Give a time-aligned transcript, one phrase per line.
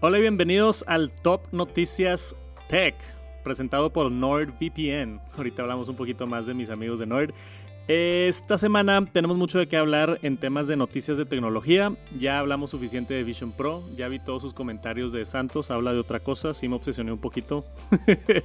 [0.00, 2.32] Hola y bienvenidos al Top Noticias
[2.68, 2.94] Tech,
[3.42, 5.20] presentado por NordVPN.
[5.36, 7.34] Ahorita hablamos un poquito más de mis amigos de Nord.
[7.88, 11.96] Esta semana tenemos mucho de qué hablar en temas de noticias de tecnología.
[12.16, 15.98] Ya hablamos suficiente de Vision Pro, ya vi todos sus comentarios de Santos, habla de
[15.98, 17.64] otra cosa, sí me obsesioné un poquito.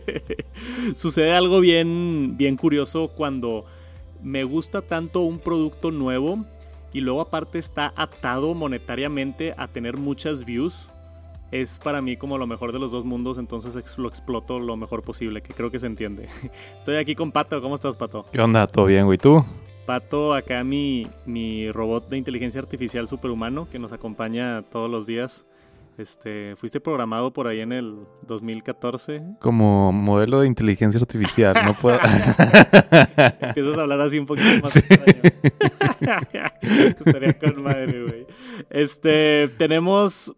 [0.95, 3.63] Sucede algo bien, bien curioso cuando
[4.23, 6.45] me gusta tanto un producto nuevo
[6.93, 10.89] y luego aparte está atado monetariamente a tener muchas views
[11.53, 15.03] es para mí como lo mejor de los dos mundos, entonces lo exploto lo mejor
[15.03, 16.27] posible, que creo que se entiende.
[16.79, 18.25] Estoy aquí con Pato, ¿cómo estás, Pato?
[18.31, 18.65] ¿Qué onda?
[18.65, 19.19] ¿Todo bien, güey?
[19.19, 19.45] ¿Tú?
[19.85, 25.45] Pato, acá mi, mi robot de inteligencia artificial superhumano que nos acompaña todos los días.
[25.95, 29.21] Este, fuiste programado por ahí en el 2014.
[29.39, 31.99] Como modelo de inteligencia artificial, no puedo.
[33.41, 34.71] Empiezas a hablar así un poquito más.
[34.71, 34.79] Sí.
[37.05, 38.25] Estaría con madre, güey.
[38.71, 40.33] Este, tenemos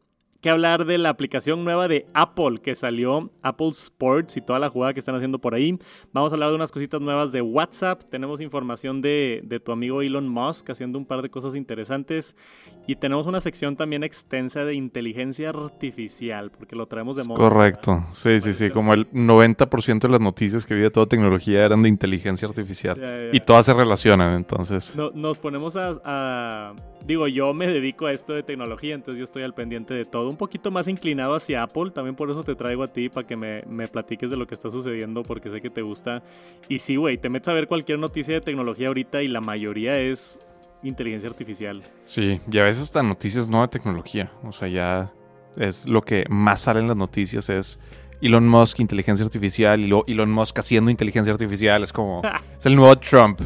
[0.45, 4.69] que hablar de la aplicación nueva de Apple que salió, Apple Sports y toda la
[4.69, 5.75] jugada que están haciendo por ahí.
[6.13, 8.03] Vamos a hablar de unas cositas nuevas de WhatsApp.
[8.11, 12.35] Tenemos información de, tu amigo Elon Musk haciendo un par de cosas interesantes.
[12.85, 17.39] Y tenemos una sección también extensa de inteligencia artificial, porque lo traemos de moda.
[17.39, 18.69] Correcto, sí, sí, sí.
[18.69, 23.31] Como el 90% de las noticias que vi de toda tecnología eran de inteligencia artificial.
[23.33, 24.95] Y todas se relacionan, entonces.
[25.15, 29.53] nos ponemos a digo, yo me dedico a esto de tecnología, entonces yo estoy al
[29.53, 30.34] pendiente de todo.
[30.35, 33.37] Un poquito más inclinado hacia Apple, también por eso te traigo a ti, para que
[33.37, 36.23] me, me platiques de lo que está sucediendo, porque sé que te gusta.
[36.67, 39.97] Y sí, güey, te metes a ver cualquier noticia de tecnología ahorita y la mayoría
[39.97, 40.37] es
[40.83, 41.83] inteligencia artificial.
[42.03, 44.29] Sí, y a veces hasta noticias no de tecnología.
[44.43, 45.13] O sea, ya
[45.55, 47.79] es lo que más sale en las noticias es...
[48.21, 51.81] Elon Musk, inteligencia artificial, y luego Elon Musk haciendo inteligencia artificial.
[51.83, 52.21] Es como.
[52.57, 53.41] es el nuevo Trump.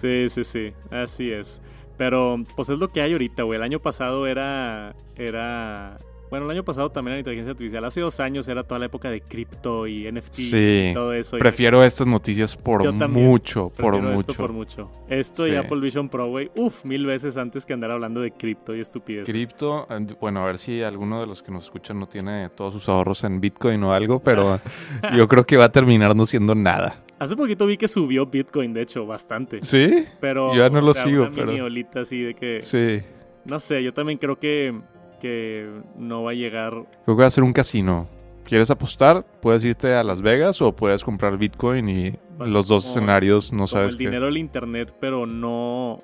[0.00, 0.72] Sí, sí, sí.
[0.90, 1.60] Así es.
[1.96, 3.58] Pero pues es lo que hay ahorita, güey.
[3.58, 5.98] El año pasado era, era
[6.30, 7.84] bueno, el año pasado también era inteligencia artificial.
[7.84, 11.38] Hace dos años era toda la época de cripto y NFT y todo eso.
[11.38, 14.34] Prefiero estas noticias por mucho, por mucho.
[14.34, 14.90] por mucho.
[15.08, 18.74] Esto y Apple Vision Pro, güey, uf, mil veces antes que andar hablando de cripto
[18.74, 19.26] y estupidez.
[19.26, 19.86] Cripto,
[20.20, 23.24] bueno, a ver si alguno de los que nos escuchan no tiene todos sus ahorros
[23.24, 24.60] en Bitcoin o algo, pero
[25.16, 27.02] yo creo que va a terminar no siendo nada.
[27.18, 29.60] Hace poquito vi que subió Bitcoin, de hecho, bastante.
[29.60, 30.06] ¿Sí?
[30.20, 30.54] Pero.
[30.54, 31.52] Yo ya no lo sigo, una pero.
[31.52, 32.60] Mini así de que.
[32.60, 33.02] Sí.
[33.44, 34.74] No sé, yo también creo que,
[35.20, 36.72] que no va a llegar.
[37.04, 38.08] Creo que va a ser un casino.
[38.44, 39.24] ¿Quieres apostar?
[39.40, 43.92] Puedes irte a Las Vegas o puedes comprar Bitcoin y los dos escenarios no sabes.
[43.92, 45.98] El dinero del internet, pero no.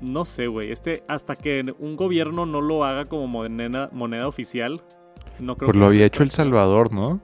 [0.00, 0.72] No sé, güey.
[0.72, 4.80] Este, hasta que un gobierno no lo haga como moneda, moneda oficial,
[5.38, 7.20] no creo Pues lo había hecho El Salvador, ¿no?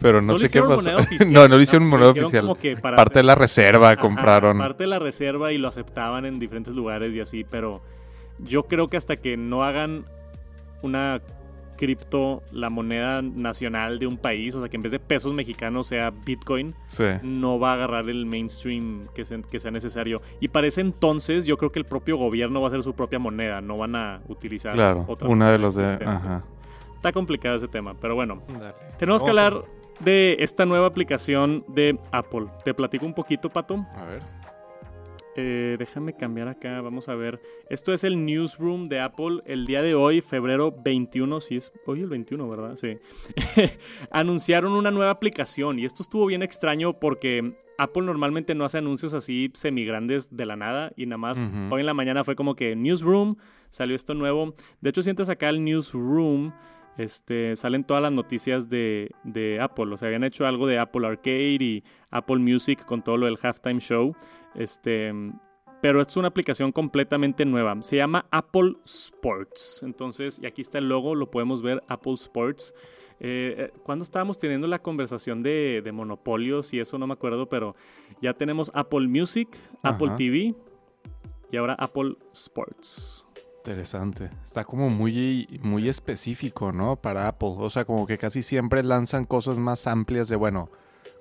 [0.00, 0.90] Pero no, sé qué pasó.
[1.28, 2.48] no, no lo hicieron moneda oficial.
[2.80, 4.58] parte de la reserva compraron.
[4.58, 7.82] Parte de la reserva y lo aceptaban en diferentes lugares y así, pero
[8.38, 10.04] yo creo que hasta que no hagan
[10.82, 11.20] una
[11.78, 15.86] cripto, la moneda nacional de un país, o sea, que en vez de pesos mexicanos
[15.86, 16.74] sea Bitcoin,
[17.22, 20.20] no va a agarrar el mainstream que, que sea necesario.
[20.40, 23.18] Y para ese entonces, yo creo que el propio gobierno va a hacer su propia
[23.18, 25.84] moneda, no van a utilizar claro, una de las de...
[26.04, 26.44] Ajá.
[26.96, 28.42] Está complicado ese tema, pero bueno.
[28.98, 29.62] Tenemos que hablar
[30.00, 32.46] de esta nueva aplicación de Apple.
[32.64, 33.86] Te platico un poquito, Pato.
[33.96, 34.22] A ver.
[35.40, 37.40] Eh, déjame cambiar acá, vamos a ver.
[37.70, 42.00] Esto es el newsroom de Apple el día de hoy, febrero 21, si es hoy
[42.00, 42.74] el 21, ¿verdad?
[42.74, 42.98] Sí.
[44.10, 49.14] Anunciaron una nueva aplicación y esto estuvo bien extraño porque Apple normalmente no hace anuncios
[49.14, 52.74] así semigrandes de la nada y nada más hoy en la mañana fue como que
[52.74, 53.36] newsroom,
[53.70, 54.56] salió esto nuevo.
[54.80, 56.52] De hecho, sientes acá el newsroom
[56.98, 59.08] este, salen todas las noticias de,
[59.62, 59.94] Apple.
[59.94, 63.38] O sea, habían hecho algo de Apple Arcade y Apple Music con todo lo del
[63.40, 64.14] halftime show.
[64.58, 65.12] Este,
[65.80, 67.80] pero es una aplicación completamente nueva.
[67.82, 69.82] Se llama Apple Sports.
[69.84, 72.74] Entonces, y aquí está el logo, lo podemos ver, Apple Sports.
[73.20, 77.48] Eh, eh, cuando estábamos teniendo la conversación de, de, monopolios y eso no me acuerdo,
[77.48, 77.74] pero
[78.22, 79.48] ya tenemos Apple Music,
[79.82, 80.54] Apple TV
[81.50, 83.24] y ahora Apple Sports.
[83.58, 84.30] Interesante.
[84.44, 86.96] Está como muy, muy específico, ¿no?
[86.96, 87.54] Para Apple.
[87.58, 90.70] O sea, como que casi siempre lanzan cosas más amplias de, bueno,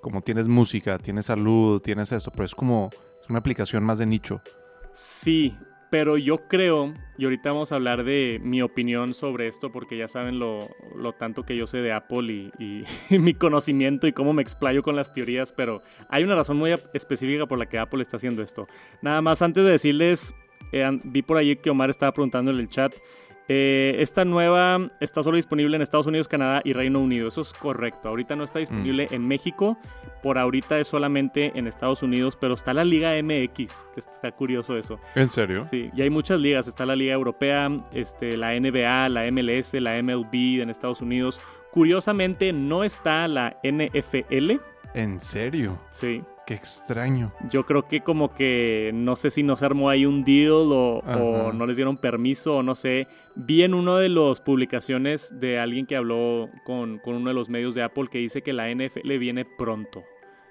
[0.01, 2.89] como tienes música, tienes salud, tienes esto, pero es como
[3.29, 4.41] una aplicación más de nicho.
[4.93, 5.55] Sí,
[5.89, 10.07] pero yo creo, y ahorita vamos a hablar de mi opinión sobre esto, porque ya
[10.07, 10.67] saben lo,
[11.17, 14.95] tanto que yo sé de Apple y, y, mi conocimiento y cómo me explayo con
[14.95, 18.67] las teorías, pero hay una razón muy específica por la que Apple está haciendo esto.
[19.01, 20.33] Nada más antes de decirles
[21.03, 22.93] vi por ahí que Omar estaba preguntando en el chat.
[23.49, 27.27] Eh, esta nueva está solo disponible en Estados Unidos, Canadá y Reino Unido.
[27.27, 28.09] Eso es correcto.
[28.09, 29.77] Ahorita no está disponible en México.
[30.21, 34.77] Por ahorita es solamente en Estados Unidos, pero está la Liga MX, que está curioso
[34.77, 34.99] eso.
[35.15, 35.63] ¿En serio?
[35.63, 36.67] Sí, y hay muchas ligas.
[36.67, 41.39] Está la Liga Europea, este, la NBA, la MLS, la MLB en Estados Unidos.
[41.71, 44.59] Curiosamente, no está la NFL.
[44.93, 45.79] ¿En serio?
[45.91, 46.23] Sí.
[46.47, 47.33] Qué extraño.
[47.49, 51.51] Yo creo que como que no sé si nos armó ahí un deal o, o,
[51.51, 53.05] no les dieron permiso o no sé.
[53.35, 57.49] Vi en una de las publicaciones de alguien que habló con, con, uno de los
[57.49, 60.03] medios de Apple que dice que la NFL viene pronto.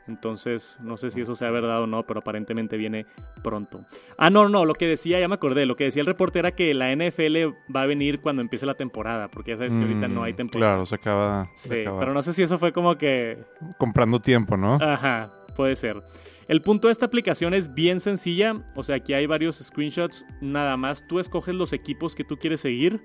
[0.07, 3.07] Entonces, no sé si eso sea verdad o no, pero aparentemente viene
[3.43, 3.87] pronto.
[4.19, 6.53] Ah, no, no, lo que decía, ya me acordé, lo que decía el reporte era
[6.53, 10.09] que la NFL va a venir cuando empiece la temporada, porque ya sabes que ahorita
[10.09, 10.73] no hay Mm, temporada.
[10.75, 11.47] Claro, se acaba.
[11.57, 13.39] Sí, se acaba pero no sé si eso fue como que...
[13.79, 14.75] Comprando tiempo, ¿no?
[14.81, 16.03] Ajá, puede ser.
[16.49, 20.77] El punto de esta aplicación es bien sencilla, o sea, aquí hay varios screenshots, nada
[20.77, 23.01] más tú escoges los equipos que tú quieres seguir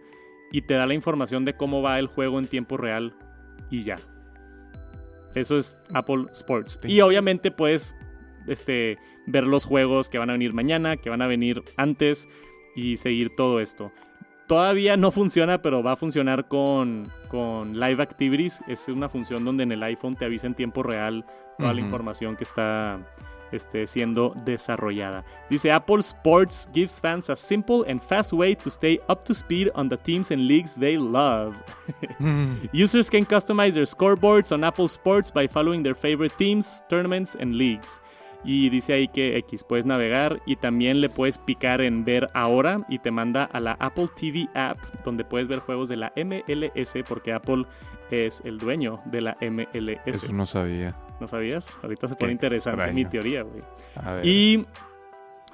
[0.51, 3.13] y te da la información de cómo va el juego en tiempo real
[3.71, 3.97] y ya.
[5.33, 6.79] Eso es Apple Sports.
[6.83, 7.95] Y obviamente puedes
[8.47, 12.27] este, ver los juegos que van a venir mañana, que van a venir antes
[12.75, 13.91] y seguir todo esto.
[14.51, 18.61] Todavía no funciona, pero va a funcionar con, con Live Activities.
[18.67, 21.23] Es una función donde en el iPhone te avisa en tiempo real
[21.57, 22.99] toda la información que está
[23.53, 25.23] este, siendo desarrollada.
[25.49, 29.69] Dice Apple Sports gives fans a simple and fast way to stay up to speed
[29.73, 31.55] on the teams and leagues they love.
[32.73, 37.55] Users can customize their scoreboards on Apple Sports by following their favorite teams, tournaments, and
[37.55, 38.01] leagues.
[38.43, 42.81] Y dice ahí que X puedes navegar y también le puedes picar en ver ahora
[42.89, 47.03] y te manda a la Apple TV app donde puedes ver juegos de la MLS
[47.07, 47.65] porque Apple
[48.09, 49.99] es el dueño de la MLS.
[50.23, 50.97] Eso no sabía.
[51.19, 51.77] ¿No sabías?
[51.83, 52.93] Ahorita se Qué pone interesante extraño.
[52.95, 53.61] mi teoría, güey.
[54.23, 54.65] Y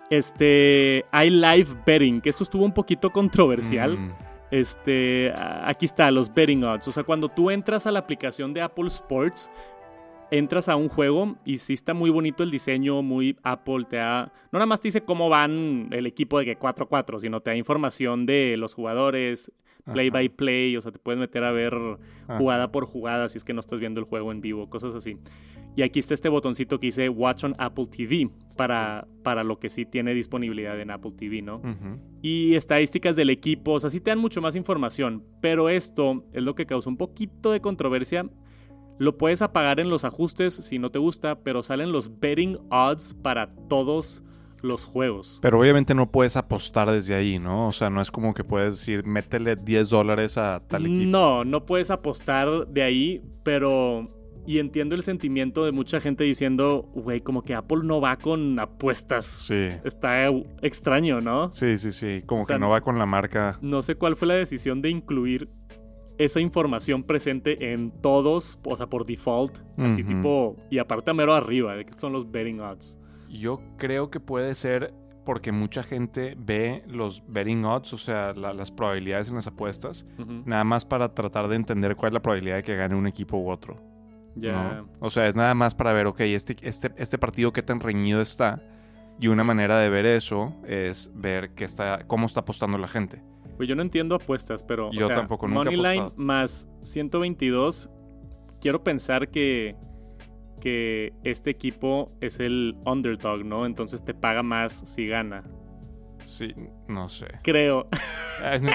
[0.10, 3.98] este hay live betting, que esto estuvo un poquito controversial.
[3.98, 4.12] Mm,
[4.50, 6.88] Este, aquí está, los betting odds.
[6.88, 9.52] O sea, cuando tú entras a la aplicación de Apple Sports,
[10.32, 14.32] entras a un juego y sí está muy bonito el diseño, muy Apple, te da...
[14.52, 17.56] No nada más te dice cómo van el equipo de que 4-4, sino te da
[17.56, 19.52] información de los jugadores,
[19.86, 20.18] play Ajá.
[20.18, 21.74] by play, o sea, te puedes meter a ver
[22.28, 22.38] Ajá.
[22.38, 25.18] jugada por jugada si es que no estás viendo el juego en vivo, cosas así.
[25.76, 29.70] Y aquí está este botoncito que dice Watch on Apple TV para, para lo que
[29.70, 31.62] sí tiene disponibilidad en Apple TV, ¿no?
[32.24, 36.42] Y estadísticas del equipo, o sea, sí te dan mucho más información, pero esto es
[36.42, 38.28] lo que causó un poquito de controversia.
[39.00, 43.14] Lo puedes apagar en los ajustes si no te gusta, pero salen los betting odds
[43.14, 44.24] para todos
[44.64, 45.38] los juegos.
[45.42, 47.68] Pero obviamente no puedes apostar desde ahí, ¿no?
[47.68, 51.06] O sea, no es como que puedes decir, métele 10 dólares a tal equipo.
[51.10, 54.14] No, no puedes apostar de ahí, pero...
[54.48, 58.58] Y entiendo el sentimiento de mucha gente diciendo, güey, como que Apple no va con
[58.60, 59.26] apuestas.
[59.26, 59.68] Sí.
[59.84, 60.28] Está
[60.62, 61.52] extraño, ¿no?
[61.52, 62.24] Sí, sí, sí.
[62.26, 63.60] Como O sea, que no va con la marca.
[63.62, 65.50] no sé cuál fue la decisión de incluir
[66.18, 71.34] esa información presente en todos, o sea, por default, así tipo, y aparte a mero
[71.34, 72.98] arriba, de que son los betting odds.
[73.30, 74.94] Yo creo que puede ser
[75.26, 80.06] porque mucha gente ve los betting odds, o sea, la- las probabilidades en las apuestas,
[80.46, 83.38] nada más para tratar de entender cuál es la probabilidad de que gane un equipo
[83.38, 83.76] u otro.
[84.36, 84.82] Ya.
[84.82, 84.90] ¿no?
[85.00, 88.22] O sea, es nada más para ver, ok, este, este, este partido qué tan reñido
[88.22, 88.62] está.
[89.20, 93.24] Y una manera de ver eso es ver qué está, cómo está apostando la gente.
[93.58, 94.90] Pues yo no entiendo apuestas, pero.
[94.90, 97.90] o Yo sea, tampoco, nunca Moneyline más 122.
[98.62, 99.76] Quiero pensar que.
[100.62, 103.66] Que este equipo es el underdog, ¿no?
[103.66, 105.44] Entonces te paga más si gana.
[106.26, 106.54] Sí,
[106.88, 107.28] no sé.
[107.44, 107.88] Creo.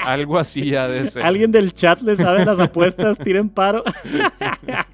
[0.06, 1.22] Algo así ya de ser.
[1.22, 3.18] ¿Alguien del chat le sabe las apuestas?
[3.18, 3.84] Tiren paro.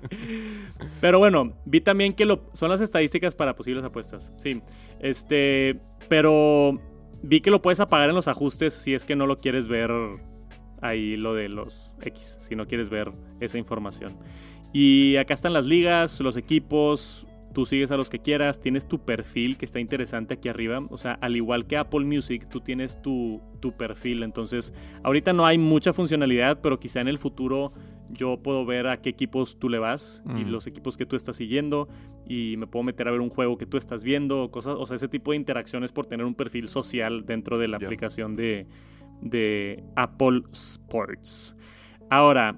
[1.01, 4.33] pero bueno, vi también que lo, son las estadísticas para posibles apuestas.
[4.37, 4.61] Sí.
[4.99, 5.79] Este.
[6.09, 6.81] Pero
[7.23, 9.91] vi que lo puedes apagar en los ajustes si es que no lo quieres ver
[10.81, 12.39] ahí lo de los X.
[12.41, 14.17] Si no quieres ver esa información.
[14.73, 17.27] Y acá están las ligas, los equipos.
[17.55, 20.81] Tú sigues a los que quieras, tienes tu perfil que está interesante aquí arriba.
[20.91, 24.23] O sea, al igual que Apple Music, tú tienes tu, tu perfil.
[24.23, 27.73] Entonces, ahorita no hay mucha funcionalidad, pero quizá en el futuro
[28.11, 31.37] yo puedo ver a qué equipos tú le vas y los equipos que tú estás
[31.37, 31.89] siguiendo.
[32.27, 34.85] Y me puedo meter a ver un juego que tú estás viendo, o cosas, o
[34.87, 38.67] sea, ese tipo de interacciones por tener un perfil social dentro de la aplicación de,
[39.23, 41.57] de Apple Sports.
[42.11, 42.57] Ahora,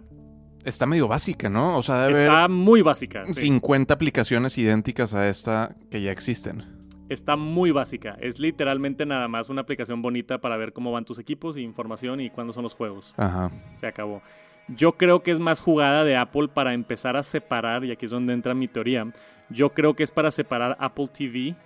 [0.64, 1.78] Está medio básica, ¿no?
[1.78, 3.24] O sea, debe está muy básica.
[3.28, 3.32] sí.
[3.42, 6.64] 50 aplicaciones idénticas a esta que ya existen.
[7.08, 8.16] Está muy básica.
[8.20, 12.20] Es literalmente nada más una aplicación bonita para ver cómo van tus equipos y información
[12.20, 13.14] y cuándo son los juegos.
[13.16, 13.50] Ajá.
[13.76, 14.22] Se acabó.
[14.76, 18.10] Yo creo que es más jugada de Apple para empezar a separar, y aquí es
[18.10, 19.10] donde entra mi teoría.
[19.48, 21.56] Yo creo que es para separar Apple TV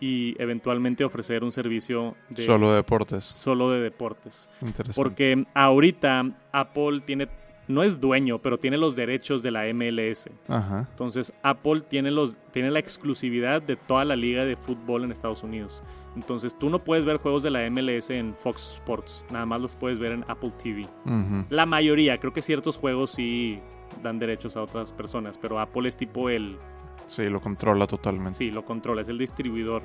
[0.00, 3.24] y eventualmente ofrecer un servicio de Solo deportes.
[3.24, 4.48] solo de deportes.
[4.62, 4.94] Interesante.
[4.96, 7.28] Porque ahorita Apple tiene,
[7.68, 10.30] no es dueño, pero tiene los derechos de la MLS.
[10.48, 10.86] Ajá.
[10.90, 15.42] Entonces Apple tiene, los, tiene la exclusividad de toda la liga de fútbol en Estados
[15.42, 15.82] Unidos.
[16.16, 19.76] Entonces tú no puedes ver juegos de la MLS en Fox Sports, nada más los
[19.76, 20.88] puedes ver en Apple TV.
[21.50, 23.60] La mayoría, creo que ciertos juegos sí
[24.02, 26.56] dan derechos a otras personas, pero Apple es tipo el,
[27.08, 28.38] Sí, lo controla totalmente.
[28.38, 29.82] sí, lo controla, es el distribuidor.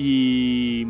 [0.00, 0.86] Y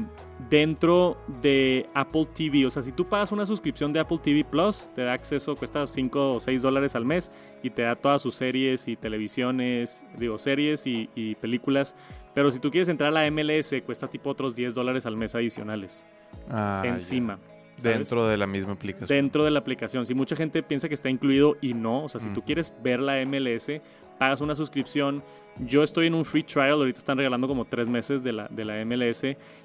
[0.51, 4.91] dentro de Apple TV, o sea, si tú pagas una suscripción de Apple TV Plus,
[4.95, 7.33] te da acceso, cuesta 5 o 6 dólares al mes
[7.63, 11.97] y te da todas sus series y televisiones, digo, series y, y películas.
[12.39, 15.35] Pero si tú quieres entrar a la MLS, cuesta tipo otros 10 dólares al mes
[15.35, 16.05] adicionales
[16.49, 16.91] Ah, ya.
[16.91, 17.37] encima.
[17.83, 19.09] Dentro de la misma aplicación.
[19.09, 20.07] dentro de la aplicación.
[20.07, 23.01] Si mucha gente piensa que está incluido y no, o sea, si tú quieres ver
[23.01, 23.81] la MLS,
[24.21, 25.21] pagas una suscripción.
[25.67, 28.65] Yo estoy en un free trial, ahorita están regalando como tres meses de la, de
[28.65, 29.25] la MLS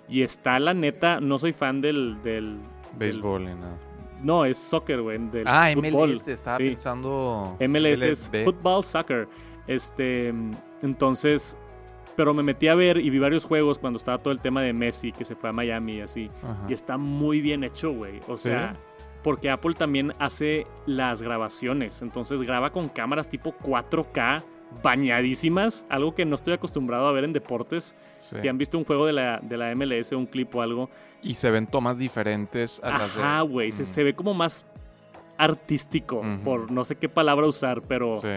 [0.10, 2.20] y está la neta, no soy fan del...
[2.24, 2.58] del
[2.98, 3.78] Béisbol y nada.
[4.24, 5.20] no, es soccer, güey.
[5.46, 6.10] Ah, fútbol.
[6.10, 6.28] MLS.
[6.28, 6.70] Estaba Sí.
[6.70, 7.56] pensando.
[7.60, 8.32] MLS es.
[8.44, 9.28] Football Soccer.
[9.68, 10.34] Este,
[10.82, 11.58] entonces,
[12.16, 14.74] pero me metí a ver y vi varios juegos cuando estaba todo el tema de
[14.74, 16.30] Messi, que se fue a Miami y así.
[16.44, 16.66] Ajá.
[16.70, 18.20] Y está muy bien hecho, güey.
[18.28, 18.50] O ¿Sí?
[18.50, 18.76] sea,
[19.24, 22.02] porque Apple también hace las grabaciones.
[22.02, 24.44] Entonces graba con cámaras tipo 4K
[24.84, 27.96] bañadísimas, algo que no estoy acostumbrado a ver en deportes.
[28.20, 28.38] Sí.
[28.42, 30.90] Si han visto un juego de la, de la MLS, un clip o algo.
[31.22, 33.22] Y se ven tomas diferentes a las de.
[33.22, 33.72] Ajá, güey.
[33.72, 33.86] Se, Mm.
[33.86, 34.66] se ve como más
[35.38, 38.28] artístico, por no sé qué palabra usar, pero Sí.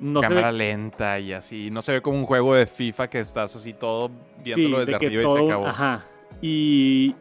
[0.00, 1.70] No se Cámara ve lenta y así.
[1.70, 4.10] No se ve como un juego de FIFA que estás así todo
[4.42, 5.66] viéndolo Sí, desde de arriba y se acabó.
[5.66, 6.04] Ajá.
[6.40, 7.14] Y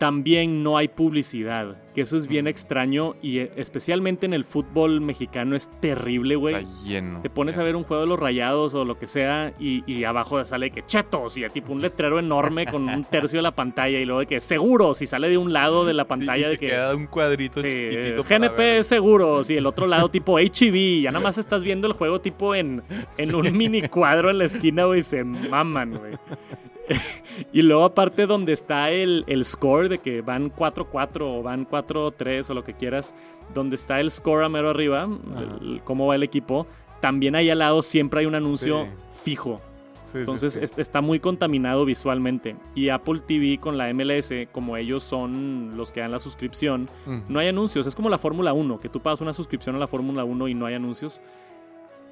[0.00, 2.48] también no hay publicidad, que eso es bien Mm.
[2.48, 6.54] extraño y eh, especialmente en el fútbol mexicano es terrible, güey.
[6.54, 7.20] Está lleno.
[7.20, 10.04] Te pones a ver un juego de los rayados o lo que sea y, y
[10.04, 13.98] abajo sale que chetos y tipo un letrero enorme con un tercio de la pantalla
[14.00, 16.42] y luego de que seguros y sale de un lado de la Sí, pantalla y
[16.44, 18.22] de se que queda un cuadrito eh, chiquitito.
[18.24, 18.84] para GNP ver.
[18.84, 21.02] seguros y el otro lado tipo HEV.
[21.02, 22.82] Ya nada más estás viendo el juego tipo en,
[23.18, 25.02] en un mini cuadro en la esquina, güey.
[25.02, 26.12] Se maman, güey.
[27.52, 32.50] y luego aparte donde está el, el score de que van 4-4 o van 4-3
[32.50, 33.14] o lo que quieras,
[33.54, 36.66] donde está el score a mero arriba, el- cómo va el equipo,
[37.00, 38.90] también ahí al lado siempre hay un anuncio Sí.
[39.30, 39.60] fijo.
[40.04, 40.80] Sí, Entonces sí.
[40.80, 42.56] está muy contaminado visualmente.
[42.74, 46.88] Y Apple TV con la MLS, como ellos son los que dan la suscripción,
[47.28, 47.86] no hay anuncios.
[47.86, 50.54] Es como la Fórmula 1, que tú pagas una suscripción a la Fórmula 1 y
[50.54, 51.20] no hay anuncios.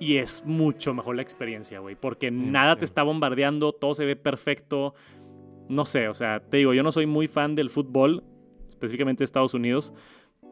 [0.00, 1.96] Y es mucho mejor la experiencia, güey.
[1.96, 4.94] Porque nada te está bombardeando, todo se ve perfecto.
[5.68, 8.22] No sé, o sea, te digo, yo no soy muy fan del fútbol,
[8.70, 9.92] específicamente de Estados Unidos.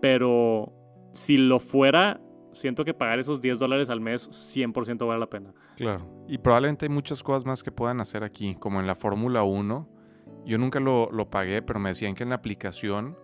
[0.02, 0.72] Pero
[1.12, 2.20] si lo fuera,
[2.52, 5.54] siento que pagar esos 10 dólares al mes 100% vale la pena.
[5.76, 6.06] Claro.
[6.26, 9.88] Y probablemente hay muchas cosas más que puedan hacer aquí, como en la Fórmula 1.
[10.44, 13.16] Yo nunca lo, lo pagué, pero me decían que en la aplicación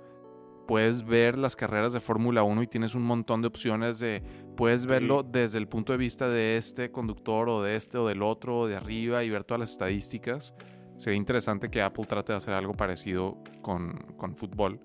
[0.66, 4.22] puedes ver las carreras de Fórmula 1 y tienes un montón de opciones de,
[4.56, 8.22] puedes verlo desde el punto de vista de este conductor o de este o del
[8.22, 10.54] otro o de arriba y ver todas las estadísticas.
[10.96, 14.78] Sería interesante que Apple trate de hacer algo parecido con, con fútbol.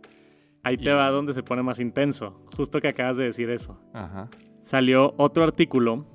[0.63, 2.41] Ahí te Y- va donde se pone más intenso.
[2.55, 3.79] Justo que acabas de decir eso.
[3.93, 4.29] Ajá.
[4.63, 6.05] salió otro artículo.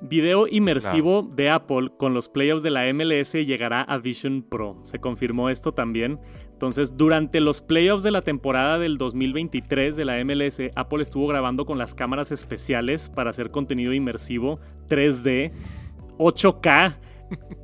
[0.00, 4.80] Video inmersivo de Apple con los playoffs de la MLS llegará a Vision Pro.
[4.84, 6.18] Se confirmó esto también.
[6.56, 11.66] Entonces, durante los playoffs de la temporada del 2023 de la MLS, Apple estuvo grabando
[11.66, 14.58] con las cámaras especiales para hacer contenido inmersivo
[14.88, 15.52] 3D,
[16.16, 16.96] 8K,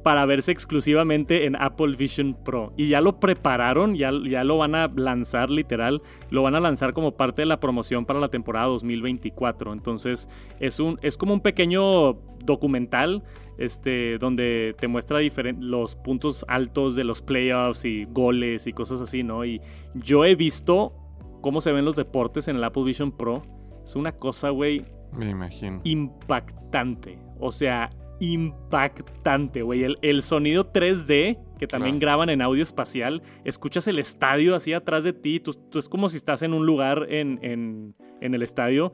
[0.03, 2.73] para verse exclusivamente en Apple Vision Pro.
[2.77, 6.93] Y ya lo prepararon, ya, ya lo van a lanzar literal, lo van a lanzar
[6.93, 9.73] como parte de la promoción para la temporada 2024.
[9.73, 10.29] Entonces
[10.61, 12.15] es, un, es como un pequeño
[12.45, 13.23] documental
[13.59, 15.21] este, donde te muestra
[15.61, 19.45] los puntos altos de los playoffs y goles y cosas así, ¿no?
[19.45, 19.61] Y
[19.95, 20.95] yo he visto
[21.41, 23.43] cómo se ven los deportes en el Apple Vision Pro.
[23.85, 25.81] Es una cosa, güey, Me imagino.
[25.85, 27.19] impactante.
[27.39, 27.91] O sea,
[28.23, 29.85] impactante, güey.
[29.85, 32.07] El, el sonido 3D, que también Claro.
[32.19, 35.41] graban en audio espacial, escuchas el estadio así atrás de ti.
[35.41, 38.93] Tú, tú es como si estás en un lugar en, en- en el estadio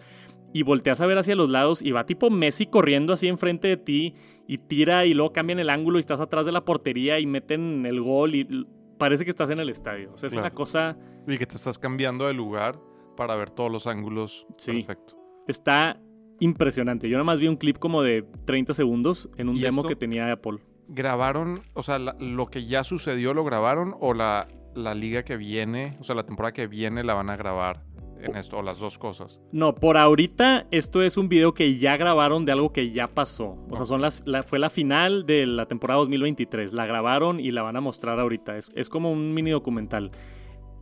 [0.55, 3.77] y volteas a ver hacia los lados y va tipo Messi corriendo así enfrente de
[3.77, 4.15] ti
[4.47, 7.85] y tira y luego cambian el ángulo y estás atrás de la portería y meten
[7.85, 8.67] el gol y
[8.99, 10.11] parece que estás en el estadio.
[10.13, 10.47] O sea, es Claro.
[10.47, 10.97] una cosa...
[11.27, 12.79] Y que te estás cambiando de lugar
[13.17, 14.47] para ver todos los ángulos.
[14.57, 14.73] Sí.
[14.73, 15.15] Perfecto.
[15.47, 16.01] Está
[16.41, 17.09] impresionante.
[17.09, 19.89] Yo nada más vi un clip como de 30 segundos en un ¿Y demo esto?
[19.89, 20.59] que tenía Apple.
[20.89, 25.37] ¿Grabaron, o sea, la- lo que ya sucedió lo grabaron o la, la liga que
[25.37, 27.83] viene, o sea, la temporada que viene la van a grabar
[28.21, 29.41] en esto, o las dos cosas.
[29.53, 33.59] No, por ahorita esto es un video que ya grabaron de algo que ya pasó.
[33.71, 36.73] O sea, son las, la- fue la final de la temporada 2023.
[36.73, 38.57] La grabaron y la van a mostrar ahorita.
[38.57, 40.11] Es, es como un mini documental.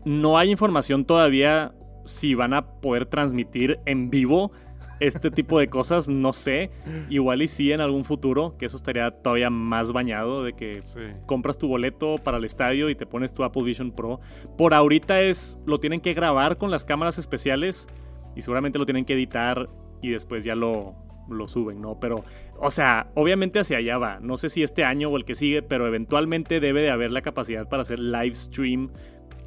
[0.05, 4.53] No hay información todavía si van a poder transmitir en vivo
[5.00, 6.71] este tipo de cosas, no sé.
[7.11, 11.00] Igual y sí en algún futuro, que eso estaría todavía más bañado de que Sí.
[11.26, 14.21] compras tu boleto para el estadio y te pones tu Apple Vision Pro.
[14.57, 17.88] Por ahorita es lo tienen que grabar con las cámaras especiales
[18.35, 19.69] y seguramente lo tienen que editar
[20.03, 20.95] y después ya lo,
[21.29, 21.99] lo suben, ¿no?
[22.00, 22.25] Pero,
[22.59, 24.19] o sea, obviamente hacia allá va.
[24.21, 27.23] No sé si este año o el que sigue, pero eventualmente debe de haber la
[27.23, 28.91] capacidad para hacer live stream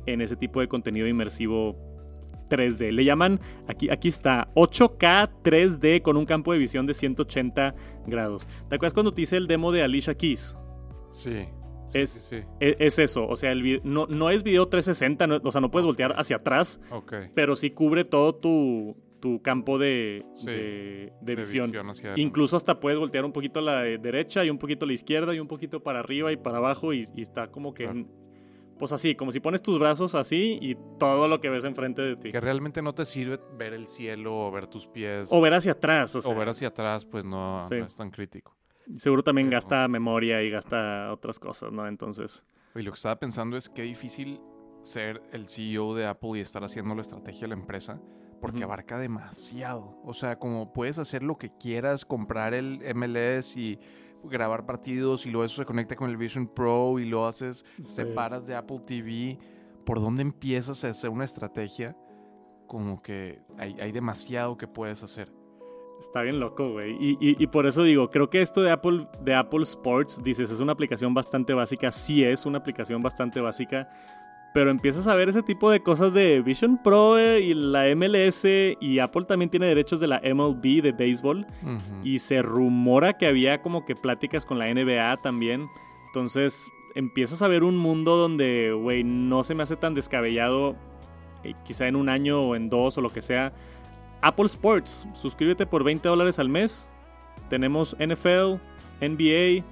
[0.05, 1.75] en ese tipo de contenido inmersivo
[2.49, 2.91] 3D.
[2.91, 7.75] Le llaman, aquí, aquí está, 8K 3D con un campo de visión de 180
[8.07, 8.47] grados.
[8.67, 10.57] ¿Te acuerdas cuando te hice el demo de Alicia Keys?
[11.11, 11.45] Sí.
[11.87, 12.35] Sí, Es- sí.
[12.59, 15.71] E- Es, eso, o sea, el no, no es video 360, no- o sea, no
[15.71, 17.13] puedes voltear hacia atrás, Ok.
[17.33, 21.73] pero sí cubre todo tu, tu campo de, Sí, de- de De visión.
[22.15, 24.93] Incluso hasta puedes voltear un poquito a la de- derecha y un poquito a la
[24.93, 28.05] izquierda y un poquito para arriba y para abajo y, y está como que, Claro.
[28.79, 32.15] Pues así, como si pones tus brazos así y todo lo que ves enfrente de
[32.15, 32.31] ti.
[32.31, 35.73] Que realmente no te sirve ver el cielo o ver tus pies O ver hacia
[35.73, 37.75] atrás, o sea, o ver hacia atrás, pues no, Sí.
[37.77, 38.55] no es tan crítico.
[38.95, 41.87] seguro también Pero- gasta memoria y gasta otras cosas, ¿no?
[41.87, 42.43] Entonces,
[42.75, 44.39] Y lo que estaba pensando es qué difícil
[44.81, 48.01] ser el CEO de Apple y estar haciendo la estrategia de la empresa,
[48.41, 49.99] porque abarca demasiado.
[50.03, 53.79] O sea, como puedes hacer lo que quieras, comprar el MLS y
[54.23, 57.83] grabar partidos y luego eso se conecta con el Vision Pro y lo haces, Sí.
[57.83, 59.37] separas de Apple TV.
[59.85, 61.95] ¿Por dónde empiezas a hacer una estrategia?
[62.67, 65.31] Como que hay, hay demasiado que puedes hacer.
[65.99, 66.95] Está bien loco, güey.
[66.99, 70.49] Y, y- y por eso digo, creo que esto de Apple, de Apple Sports, dices,
[70.51, 71.91] es una aplicación bastante básica.
[71.91, 73.89] Sí es una aplicación bastante básica.
[74.53, 78.45] Pero empiezas a ver ese tipo de cosas de Vision Pro eh, y la MLS.
[78.79, 81.45] Y Apple también tiene derechos de la MLB de béisbol.
[82.03, 85.67] Y se rumora que había como que pláticas con la NBA también.
[86.07, 86.65] Entonces
[86.95, 90.75] empiezas a ver un mundo donde, güey, no se me hace tan descabellado.
[91.43, 93.53] eh, quizá en un año o en dos o lo que sea.
[94.21, 96.87] Apple Sports, suscríbete por 20 dólares al mes.
[97.49, 98.59] Tenemos NFL,
[99.01, 99.63] NBA.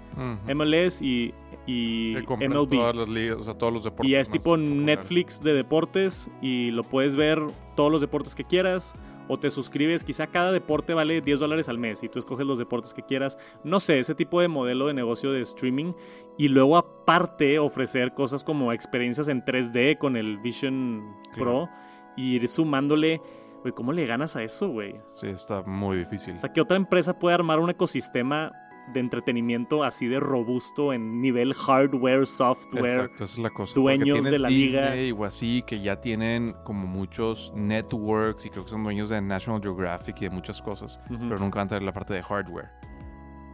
[0.54, 1.34] MLS y,
[1.68, 2.70] y MLB.
[2.70, 4.10] todas las ligas, o sea, todos los deportes.
[4.10, 4.76] Y es tipo populares.
[4.76, 7.40] Netflix de deportes y lo puedes ver
[7.76, 8.96] todos los deportes que quieras.
[9.30, 12.58] O te suscribes, quizá cada deporte vale 10 dólares al mes y tú escoges los
[12.58, 13.38] deportes que quieras.
[13.66, 15.92] No sé, ese tipo de modelo de negocio de streaming.
[16.38, 21.68] Y luego aparte ofrecer cosas como experiencias en 3D con el Vision Pro.
[22.16, 23.22] Y ir sumándole,
[23.64, 24.96] güey, ¿cómo le ganas a eso, güey?
[25.14, 26.38] Sí, está muy difícil.
[26.38, 28.54] O sea, ¿qué otra empresa puede armar un ecosistema
[28.94, 32.86] de entretenimiento así de robusto en nivel hardware, software?
[33.02, 33.74] Exacto, esa es la cosa.
[33.76, 34.94] dueños de la liga.
[35.18, 39.62] O así que ya tienen como muchos networks y creo que son dueños de National
[39.62, 42.70] Geographic y de muchas cosas, pero nunca van a tener la parte de hardware.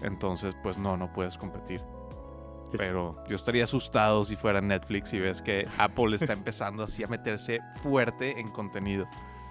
[0.01, 1.81] Entonces, pues no, no puedes competir.
[2.73, 7.03] Es- Pero yo estaría asustado si fuera Netflix y ves que Apple está empezando así
[7.03, 9.05] a meterse fuerte en contenido.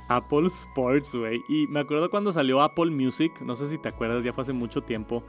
[0.08, 1.40] Apple Sports, güey.
[1.48, 4.52] Y me acuerdo cuando salió Apple Music, no sé si te acuerdas, ya fue hace
[4.52, 5.22] mucho tiempo.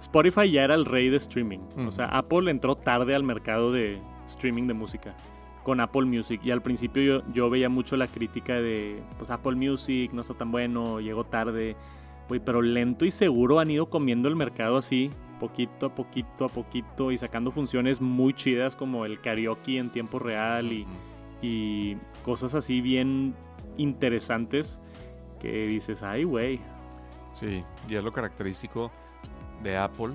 [0.00, 1.60] Spotify ya era el rey de streaming.
[1.86, 5.14] O sea, Apple entró tarde al mercado de streaming de música
[5.62, 6.40] con Apple Music.
[6.42, 10.34] Y al principio yo, yo veía mucho la crítica de, pues Apple Music no está
[10.34, 11.76] tan bueno, llegó tarde.
[12.28, 16.48] Güey, pero lento y seguro han ido comiendo el mercado así, poquito a poquito a
[16.48, 20.86] poquito y sacando funciones muy chidas como el karaoke en tiempo real y
[21.42, 23.34] y cosas así bien
[23.76, 24.80] interesantes
[25.40, 26.60] que dices, ay, güey.
[27.32, 28.90] Sí, y es lo característico
[29.62, 30.14] de Apple,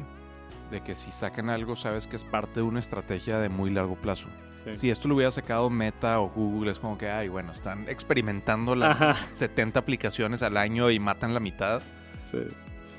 [0.71, 3.95] de que si sacan algo, sabes que es parte de una estrategia de muy largo
[3.95, 4.29] plazo.
[4.63, 4.77] Sí.
[4.77, 8.75] Si esto lo hubiera sacado Meta o Google, es como que, ay, bueno, están experimentando
[8.75, 11.84] las Ajá, 70 aplicaciones al año y matan la mitad,
[12.31, 12.39] sí.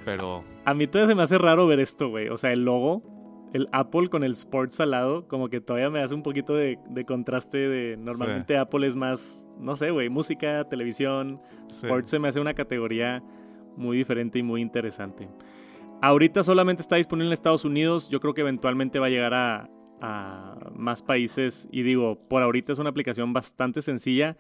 [0.04, 2.28] pero A mí todavía se me hace raro ver esto, güey.
[2.28, 3.02] O sea, el logo,
[3.52, 6.78] el Apple con el Sports al lado, como que todavía me hace un poquito de,
[6.88, 7.96] de contraste de...
[7.96, 11.40] Normalmente Apple es más, no sé, güey, música, televisión.
[11.68, 11.87] sí.
[11.87, 13.24] Sports se me hace una categoría
[13.76, 15.28] muy diferente y muy interesante.
[16.02, 18.09] Ahorita solamente está disponible en Estados Unidos.
[18.09, 21.68] Yo creo que eventualmente va a llegar a, a más países.
[21.72, 24.37] Y digo, por ahorita es una aplicación bastante sencilla,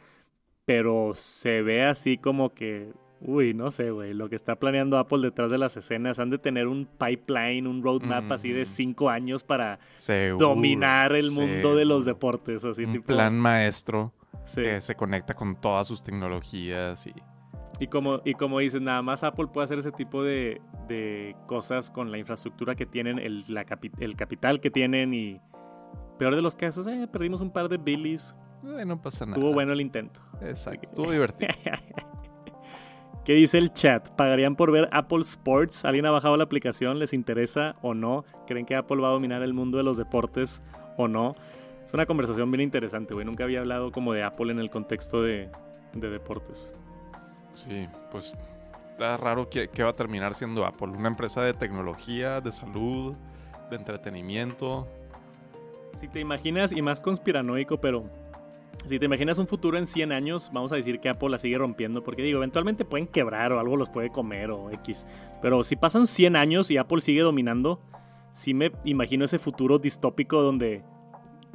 [0.64, 5.20] pero se ve así como que, uy, no sé, güey, lo que está planeando Apple
[5.22, 6.18] detrás de las escenas.
[6.18, 11.30] Han de tener un pipeline, un roadmap así de cinco años para Seguro, dominar el
[11.30, 12.64] mundo de los deportes.
[12.64, 13.06] Así Un tipo.
[13.06, 14.12] plan maestro
[14.44, 14.62] sí.
[14.62, 17.14] que se conecta con todas sus tecnologías y
[17.78, 21.90] Y como, y como dices, nada más Apple puede hacer ese tipo de, de cosas
[21.90, 25.40] con la infraestructura que tienen, el, la capi- el capital que tienen y,
[26.18, 28.34] peor de los casos, eh, perdimos un par de Billys.
[28.64, 29.36] Eh, no pasa nada.
[29.36, 30.20] Estuvo bueno el intento.
[30.40, 31.50] Exacto, estuvo divertido.
[33.24, 34.08] ¿Qué dice el chat?
[34.10, 35.84] ¿Pagarían por ver Apple Sports?
[35.84, 36.98] ¿Alguien ha bajado la aplicación?
[37.00, 38.24] ¿Les interesa o no?
[38.46, 40.60] ¿Creen que Apple va a dominar el mundo de los deportes
[40.96, 41.34] o no?
[41.84, 43.26] Es una conversación bien interesante, güey.
[43.26, 45.50] Nunca había hablado como de Apple en el contexto de,
[45.92, 46.72] de deportes.
[47.56, 48.36] Sí, pues
[48.90, 50.88] está raro que, va a terminar siendo Apple.
[50.88, 53.14] Una empresa de tecnología, de salud,
[53.70, 54.86] de entretenimiento.
[55.94, 58.04] Si te imaginas, y más conspiranoico, pero
[58.86, 61.56] si te imaginas un futuro en 100 años, vamos a decir que Apple la sigue
[61.56, 65.06] rompiendo, porque digo, eventualmente pueden quebrar o algo los puede comer o X.
[65.40, 67.80] Pero si pasan 100 años y Apple sigue dominando,
[68.34, 70.84] sí me imagino ese futuro distópico donde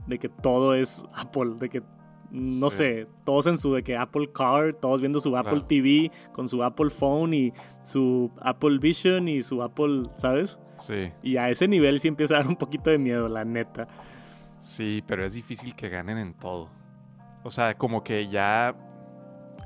[0.08, 1.84] de que todo es Apple, de que
[2.32, 2.78] no Sí.
[2.78, 5.66] sé, todos en su de que Apple Car, todos viendo su Apple Claro.
[5.68, 10.58] TV con su Apple Phone y su Apple Vision y su Apple, ¿sabes?
[10.78, 13.88] Sí, Y a ese nivel sí empieza a dar un poquito de miedo, la neta.
[14.60, 16.70] sí, pero es difícil que ganen en todo.
[17.44, 18.76] O sea, como que ya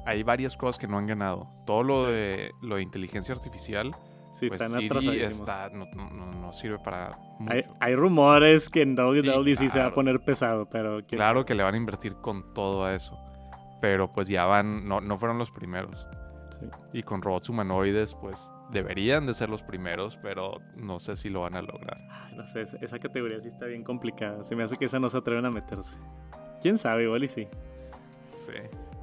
[0.06, 1.48] hay varias cosas que no han ganado.
[1.66, 3.92] Todo lo de, lo de inteligencia artificial,
[4.40, 5.34] Sí, pues están atrasadísimos.
[5.34, 7.52] está, no, no- no- sirve para mucho.
[7.54, 9.96] Hay, hay rumores que en WWDC se va a claro.
[9.96, 10.98] poner pesado, pero...
[11.08, 13.18] quién Claro que le van a invertir con todo a eso.
[13.82, 16.06] Pero pues ya van, no, no fueron los primeros.
[16.60, 16.68] Sí.
[16.94, 21.42] Y con robots humanoides, pues deberían de ser los primeros, pero no sé si lo
[21.42, 21.98] van a lograr.
[22.10, 24.44] Ay, no sé, esa- esa categoría sí está bien complicada.
[24.44, 25.98] Se me hace que esa no se atreven a meterse.
[26.62, 27.04] ¿Quién sabe?
[27.04, 27.48] Igual y sí.
[28.34, 28.54] Sí.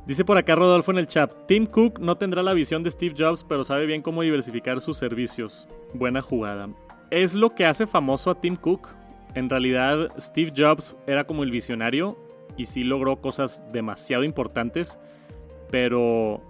[0.06, 3.14] Dice por acá Rodolfo en el chat, Tim Cook no tendrá la visión de Steve
[3.16, 5.68] Jobs, pero sabe bien cómo diversificar sus servicios.
[5.94, 6.68] Buena jugada.
[7.10, 8.88] Es lo que hace famoso a Tim Cook.
[9.34, 12.18] En realidad, Steve Jobs era como el visionario
[12.56, 14.98] y sí logró cosas demasiado importantes,
[15.70, 16.42] pero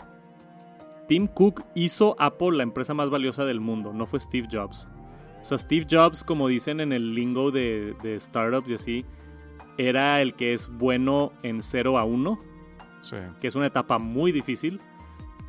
[1.07, 4.89] Tim Cook hizo Apple la empresa más valiosa del mundo, no fue Steve Jobs.
[5.43, 9.05] O sea, Steve Jobs, como dicen en el lingo de, startups y así,
[9.77, 12.52] era el que es bueno en 0 a 1
[13.41, 14.81] Que es una etapa muy difícil,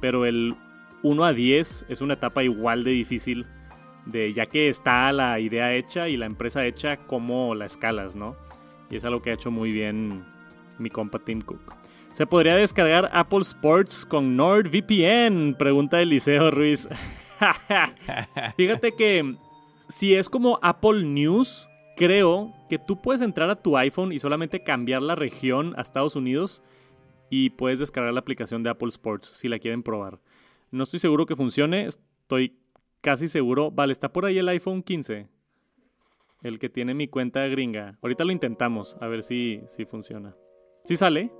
[0.01, 0.55] pero el
[1.03, 3.45] 1 a 10 es una etapa igual de difícil,
[4.05, 8.35] de ya que está la idea hecha y la empresa hecha, cómo la escalas, ¿no?
[8.89, 10.25] Y es algo que ha hecho muy bien
[10.79, 11.75] mi compa Tim Cook.
[12.13, 15.55] ¿Se podría descargar Apple Sports con NordVPN?
[15.57, 16.87] Pregunta Eliseo Ruiz.
[18.57, 19.35] Fíjate que
[19.87, 24.63] si es como Apple News, creo que tú puedes entrar a tu iPhone y solamente
[24.63, 26.63] cambiar la región a Estados Unidos
[27.35, 30.19] y puedes descargar la aplicación de Apple Sports si la quieren probar.
[30.69, 32.59] No estoy seguro que funcione, estoy
[33.01, 33.71] casi seguro.
[33.71, 35.27] Vale, está por ahí el iPhone 15.
[36.43, 37.97] El que tiene mi cuenta gringa.
[38.03, 40.35] Ahorita lo intentamos, a ver si, si funciona.
[40.83, 41.31] ¿Sí sale?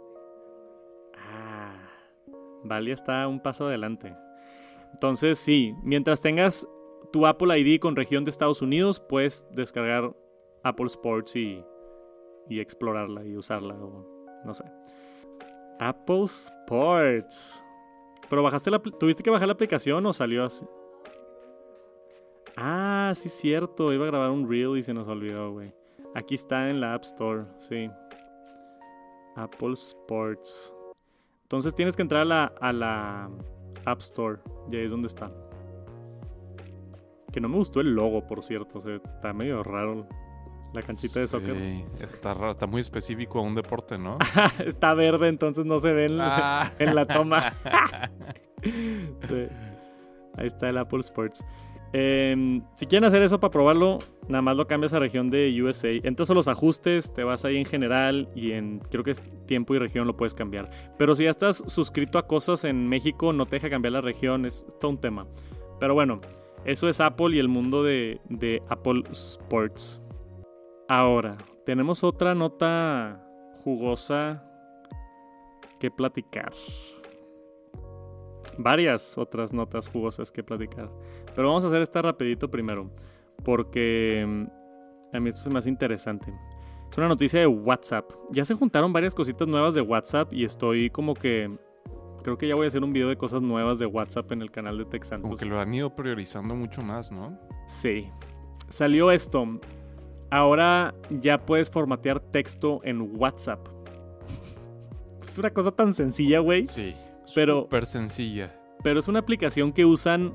[1.16, 1.76] Ah,
[2.64, 4.16] vale, está un paso adelante.
[4.94, 6.68] Entonces, sí, mientras tengas
[7.12, 10.12] tu Apple ID con región de Estados Unidos, puedes descargar
[10.64, 11.64] Apple Sports y,
[12.50, 14.64] y explorarla y usarla, o no sé.
[15.90, 17.64] Apple Sports.
[18.30, 20.66] ¿Pero bajaste la, tuviste que bajar la aplicación o salió así?
[22.56, 23.92] Ah, sí, cierto.
[23.92, 25.74] Iba a grabar un reel y se nos olvidó, güey.
[26.16, 27.90] Aquí está en la App Store, sí.
[29.36, 30.74] Apple Sports.
[31.44, 33.30] Entonces tienes que entrar a la, a la
[33.86, 34.40] App Store.
[34.72, 35.32] Y ahí es donde está.
[37.32, 38.78] Que no me gustó el logo, por cierto.
[38.78, 40.08] O sea, está medio raro
[40.74, 41.56] la canchita de soccer.
[41.56, 44.18] Sí, está raro, está muy específico a un deporte, ¿no?
[44.66, 46.72] está verde, entonces no se ve en, Ah.
[46.80, 47.54] en la toma.
[48.64, 49.48] Sí.
[50.38, 51.46] Ahí está el Apple Sports.
[51.96, 55.90] Eh, si quieren hacer eso para probarlo, nada más lo cambias a región de USA.
[56.04, 59.76] Entras a los ajustes, te vas ahí en general y en creo que es tiempo
[59.76, 60.70] y región lo puedes cambiar.
[60.98, 64.46] Pero si ya estás suscrito a cosas en México, no te deja cambiar la región,
[64.46, 65.28] es todo un tema.
[65.80, 66.20] Pero bueno,
[66.66, 70.02] eso es Apple y el mundo de, de Apple Sports.
[70.96, 73.20] Ahora, tenemos otra nota
[73.64, 74.44] jugosa
[75.80, 76.54] que platicar.
[78.60, 80.92] Varias otras notas jugosas que platicar.
[81.36, 82.92] Pero vamos a hacer esta rapidito primero.
[83.44, 86.32] Porque mm, a mí esto se me hace interesante.
[86.92, 88.12] Es una noticia de WhatsApp.
[88.30, 91.58] Ya se juntaron varias cositas nuevas de WhatsApp y estoy como que...
[92.22, 94.52] Creo que ya voy a hacer un video de cosas nuevas de WhatsApp en el
[94.52, 95.28] canal de Tech Santos.
[95.28, 97.36] Como que lo han ido priorizando mucho más, ¿no?
[97.66, 98.12] Sí.
[98.68, 99.60] Salió esto.
[100.34, 103.60] Ahora ya puedes formatear texto en WhatsApp.
[105.24, 106.64] Es una cosa tan sencilla, güey.
[106.64, 106.96] Sí.
[107.36, 108.60] Pero- Súper sencilla.
[108.84, 110.34] Pero es una aplicación que usan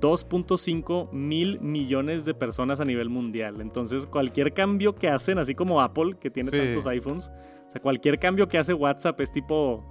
[0.00, 3.60] 2.5 mil millones de personas a nivel mundial.
[3.60, 6.56] Entonces, cualquier cambio que hacen, así como Apple, que tiene Sí.
[6.56, 7.30] tantos iPhones,
[7.68, 9.86] o sea, cualquier cambio que hace WhatsApp es tipo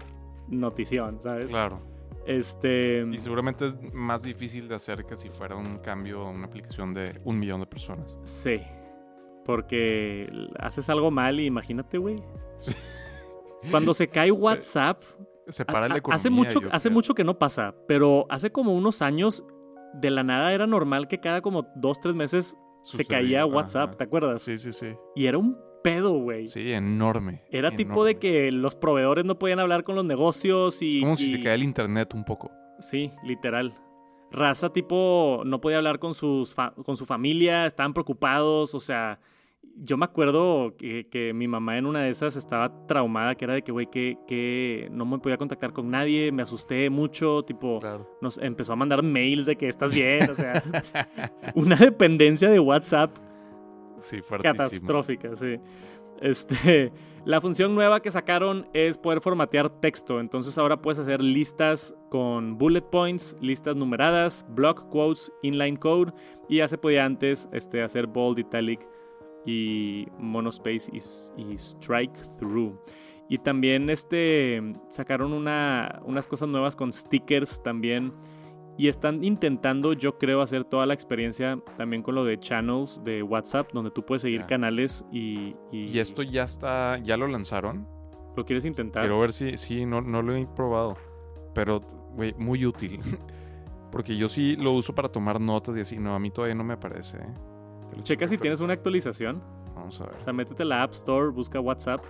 [0.50, 1.52] notición, ¿sabes?
[1.52, 1.80] Claro.
[2.26, 3.06] Este.
[3.12, 6.94] Y seguramente es más difícil de hacer que si fuera un cambio a una aplicación
[6.94, 8.18] de un millón de personas.
[8.24, 8.60] Sí.
[9.46, 12.22] Porque haces algo mal y imagínate, güey.
[13.72, 15.02] Cuando se cae WhatsApp,
[15.48, 16.16] Se para la economía.
[16.16, 16.94] hace mucho, hace creo.
[16.96, 19.44] mucho que no pasa, pero hace como unos años
[19.94, 23.98] de la nada era normal que cada como dos, tres meses se caía WhatsApp, ajá.
[23.98, 24.42] ¿te acuerdas?
[24.42, 24.88] Sí, sí, sí.
[25.16, 26.48] Y era un pedo, güey.
[26.48, 27.44] Sí, enorme.
[27.52, 31.02] Era tipo de que los proveedores no podían hablar con los negocios y...
[31.02, 32.52] Como si y- se cae el internet un poco.
[32.80, 33.74] Sí, literal.
[34.32, 39.20] Raza tipo no podía hablar con, sus fa- con su familia, estaban preocupados, o sea,
[39.76, 43.56] yo me acuerdo que, que mi mamá en una de esas estaba traumada, que era
[43.56, 47.80] de que, güey, que, que no me podía contactar con nadie, me asusté mucho, tipo,
[47.80, 48.08] Claro.
[48.22, 50.64] nos empezó a mandar mails de que estás bien, o sea,
[51.56, 53.18] una dependencia de WhatsApp
[54.00, 55.58] Sí, catastrófica, sí.
[56.20, 56.92] Este,
[57.26, 60.20] la función nueva que sacaron es poder formatear texto.
[60.20, 66.12] Entonces ahora puedes hacer listas con bullet points, listas numeradas, block quotes, inline code.
[66.50, 68.86] Y ya se podía antes este, hacer bold, italic
[69.46, 70.98] y monospace y,
[71.42, 72.78] y strike through.
[73.30, 78.14] Y también este, sacaron una, unas cosas nuevas con stickers también.
[78.78, 83.22] Y están intentando, yo creo, hacer toda la experiencia también con lo de channels de
[83.22, 84.48] WhatsApp, donde tú puedes seguir Ya.
[84.48, 87.88] canales y, y- Y esto ya está, ya lo lanzaron.
[88.36, 89.04] lo quieres intentar.
[89.04, 90.98] Quiero ver si, sí, no, no lo he probado.
[91.54, 91.82] Pero,
[92.16, 93.00] güey, muy útil.
[93.92, 95.98] Porque yo sí lo uso para tomar notas y así.
[96.00, 97.18] No, a mí todavía no me aparece.
[97.18, 97.34] ¿eh?
[97.94, 99.42] Te lo Checa si tienes una actualización.
[99.76, 100.16] Vamos a ver.
[100.20, 102.02] O sea, métete a la App Store, busca WhatsApp.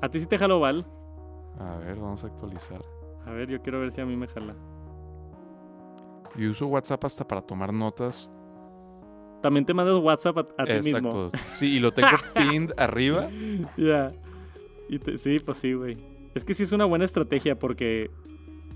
[0.00, 0.84] A ti sí te jaló, Val.
[1.58, 2.82] A ver, vamos a actualizar.
[3.24, 4.56] A ver, yo quiero ver si a mí me jala.
[6.36, 8.28] Yo uso WhatsApp hasta para tomar notas.
[9.40, 11.26] También te mandas WhatsApp a, a ti mismo.
[11.26, 11.30] Exacto.
[11.54, 13.28] Sí, y lo tengo pinned arriba.
[13.76, 14.12] Ya.
[15.16, 15.96] Sí, pues sí, güey.
[16.34, 18.10] Es que sí es una buena estrategia porque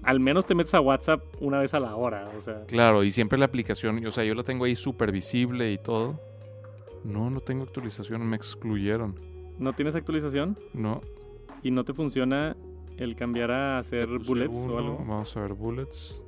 [0.07, 2.25] al menos te metes a WhatsApp una vez a la hora.
[2.37, 5.73] O sea, Claro, y siempre la aplicación, o sea, yo la tengo ahí súper visible
[5.73, 6.19] y todo.
[7.05, 9.15] No, no tengo actualización, me excluyeron.
[9.59, 11.01] no tienes actualización No.
[11.63, 12.57] y no te funciona
[12.97, 14.97] el cambiar a hacer bullets o algo.
[14.99, 16.21] Vamos a ver, bullets.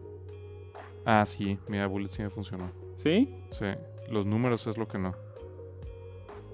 [1.05, 2.71] Ah, sí, mira, bullets sí me funcionó.
[2.97, 3.29] ¿Sí?
[3.51, 3.67] Sí,
[4.11, 5.14] los números es lo que no.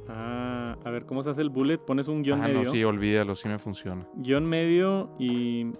[0.09, 1.79] Ah, a ver, ¿cómo se hace el bullet?
[1.79, 2.63] Pones un guion ah, medio.
[2.65, 4.07] no, sí, olvídalo, sí me funciona.
[4.15, 5.73] Guión medio y...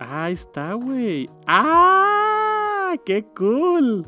[0.00, 1.28] Ah, ahí está, güey.
[1.46, 2.94] ¡Ah!
[3.04, 4.06] ¡Qué cool!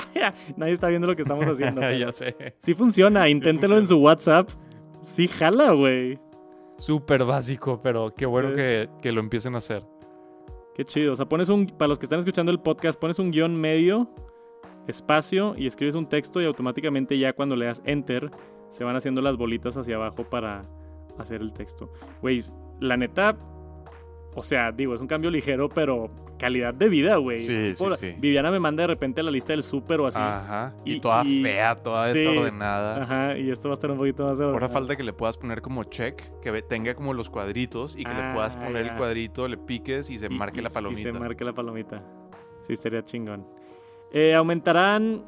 [0.56, 1.80] Nadie está viendo lo que estamos haciendo.
[1.92, 2.36] ya sé.
[2.58, 4.48] Sí funciona, inténtelo en su WhatsApp.
[5.02, 6.18] Sí jala, güey.
[6.76, 8.56] Súper básico, pero qué bueno Sí.
[8.56, 9.84] que, que lo empiecen a hacer.
[10.74, 11.12] Qué chido.
[11.12, 11.66] O sea, pones un...
[11.66, 14.08] Para los que están escuchando el podcast, pones un guion medio,
[14.86, 18.30] espacio y escribes un texto y automáticamente ya cuando le das enter
[18.70, 20.64] se van haciendo las bolitas hacia abajo para
[21.18, 21.90] hacer el texto.
[22.20, 22.44] Güey,
[22.80, 23.36] la neta...
[24.38, 27.40] O sea, digo, es un cambio ligero, pero calidad de vida, güey.
[27.40, 28.14] Sí, sí, sí.
[28.18, 30.20] Viviana me manda de repente la lista del súper o así.
[30.20, 30.74] Ajá.
[30.84, 32.18] Y, Y- toda y- fea, toda sí.
[32.20, 33.02] desordenada.
[33.02, 34.72] Ajá, y esto va a estar un poquito más Ahora ordenado.
[34.72, 38.32] falta que le puedas poner como check, que tenga como los cuadritos y que le
[38.34, 38.92] puedas Ah, poner ya.
[38.92, 41.00] el cuadrito, le piques y se Y- marque la palomita.
[41.00, 42.02] Y se marque la palomita.
[42.66, 43.44] Sí, estaría chingón.
[44.12, 45.24] Eh, aumentarán.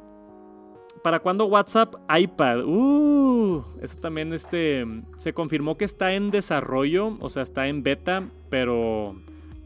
[1.03, 2.63] ¿Para cuándo WhatsApp iPad?
[2.65, 4.85] Uh, eso también este,
[5.17, 9.15] se confirmó que está en desarrollo, o sea, está en beta, pero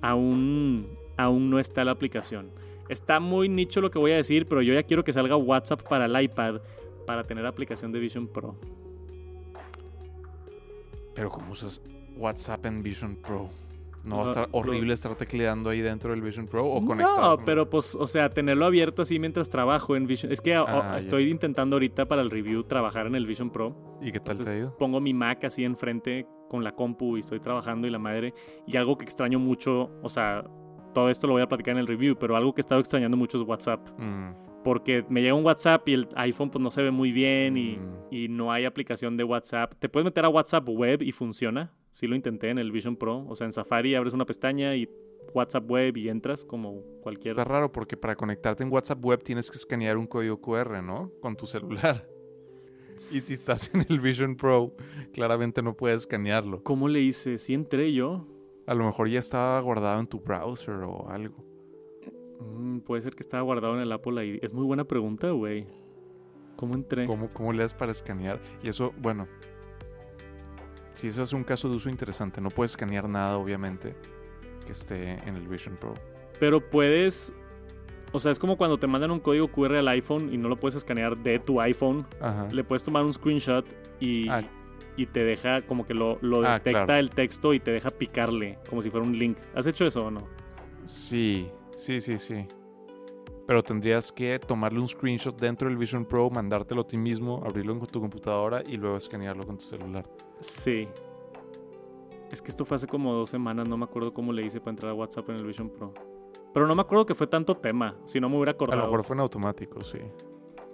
[0.02, 2.52] aún, aún no está la aplicación.
[2.88, 5.82] Está muy nicho lo que voy a decir, pero yo ya quiero que salga WhatsApp
[5.82, 6.62] para el iPad
[7.06, 8.56] para tener aplicación de Vision Pro.
[11.14, 11.82] Pero ¿cómo usas
[12.16, 13.50] WhatsApp en Vision Pro?
[14.06, 17.38] ¿No va a estar horrible estar tecleando ahí dentro del Vision Pro o conectado?
[17.38, 20.32] No, pero pues, o sea, tenerlo abierto así mientras trabajo en Vision.
[20.32, 20.98] Es que Ah, ya.
[21.00, 23.98] estoy intentando ahorita para el review trabajar en el Vision Pro.
[24.02, 24.78] ¿Y qué tal te ha ido?
[24.78, 28.34] Pongo mi Mac así enfrente con la compu y estoy trabajando y la madre.
[28.68, 30.44] Y algo que extraño mucho, o sea,
[30.94, 33.18] todo esto lo voy a platicar en el review, pero algo que he estado extrañando
[33.18, 33.80] mucho es WhatsApp.
[33.98, 34.30] Mm,
[34.66, 37.78] Porque me llega un WhatsApp y el iPhone pues no se ve muy bien y,
[37.78, 37.96] Mm.
[38.12, 39.76] y no hay aplicación de WhatsApp.
[39.80, 41.72] Te puedes meter a WhatsApp web y funciona.
[41.92, 43.26] Sí lo intenté en el Vision Pro.
[43.30, 44.90] O sea, en Safari abres una pestaña y
[45.34, 47.34] WhatsApp web y entras como cualquier...
[47.34, 51.12] Está raro porque para conectarte en WhatsApp web tienes que escanear un código QR, ¿no?
[51.22, 52.06] Con tu celular.
[52.98, 54.74] Y si estás en el Vision Pro,
[55.14, 56.64] claramente no puedes escanearlo.
[56.64, 57.38] ¿Cómo le hice?
[57.38, 58.26] Sí entré yo.
[58.68, 61.45] A lo mejor ya estaba guardado en tu browser o algo.
[62.40, 64.40] Mm, puede ser que estaba guardado en el Apple ID.
[64.44, 65.66] Es muy buena pregunta, güey.
[66.56, 67.06] ¿Cómo entré?
[67.06, 68.40] ¿Cómo, ¿Cómo le das para escanear?
[68.64, 69.28] Y eso, bueno.
[70.94, 73.96] Si eso es un caso de uso interesante, no puedes escanear nada, obviamente,
[74.66, 75.94] que esté en el Vision Pro.
[76.40, 77.34] Pero puedes...
[78.14, 80.58] O sea, es como cuando te mandan un código QR al iPhone y no lo
[80.58, 82.08] puedes escanear de tu iPhone.
[82.22, 82.48] Ajá.
[82.52, 83.66] Le puedes tomar un screenshot
[84.00, 84.42] y, Ah.
[84.96, 87.00] y te deja como que lo, lo Ah, detecta claro.
[87.02, 89.38] el texto y te deja picarle como si fuera un link.
[89.54, 90.22] ¿Has hecho eso o no?
[90.86, 92.48] Sí, sí, sí, sí.
[93.48, 97.74] pero tendrías que tomarle un screenshot dentro del Vision Pro, mandártelo a ti mismo, abrirlo
[97.74, 100.06] en tu computadora y luego escanearlo con tu celular.
[100.40, 100.88] Sí.
[102.32, 104.72] Es que esto fue hace como dos semanas, no me acuerdo cómo le hice para
[104.72, 105.94] entrar a WhatsApp en el Vision Pro.
[106.54, 108.80] Pero no me acuerdo que fue tanto tema, si no me hubiera A acordado.
[108.82, 110.00] lo mejor fue en automático, sí.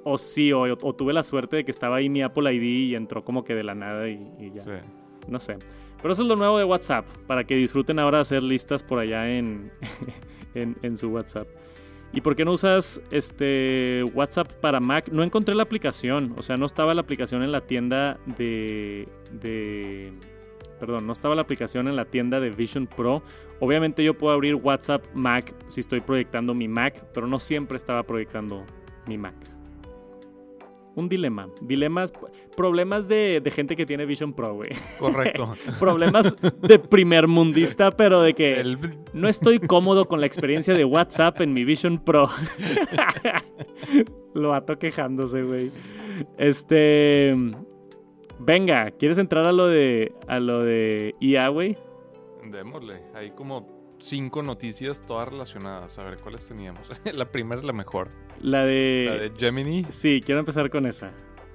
[0.03, 2.95] O sí, o, o tuve la suerte de que estaba ahí mi Apple ID y
[2.95, 4.61] entró como que de la nada y, y ya.
[4.61, 4.71] Sí.
[5.27, 5.57] No sé.
[6.01, 8.97] Pero eso es lo nuevo de WhatsApp, para que disfruten ahora de hacer listas por
[8.97, 9.71] allá en,
[10.53, 11.47] en, en su WhatsApp.
[12.13, 15.07] ¿Y por qué no usas este WhatsApp para Mac?
[15.09, 20.11] No encontré la aplicación, o sea, no estaba la aplicación en la tienda de, de
[20.79, 23.21] perdón, no estaba la aplicación en la tienda de Vision Pro.
[23.61, 28.03] Obviamente yo puedo abrir WhatsApp Mac si estoy proyectando mi Mac, pero no siempre estaba
[28.03, 28.65] proyectando
[29.07, 29.35] mi Mac.
[30.95, 31.47] Un dilema.
[31.61, 32.11] Dilemas,
[32.57, 34.71] problemas de, de gente que tiene Vision Pro, güey.
[34.99, 35.53] Correcto.
[35.79, 38.77] Problemas de primer mundista, pero de que El-
[39.13, 42.27] no estoy cómodo con la experiencia de WhatsApp en mi Vision Pro.
[44.33, 45.71] Lo vato quejándose, güey.
[46.37, 47.35] Este.
[48.39, 50.13] Venga, ¿quieres entrar a lo de.
[50.27, 51.77] a lo de IA, güey?
[52.49, 53.01] Démosle.
[53.13, 53.70] Hay como
[54.01, 55.97] cinco noticias todas relacionadas.
[55.99, 56.81] A ver, ¿cuáles teníamos?
[57.13, 58.09] la primera es la mejor.
[58.41, 59.05] La de.
[59.07, 59.85] La de Gemini.
[59.89, 61.11] Sí, quiero empezar con esa.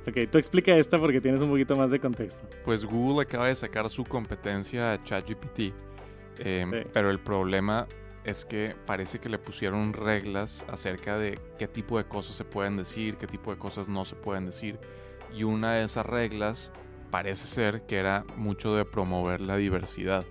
[0.06, 2.46] Ok, tú explica esta porque tienes un poquito más de contexto.
[2.64, 5.58] Pues Google acaba de sacar su competencia a ChatGPT.
[6.38, 6.88] Eh, Sí.
[6.92, 7.86] Pero el problema
[8.24, 12.76] es que parece que le pusieron reglas acerca de qué tipo de cosas se pueden
[12.76, 14.78] decir, qué tipo de cosas no se pueden decir.
[15.34, 16.72] Y una de esas reglas
[17.10, 20.24] parece ser que era mucho de promover la diversidad.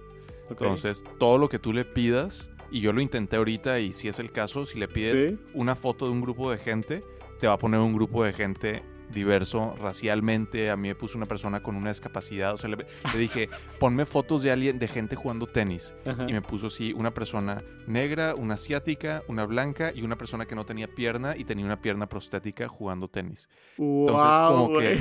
[0.49, 4.19] Entonces, todo lo que tú le pidas, y yo lo intenté ahorita, y si es
[4.19, 5.39] el caso, si le pides Sí.
[5.53, 7.03] una foto de un grupo de gente,
[7.39, 10.71] te va a poner un grupo de gente diverso racialmente.
[10.71, 12.53] A mí me puso una persona con una discapacidad.
[12.55, 12.77] O sea, le,
[13.13, 15.93] le dije, ponme fotos de alguien, de gente jugando tenis.
[16.05, 16.25] Ajá.
[16.27, 20.55] Y me puso así una persona negra, una asiática, una blanca y una persona que
[20.55, 23.47] no tenía pierna y tenía una pierna prostética jugando tenis.
[23.77, 24.97] Entonces, como que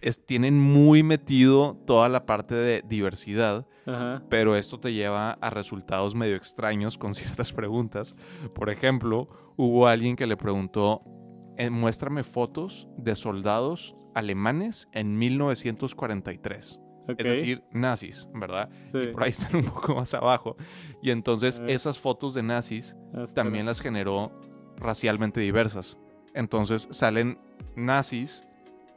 [0.00, 4.22] es, tienen muy metido toda la parte de diversidad, Ajá.
[4.28, 8.14] pero esto te lleva a resultados medio extraños con ciertas preguntas.
[8.54, 11.02] Por ejemplo, hubo alguien que le preguntó,
[11.56, 16.80] "Eh, muéstrame fotos de soldados alemanes en 1943.
[17.08, 17.14] ok.
[17.18, 18.70] Es decir, nazis, ¿verdad?
[18.92, 19.08] Sí.
[19.12, 20.56] Por ahí están un poco más abajo.
[21.02, 24.32] Y entonces esas fotos de nazis Ah, también las generó
[24.76, 25.98] racialmente diversas.
[26.34, 27.38] Entonces salen
[27.76, 28.48] nazis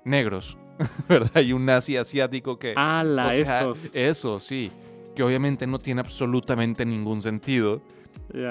[0.06, 0.58] negros,
[1.10, 1.42] ¿verdad?
[1.42, 2.74] Y un nazi asiático que...
[2.76, 3.90] ¡Hala, o sea, estos!
[3.94, 4.72] Eso, sí.
[5.16, 7.82] Que obviamente no tiene absolutamente ningún sentido.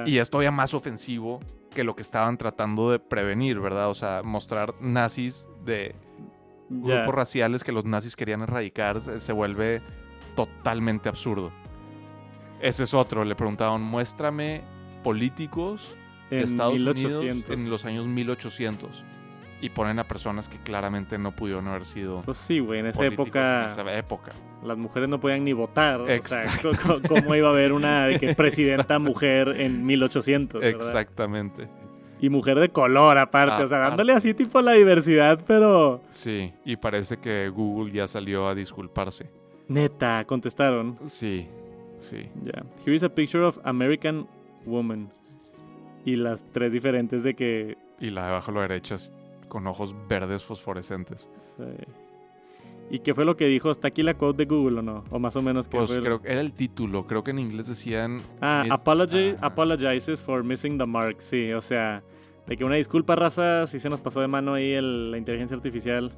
[0.07, 1.41] Y es todavía más ofensivo
[1.75, 3.91] que lo que estaban tratando de prevenir, ¿verdad?
[3.91, 5.95] O sea, mostrar nazis de
[6.69, 9.83] grupos raciales que los nazis querían erradicar se, se vuelve
[10.35, 11.53] totalmente absurdo.
[12.61, 13.25] Ese es otro.
[13.25, 14.62] Le preguntaban, muéstrame
[15.05, 15.95] políticos
[16.31, 17.21] de En Estados 1800.
[17.21, 19.05] Unidos en los años 1800.
[19.61, 23.05] Y ponen a personas que claramente no pudieron haber sido Pues sí, güey, en esa
[23.07, 24.33] época en esa época.
[24.62, 26.01] las mujeres no podían ni votar.
[26.03, 26.73] O sea, Exacto.
[26.87, 30.61] co- co- ¿cómo iba a haber una que presidenta mujer en 1800?
[30.61, 30.79] ¿verdad?
[30.81, 31.69] Exactamente.
[32.21, 33.90] Y mujer de color aparte, o sea, Aparte.
[33.90, 39.31] dándole así tipo la diversidad, pero Sí, y parece que Google ya salió a disculparse.
[39.69, 40.99] neta, contestaron.
[41.07, 41.47] Sí,
[41.99, 42.29] sí.
[42.42, 42.62] Ya.
[42.85, 44.27] Here is a picture of American
[44.66, 45.09] woman.
[46.05, 47.77] Y las tres diferentes de que...
[48.01, 49.12] Y la de abajo a la derecha es
[49.57, 51.31] con ojos verdes fosforescentes.
[51.57, 51.64] sí.
[52.90, 53.71] ¿Y qué fue lo que dijo?
[53.71, 55.03] ¿Está aquí la quote de Google o no?
[55.11, 56.03] O más o menos que Pues fue...
[56.03, 57.07] creo que era el título.
[57.07, 58.21] Creo que en inglés decían.
[58.42, 59.47] Ah, apology, Ajá.
[59.47, 61.16] apologizes for missing the mark.
[61.21, 62.03] Sí, o sea,
[62.47, 65.57] de que una disculpa, raza, si se nos pasó de mano ahí el- la inteligencia
[65.57, 66.12] artificial.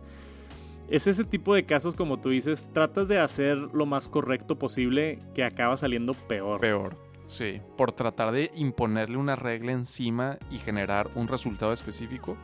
[0.91, 5.21] Es ese tipo de casos, como tú dices, tratas de hacer lo más correcto posible
[5.35, 6.61] que acaba saliendo peor.
[6.61, 6.97] Peor.
[7.29, 7.63] Sí.
[7.79, 12.37] Por tratar de imponerle una regla encima y generar un resultado específico.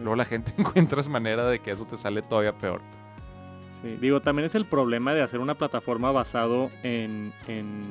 [0.00, 2.80] Luego la gente encuentra manera de que eso te sale todavía peor.
[3.82, 7.82] Sí, Digo, también es el problema de hacer una plataforma basado en, en,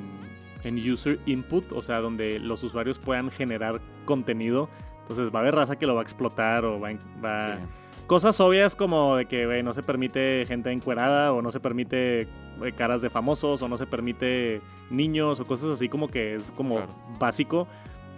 [0.64, 4.70] en user input, o sea, donde los usuarios puedan generar contenido.
[5.02, 7.62] Entonces va a haber raza que lo va a explotar o va, a- va Sí.
[8.06, 12.28] Cosas obvias como de que no se permite gente encuerada o no se permite eh,
[12.76, 16.78] caras de famosos o no se permite niños o cosas así como que es como
[16.78, 16.96] Claro.
[17.20, 17.68] básico.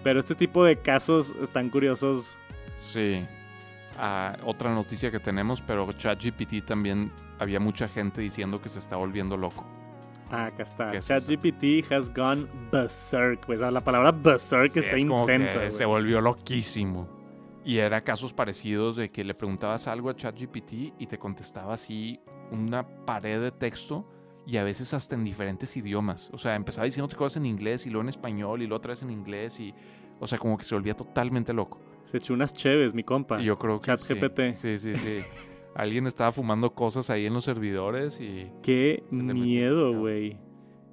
[0.02, 2.38] Pero este tipo de casos están curiosos.
[2.78, 3.26] Sí.
[4.46, 9.38] Otra noticia que tenemos, pero ChatGPT también había mucha gente diciendo que se está volviendo
[9.38, 9.66] loco.
[10.32, 10.98] Ah, acá está.
[10.98, 13.46] ChatGPT has gone berserk.
[13.46, 15.70] Pues la palabra berserk Sí, está es como que intensa.
[15.70, 17.08] se volvió loquísimo.
[17.64, 22.20] Y era casos parecidos de que le preguntabas algo a ChatGPT y te contestaba así
[22.52, 24.08] una pared de texto
[24.48, 26.32] y a veces hasta en diferentes idiomas.
[26.34, 29.04] O sea, empezaba diciéndote cosas en inglés y luego en español y luego otra vez
[29.04, 29.76] en inglés y,
[30.20, 31.80] o sea, como que se volvía totalmente loco.
[32.12, 33.40] Se echó unas cheves, mi compa.
[33.40, 34.14] Yo creo que Chat sí.
[34.14, 34.54] GPT.
[34.56, 35.20] Sí, sí, sí.
[35.76, 40.38] Alguien estaba fumando cosas ahí en los servidores y Qué miedo, güey.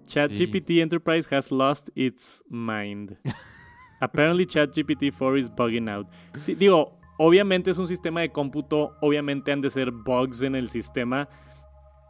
[0.07, 3.19] ChatGPT Enterprise has lost its mind.
[4.01, 6.07] Apparently ChatGPT 4 is bugging out.
[6.37, 10.69] Sí, digo, obviamente es un sistema de cómputo, obviamente han de ser bugs en el
[10.69, 11.29] sistema,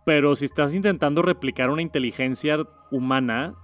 [0.05, 2.59] pero si estás intentando replicar una inteligencia
[2.91, 3.55] humana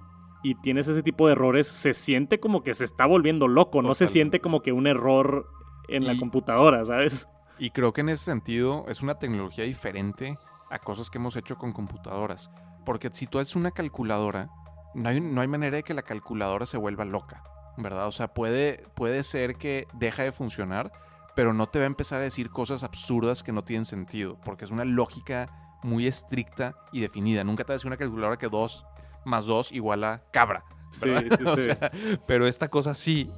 [0.44, 3.94] y tienes ese tipo de errores, se siente como que se está volviendo loco, no
[3.94, 5.48] se siente como que un error
[5.88, 7.26] en la computadora, ¿sabes?
[7.58, 10.36] Y creo que en ese sentido es una tecnología diferente
[10.70, 12.50] a cosas que hemos hecho con computadoras.
[12.84, 14.50] Porque si tú haces una calculadora,
[14.94, 17.42] no hay, no hay manera de que la calculadora se vuelva loca,
[17.78, 18.06] ¿verdad?
[18.06, 20.92] O sea, puede, puede ser que deja de funcionar,
[21.34, 24.66] pero no te va a empezar a decir cosas absurdas que no tienen sentido, porque
[24.66, 27.44] es una lógica muy estricta y definida.
[27.44, 28.84] Nunca te va a decir una calculadora que 2
[29.24, 30.64] más 2 igual a cabra.
[30.90, 31.08] Sí,
[31.38, 31.62] sí, O sí.
[31.64, 31.90] sea,
[32.26, 33.30] pero esta cosa sí.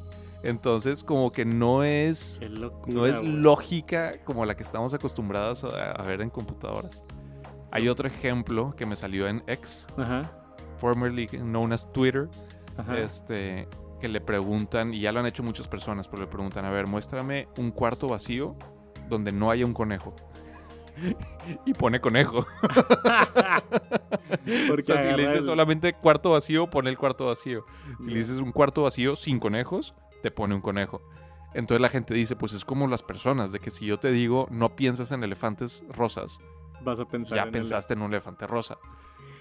[0.43, 5.93] Entonces, como que no es locura, no es lógica como la que estamos acostumbrados a,
[5.93, 7.03] a ver en computadoras.
[7.73, 10.31] Hay otro ejemplo que me salió en X, Ajá,
[10.79, 12.29] formerly known as Twitter,
[12.77, 12.99] ajá.
[12.99, 13.67] este,
[14.01, 16.87] que le preguntan, y ya lo han hecho muchas personas, pero le preguntan, a ver,
[16.87, 18.55] muéstrame un cuarto vacío
[19.09, 20.15] donde no haya un conejo.
[21.65, 22.47] Y pone conejo.
[24.69, 27.65] Porque O sea, si le dices solamente cuarto vacío, pone el cuarto vacío.
[28.01, 31.03] Si le dices un cuarto vacío sin conejos, te pone un conejo.
[31.55, 34.47] Entonces la gente dice, pues es como las personas, de que si yo te digo
[34.51, 36.39] no piensas en elefantes rosas,
[36.85, 38.77] vas a pensar ya en el- pensaste en un elefante rosa.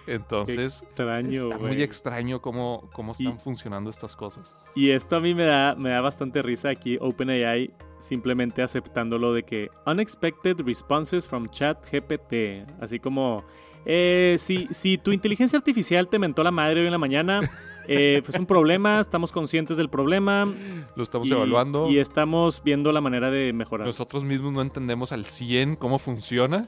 [0.08, 4.56] Entonces, extraño, está muy extraño cómo, cómo Y- están funcionando estas cosas.
[4.76, 9.44] Y esto a mí me da, me da bastante risa aquí, OpenAI simplemente aceptándolo de
[9.44, 12.66] que unexpected responses from chat GPT.
[12.80, 13.44] Así como,
[13.86, 17.42] eh, si, si tu inteligencia artificial te mentó la madre hoy en la mañana,
[17.88, 20.54] eh, pues un problema, estamos conscientes del problema.
[20.96, 21.90] Lo estamos y, evaluando.
[21.90, 23.88] Y estamos viendo la manera de mejorar.
[23.88, 26.68] Nosotros mismos no entendemos al 100 cómo funciona.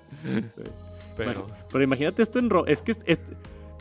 [1.17, 2.49] Pero Pero imagínate esto en...
[2.49, 2.91] ro- Es que...
[2.93, 3.19] es- es-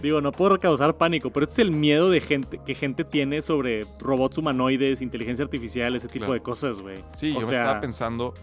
[0.03, 3.41] digo, no puedo causar pánico, pero este es el miedo de gente que gente tiene
[3.43, 6.34] sobre robots humanoides, inteligencia artificial, ese tipo Claro.
[6.34, 7.03] de cosas, güey.
[7.14, 8.34] sí, O yo me estaba pensando,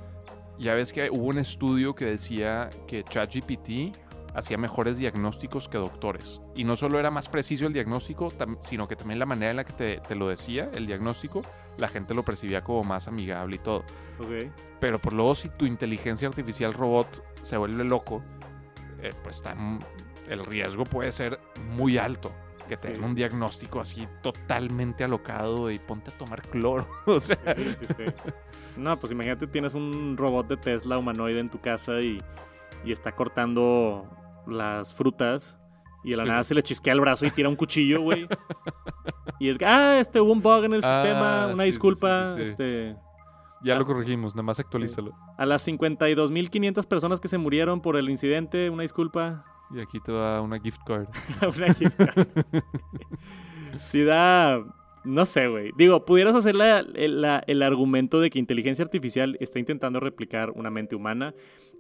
[0.57, 3.95] ya ves que hubo un estudio que decía que ChatGPT
[4.35, 6.41] hacía mejores diagnósticos que doctores.
[6.55, 9.63] Y no solo era más preciso el diagnóstico, sino que también la manera en la
[9.63, 11.43] que te, te lo decía, el diagnóstico,
[11.77, 13.83] la gente lo percibía como más amigable y todo.
[14.79, 18.23] Pero por luego si tu inteligencia artificial robot se vuelve loco,
[19.04, 19.80] eh, pues está m-
[20.30, 21.39] el riesgo puede ser
[21.76, 22.32] muy alto.
[22.68, 22.93] Que te Sí.
[22.93, 26.88] den un diagnóstico así totalmente alocado y ponte a tomar cloro.
[27.06, 28.04] o sea, Sí, sí, sí.
[28.78, 32.22] No, pues imagínate, tienes un robot de Tesla humanoide en tu casa y,
[32.86, 34.08] y está cortando
[34.47, 35.58] las frutas
[36.06, 36.30] y de la Sí.
[36.30, 38.28] nada se le chisquea el brazo y tira un cuchillo, güey.
[39.39, 42.34] Y es que, ah, este, hubo un bug en el Ah, sistema, una sí, disculpa.
[42.36, 42.41] sí.
[42.43, 42.95] Este,
[43.64, 43.80] ya Ah.
[43.80, 45.14] lo corregimos, nada más actualízalo.
[45.38, 49.45] a las 52.500 personas que se murieron por el incidente, una disculpa.
[49.72, 51.07] Y aquí te da una gift card.
[51.57, 52.14] Una chica.
[53.89, 54.64] sí da...
[55.05, 55.72] No sé, güey.
[55.78, 60.70] Digo, pudieras hacer la- la- el argumento de que inteligencia artificial está intentando replicar una
[60.70, 61.34] mente humana.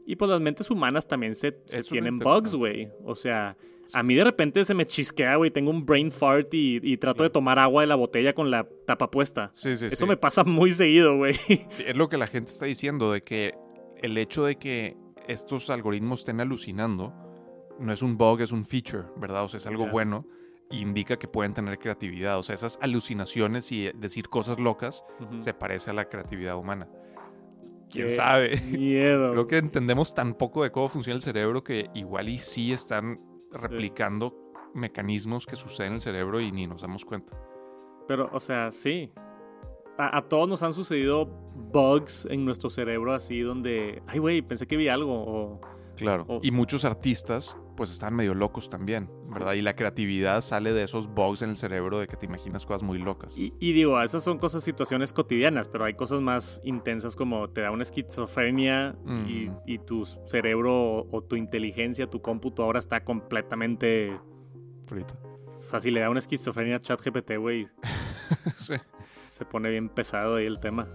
[0.05, 1.51] Y pues las mentes humanas también se,
[1.89, 2.89] tienen bugs, güey.
[3.05, 3.55] O sea,
[3.93, 5.49] a mí de repente se me chisquea, güey.
[5.51, 8.67] Tengo un brain fart y, y trato de tomar agua de la botella con la
[8.85, 9.49] tapa puesta.
[9.53, 10.05] Sí, sí, Eso sí.
[10.05, 11.33] me pasa muy seguido, güey.
[11.69, 13.53] Sí, es lo que la gente está diciendo, de que
[14.01, 14.97] el hecho de que
[15.27, 17.13] estos algoritmos estén alucinando
[17.79, 19.45] no es un bug, es un feature, ¿verdad?
[19.45, 19.91] O sea, es algo Ya.
[19.91, 20.27] bueno
[20.69, 22.39] indica que pueden tener creatividad.
[22.39, 25.05] O sea, esas alucinaciones y decir cosas locas
[25.39, 26.89] se parece a la creatividad humana.
[27.93, 28.59] ¿Quién Qué sabe?
[28.71, 29.31] Miedo.
[29.31, 33.15] Creo que entendemos tan poco de cómo funciona el cerebro que igual y sí están
[33.51, 34.35] replicando
[34.73, 37.31] mecanismos que suceden en el cerebro y ni nos damos cuenta.
[38.07, 39.11] Pero, o sea, sí.
[39.97, 41.27] A, a todos nos han sucedido
[41.71, 45.13] bugs en nuestro cerebro así donde, ay, güey, pensé que vi algo.
[45.13, 45.61] O,
[45.95, 46.25] Claro.
[46.27, 49.53] O- Y muchos artistas pues están medio locos también, ¿verdad?
[49.53, 52.83] Y la creatividad sale de esos bugs en el cerebro de que te imaginas cosas
[52.83, 53.37] muy locas.
[53.37, 57.61] y, y digo, esas son cosas, situaciones cotidianas, pero hay cosas más intensas como te
[57.61, 58.95] da una esquizofrenia
[59.27, 59.57] y, Mm.
[59.65, 64.19] y tu cerebro o, o tu inteligencia, tu cómputo ahora está completamente...
[64.87, 65.15] Frito.
[65.55, 67.67] O sea, si le da una esquizofrenia a ChatGPT, güey,
[68.57, 68.75] sí.
[69.27, 70.87] se pone bien pesado ahí el tema.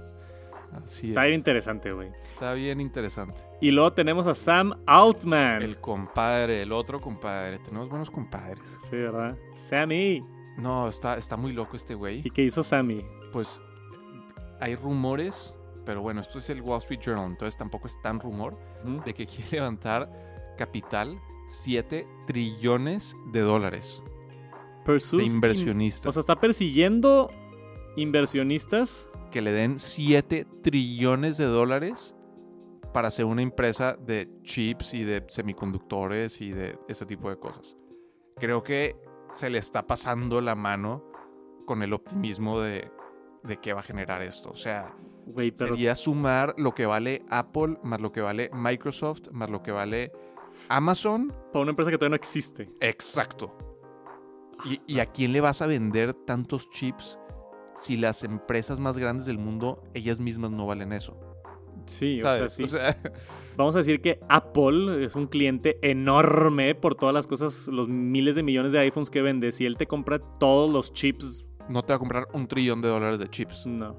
[0.72, 1.38] Así Está bien es.
[1.38, 2.10] interesante, güey.
[2.34, 3.34] Está bien interesante.
[3.60, 5.62] Y luego tenemos a Sam Altman.
[5.62, 7.58] El compadre, el otro compadre.
[7.60, 8.78] Tenemos buenos compadres.
[8.90, 9.36] Sí, ¿verdad?
[9.56, 10.20] Sammy.
[10.58, 12.20] No, está, está muy loco este güey.
[12.24, 13.04] ¿Y qué hizo Sammy?
[13.32, 13.60] Pues
[14.60, 15.54] hay rumores,
[15.86, 18.58] pero bueno, esto es el Wall Street Journal, entonces tampoco es tan rumor,
[19.04, 20.10] de que quiere levantar
[20.58, 26.06] capital 7 trillones de dólares de Pursues in- inversionistas.
[26.06, 27.30] O sea, está persiguiendo
[27.96, 32.14] inversionistas que le den 7 trillones de dólares
[32.93, 37.76] para hacer una empresa de chips y de semiconductores y de ese tipo de cosas.
[38.37, 38.97] Creo que
[39.33, 41.05] se le está pasando la mano
[41.66, 42.91] con el optimismo de,
[43.43, 44.51] de qué va a generar esto.
[44.51, 44.97] O sea,
[45.35, 49.70] pero sería sumar lo que vale Apple, más lo que vale Microsoft, más lo que
[49.70, 50.12] vale
[50.68, 51.29] Amazon.
[51.53, 52.66] para una empresa que todavía no existe.
[52.81, 53.57] Exacto.
[54.64, 57.18] ¿Y, y a quién le vas a vender tantos chips
[57.79, 61.16] si las empresas más grandes del mundo, ellas mismas no valen eso?
[61.87, 62.43] Sí, ¿Sabes?
[62.43, 62.62] o sea, sí.
[62.64, 62.97] O sea,
[63.57, 68.37] Vamos a decir que Apple es un cliente enorme por todas las cosas, los miles
[68.37, 69.51] de millones de iPhones que vende.
[69.51, 72.89] Si él te compra todos los chips, no te va a comprar un trillón de
[72.89, 73.97] dólares de chips, no.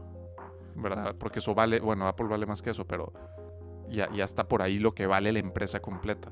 [0.76, 1.14] ¿verdad?
[1.20, 3.12] Porque eso vale, bueno, Apple vale más que eso, pero
[3.90, 6.32] ya, ya está por ahí lo que vale la empresa completa.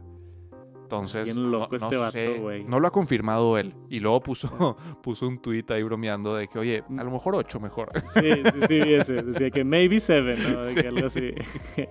[0.87, 2.63] Entonces, Bien loco no, este vato, sé, güey.
[2.63, 3.73] no lo ha confirmado él.
[3.89, 7.59] Y luego puso, puso un tuit ahí bromeando de que, oye, a lo mejor ocho
[7.59, 7.89] mejor.
[8.13, 9.13] Sí, sí, sí, ese.
[9.21, 10.59] Decía que maybe seven, ¿no?
[10.61, 10.81] De Sí.
[10.81, 11.31] que algo así.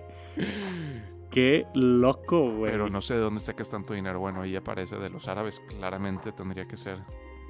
[1.31, 2.71] Qué loco, güey.
[2.71, 4.19] Pero no sé de dónde sacas tanto dinero.
[4.19, 5.59] Bueno, ahí aparece de los árabes.
[5.77, 6.97] Claramente tendría que ser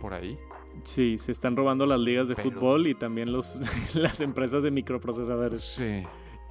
[0.02, 0.38] por ahí.
[0.84, 3.56] Sí, se están robando las ligas de Pero- fútbol y también los,
[3.96, 5.62] las empresas de microprocesadores.
[5.62, 6.04] Sí.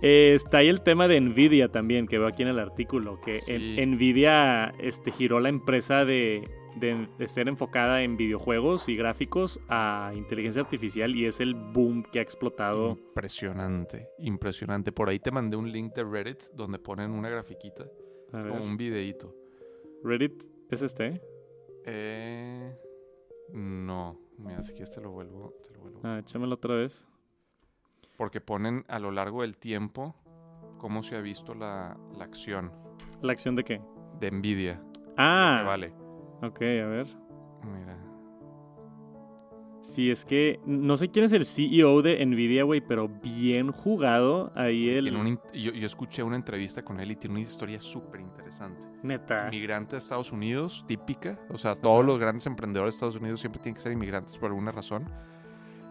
[0.02, 3.40] Eh, está ahí el tema de Nvidia también, que veo aquí en el artículo, que
[3.40, 3.52] Sí.
[3.78, 9.58] en- Nvidia este, giró la empresa de, de- de ser enfocada en videojuegos y gráficos
[9.68, 12.90] a inteligencia artificial y es el boom que ha explotado.
[12.90, 14.92] Impresionante, impresionante.
[14.92, 17.86] Por ahí te mandé un link de Reddit donde ponen una grafiquita
[18.34, 19.34] o un videíto.
[20.04, 21.22] Reddit es este.
[21.86, 22.76] Eh,
[23.52, 26.00] no, mira, si quieres te lo vuelvo, te lo vuelvo.
[26.02, 27.06] Ah, échamelo otra vez.
[28.16, 30.14] Porque ponen a lo largo del tiempo
[30.78, 32.72] cómo se ha visto la, la acción
[33.22, 33.80] ¿La acción de qué?
[34.20, 34.82] de Nvidia.
[35.16, 35.92] Ah, Vale,
[36.42, 37.06] ok, a ver.
[37.64, 37.96] mira.
[39.82, 44.50] Sí, es que no sé quién es el CEO de Nvidia, güey, pero bien jugado
[44.56, 45.14] ahí el...
[45.16, 48.80] Un in- yo, yo escuché una entrevista con él y tiene una historia súper interesante.
[49.04, 49.46] Neta.
[49.46, 51.38] Inmigrante de Estados Unidos, típica.
[51.50, 54.48] O sea, todos los grandes emprendedores de Estados Unidos siempre tienen que ser inmigrantes por
[54.50, 55.04] alguna razón.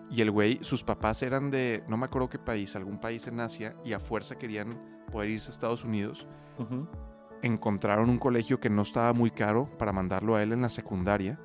[0.09, 3.39] Y el güey, sus papás eran de, no me acuerdo qué país, algún país en
[3.39, 4.79] Asia, y a fuerza querían
[5.11, 6.27] poder irse a Estados Unidos.
[7.41, 11.39] Encontraron un colegio que no estaba muy caro para mandarlo a él en la secundaria,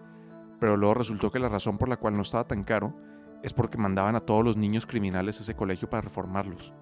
[0.58, 2.94] pero luego resultó que la razón por la cual no estaba tan caro
[3.42, 6.72] es porque mandaban a todos los niños criminales a ese colegio para reformarlos.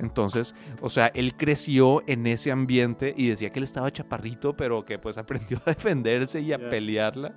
[0.00, 4.84] Entonces, o sea, él creció en ese ambiente y decía que él estaba chaparrito, pero
[4.84, 6.68] que pues aprendió a defenderse y a Ya.
[6.70, 7.34] pelearla.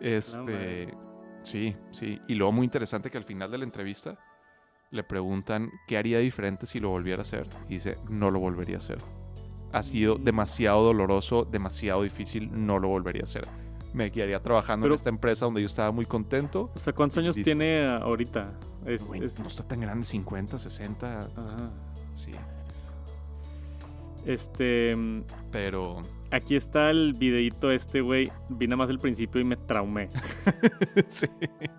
[0.00, 0.92] Este.
[1.42, 2.20] Sí, sí.
[2.28, 4.18] Y luego muy interesante que al final de la entrevista
[4.90, 7.48] le preguntan qué haría diferente si lo volviera a hacer.
[7.68, 8.98] Y dice, no lo volvería a hacer.
[9.72, 13.46] Ha sido demasiado doloroso, demasiado difícil, no lo volvería a hacer.
[13.94, 16.70] Me quedaría trabajando Pero- en esta empresa donde yo estaba muy contento.
[16.74, 18.52] O sea, ¿cuántos años Dice- tiene ahorita?
[18.86, 21.70] Es, Güey, es- No está tan grande, 50, 60, Ajá.
[22.14, 22.32] sí.
[24.26, 25.96] Este, mm, Pero
[26.32, 28.30] aquí está el videito este, güey.
[28.48, 30.08] Vi nada más el principio y me traumé.
[31.08, 31.26] sí.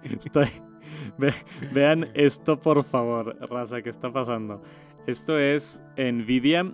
[0.04, 0.48] Estoy...
[1.18, 1.34] Ve-
[1.74, 4.62] vean esto, por favor, raza, ¿qué está pasando?
[5.06, 6.74] Esto es Nvidia.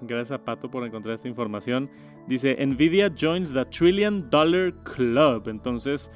[0.00, 1.90] Gracias a Pato por encontrar esta información.
[2.26, 5.48] Dice, Nvidia joins the Trillion Dollar Club.
[5.48, 6.10] Entonces,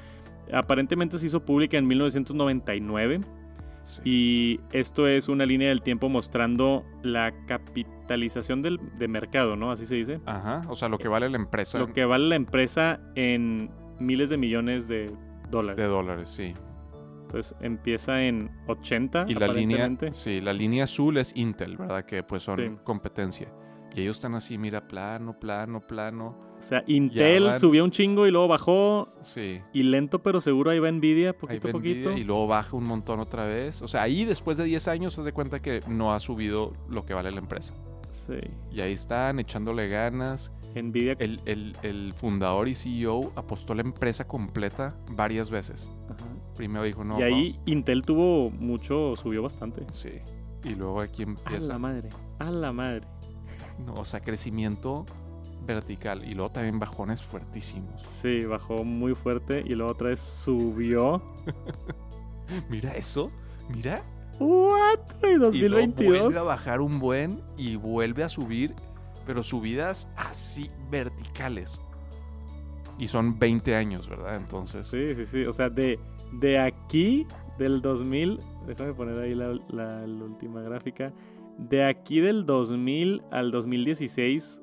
[0.51, 3.21] aparentemente se hizo pública en 1999.
[3.85, 4.01] Sí.
[4.03, 9.71] Y esto es una línea del tiempo mostrando la capitalización del, de mercado, ¿no?
[9.71, 10.19] Así se dice.
[10.25, 13.69] Ajá, o sea, lo que vale la empresa Lo que vale la empresa en
[13.99, 15.11] miles de millones de
[15.49, 15.77] dólares.
[15.77, 16.53] de dólares, sí.
[17.23, 19.25] Entonces empieza en 80.
[19.27, 22.05] Y la línea, sí, la línea azul es Intel, ¿verdad?
[22.05, 22.69] Que pues son Sí.
[22.83, 23.47] competencia.
[23.95, 26.35] Y ellos están así, mira, plano, plano, plano.
[26.57, 29.09] O sea, Intel subió un chingo y luego bajó.
[29.21, 29.61] Sí.
[29.73, 32.09] Y lento pero seguro ahí va Nvidia, poquito a poquito.
[32.09, 33.81] Nvidia y luego baja un montón otra vez.
[33.81, 37.05] O sea, ahí después de 10 años se de cuenta que no ha subido lo
[37.05, 37.73] que vale la empresa.
[38.11, 38.39] Sí.
[38.71, 40.51] Y ahí están echándole ganas.
[40.75, 41.15] Nvidia.
[41.19, 45.91] El, el- el fundador y CEO apostó la empresa completa varias veces.
[46.09, 46.25] Ajá.
[46.55, 47.19] Primero dijo, no.
[47.19, 49.85] y ahí vamos- Intel tuvo mucho, subió bastante.
[49.91, 50.09] Sí.
[50.63, 51.67] Y luego aquí A empieza.
[51.67, 52.09] la madre.
[52.39, 53.01] A la madre.
[53.83, 55.05] No, o sea, crecimiento
[55.65, 56.23] vertical.
[56.23, 58.05] Y luego también bajones fuertísimos.
[58.05, 61.21] Sí, bajó muy fuerte y luego otra vez subió.
[62.69, 63.31] Mira eso.
[63.69, 64.03] Mira.
[64.39, 64.99] ¿What?
[65.23, 66.19] Y luego 2022.
[66.23, 68.75] vuelve a bajar un buen y vuelve a subir.
[69.25, 71.81] Pero subidas así verticales.
[72.99, 74.35] Y son 20 años, ¿verdad?
[74.35, 74.87] Entonces.
[74.87, 75.45] Sí, sí, sí.
[75.45, 75.99] O sea, de,
[76.33, 77.25] de aquí,
[77.57, 81.11] del 2000, déjame poner ahí la, la- la última gráfica.
[81.57, 84.61] De aquí del 2000 al 2016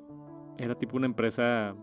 [0.57, 1.75] era tipo una empresa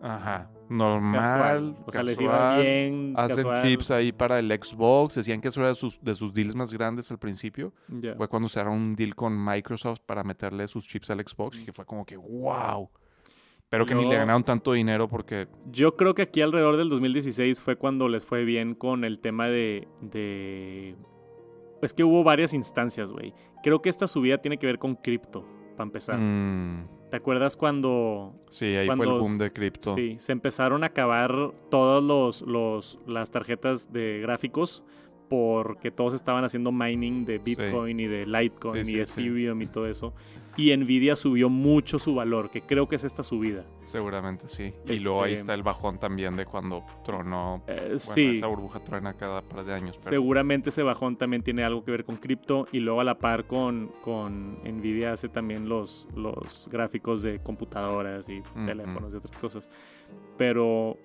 [0.00, 0.50] Ajá.
[0.68, 1.76] normal, casual.
[1.86, 3.14] O sea, les iba bien.
[3.16, 3.62] Hacen casual.
[3.62, 5.16] chips ahí para el Xbox.
[5.16, 7.72] Decían que eso era de sus, de sus deals más grandes al principio.
[8.16, 11.58] Fue cuando usaron un deal con Microsoft para meterle sus chips al Xbox.
[11.58, 12.88] Y que fue como que, wow.
[13.68, 17.60] Pero que ni le ganaron tanto dinero porque Yo creo que aquí alrededor del 2016
[17.60, 19.88] fue cuando les fue bien con el tema de.
[20.00, 20.96] de...
[21.86, 23.32] Es que hubo varias instancias, güey.
[23.62, 26.18] Creo que esta subida tiene que ver con cripto, para empezar.
[26.18, 29.94] mm, ¿Te acuerdas cuando sí, ahí fue el boom de cripto.
[29.94, 34.84] Sí, se empezaron a acabar todas los, los, las tarjetas de gráficos
[35.28, 39.20] porque todos estaban haciendo mining de Bitcoin y de Litecoin Sí, y sí.
[39.22, 40.14] Ethereum y todo eso.
[40.58, 43.66] Y Nvidia subió mucho su valor, que creo que es esta subida.
[43.84, 44.72] Seguramente sí.
[44.86, 47.62] Y luego ahí Este- está el bajón también de cuando tronó.
[47.66, 49.96] Eh, Bueno, sí, esa burbuja truena cada par de años.
[49.98, 53.18] Pero seguramente ese bajón también tiene algo que ver con cripto y luego a la
[53.18, 59.38] par con, con Nvidia hace también los, los gráficos de computadoras y teléfonos y otras
[59.38, 59.70] cosas.
[60.38, 60.96] Pero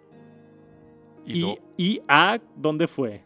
[1.26, 3.24] y ¿Y, y a dónde fue?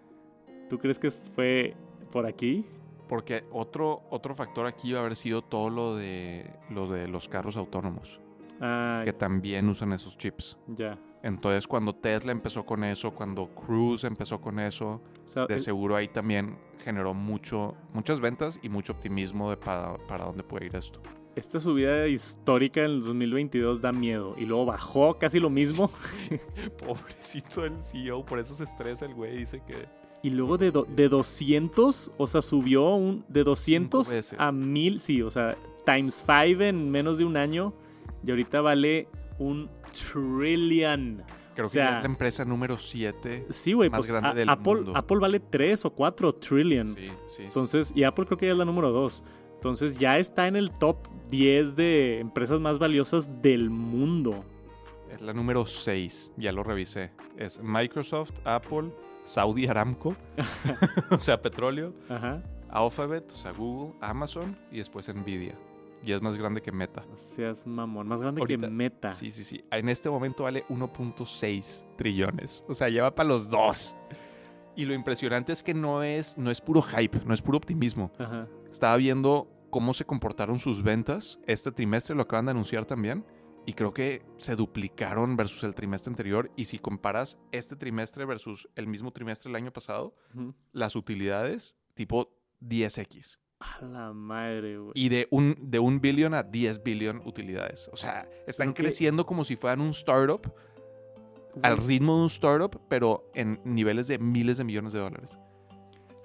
[0.70, 1.76] ¿Tú crees que fue
[2.12, 2.66] por aquí?
[3.08, 7.30] porque otro, otro factor aquí va a haber sido todo lo de, lo de los
[7.30, 8.20] carros autónomos,
[8.60, 10.58] Ah, que también usan esos chips.
[10.68, 10.98] ya.
[11.22, 15.60] Entonces, cuando Tesla empezó con eso, cuando Cruise empezó con eso, O sea, de el-
[15.60, 20.66] seguro ahí también generó mucho, muchas ventas y mucho optimismo de para, para dónde puede
[20.66, 21.00] ir esto.
[21.36, 24.34] esta subida histórica en el 2022 da miedo.
[24.38, 25.92] Y luego bajó casi lo mismo.
[26.86, 29.86] Pobrecito el CEO, por eso se estresa el güey, dice que...
[30.26, 34.36] Y luego de, do- de 200, o sea, subió un, de 200 veces.
[34.40, 35.56] a 1000, sí, o sea,
[35.86, 37.74] times 5 en menos de un año.
[38.26, 39.08] Y ahorita vale
[39.38, 41.22] un trillion.
[41.54, 43.46] Creo O sea- que es la empresa número 7.
[43.52, 44.94] Sí, güey, Más pues grande a- del Apple, mundo.
[44.96, 46.96] Apple vale 3 o 4 trillion.
[46.96, 47.44] Sí, sí, sí.
[47.44, 49.24] Entonces, y Apple creo que ya es la número 2.
[49.54, 50.98] Entonces ya está en el top
[51.30, 54.44] 10 de empresas más valiosas del mundo.
[55.12, 57.12] Es la número 6, ya lo revisé.
[57.38, 58.90] Es Microsoft, Apple,
[59.26, 60.16] Saudi Aramco,
[61.12, 62.42] o sea, petróleo, Ajá.
[62.70, 65.56] Alphabet, o sea, Google, Amazon y después Nvidia.
[66.04, 67.04] Y es más grande que Meta.
[67.10, 68.08] No seas mamón.
[68.08, 69.12] Más grande Ahorita- que Meta.
[69.12, 69.66] Sí, sí, sí.
[69.72, 72.64] En este momento vale 1.6 trillones.
[72.68, 73.96] O sea, lleva para los dos.
[74.76, 78.12] Y lo impresionante es que no es, no es puro hype, no es puro optimismo.
[78.20, 78.48] Ajá.
[78.70, 83.26] Estaba viendo cómo se comportaron sus ventas este trimestre, lo acaban de anunciar también.
[83.66, 86.52] Y creo que se duplicaron versus el trimestre anterior.
[86.56, 90.14] Y si comparas este trimestre versus el mismo trimestre del año pasado,
[90.72, 93.40] las utilidades tipo 10x.
[93.60, 94.92] A la madre, güey.
[94.94, 97.90] Y de un, de un billón a 10 billion utilidades.
[97.92, 100.54] O sea, están Creo que- creciendo como si fueran un startup,
[101.64, 105.40] al ritmo de un startup, pero en niveles de miles de millones de dólares.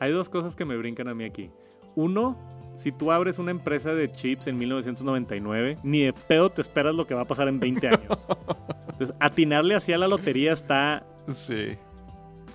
[0.00, 1.50] Hay dos cosas que me brincan a mí aquí.
[1.94, 2.36] Uno,
[2.76, 7.06] si tú abres una empresa de chips en 1999, ni de pedo te esperas lo
[7.06, 8.26] que va a pasar en 20 años.
[8.90, 11.76] Entonces, atinarle así a la lotería está Sí,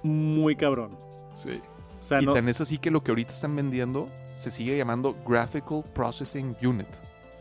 [0.04, 0.98] muy cabrón.
[1.34, 1.62] sí.
[2.02, 4.78] O sea, y no, tan es así que lo que ahorita están vendiendo se sigue
[4.78, 6.86] llamando Graphical Processing Unit.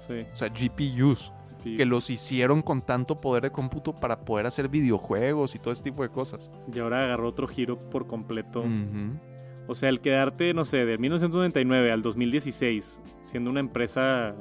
[0.07, 1.33] sí, O sea, GPUs.
[1.63, 1.77] sí.
[1.77, 5.83] Que los hicieron con tanto poder de cómputo para poder hacer videojuegos y todo ese
[5.83, 6.51] tipo de cosas.
[6.73, 8.61] Y ahora agarró otro giro por completo.
[8.61, 9.19] Ujú.
[9.67, 14.35] O sea, el quedarte, no sé, de 1999 al 2016, siendo una empresa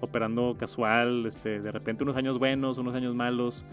[0.00, 3.64] operando casual, este, de repente unos años buenos, unos años malos,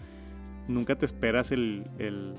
[0.68, 1.84] nunca te esperas el...
[1.98, 2.34] el-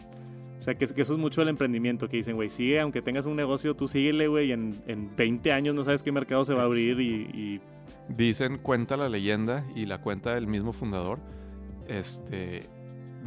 [0.58, 3.28] o sea, que, que eso es mucho del emprendimiento, que dicen, güey, sigue, aunque tengas
[3.28, 6.54] un negocio, tú síguele, güey, y en, en 20 años no sabes qué mercado se
[6.56, 7.30] va a abrir y...
[7.34, 7.62] y-
[8.10, 11.20] Dicen, cuenta la leyenda y la cuenta del mismo fundador,
[11.88, 12.68] este,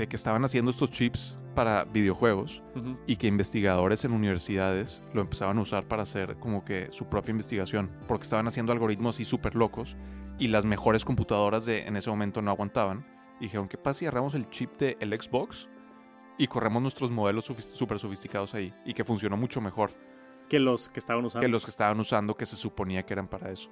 [0.01, 2.99] de que estaban haciendo estos chips para videojuegos ujú.
[3.07, 7.33] y que investigadores en universidades lo empezaban a usar para hacer como que su propia
[7.33, 9.97] investigación, porque estaban haciendo algoritmos así súper locos
[10.39, 13.07] y las mejores computadoras de en ese momento no aguantaban.
[13.41, 15.69] Y dijeron, ¿qué pasa si agarramos el chip del el Xbox
[16.39, 18.73] y corremos nuestros modelos súper sofisticados ahí?
[18.87, 19.91] Y que funcionó mucho mejor
[20.49, 21.45] que los que estaban usando.
[21.45, 23.71] que los que estaban usando que se suponía que eran para eso.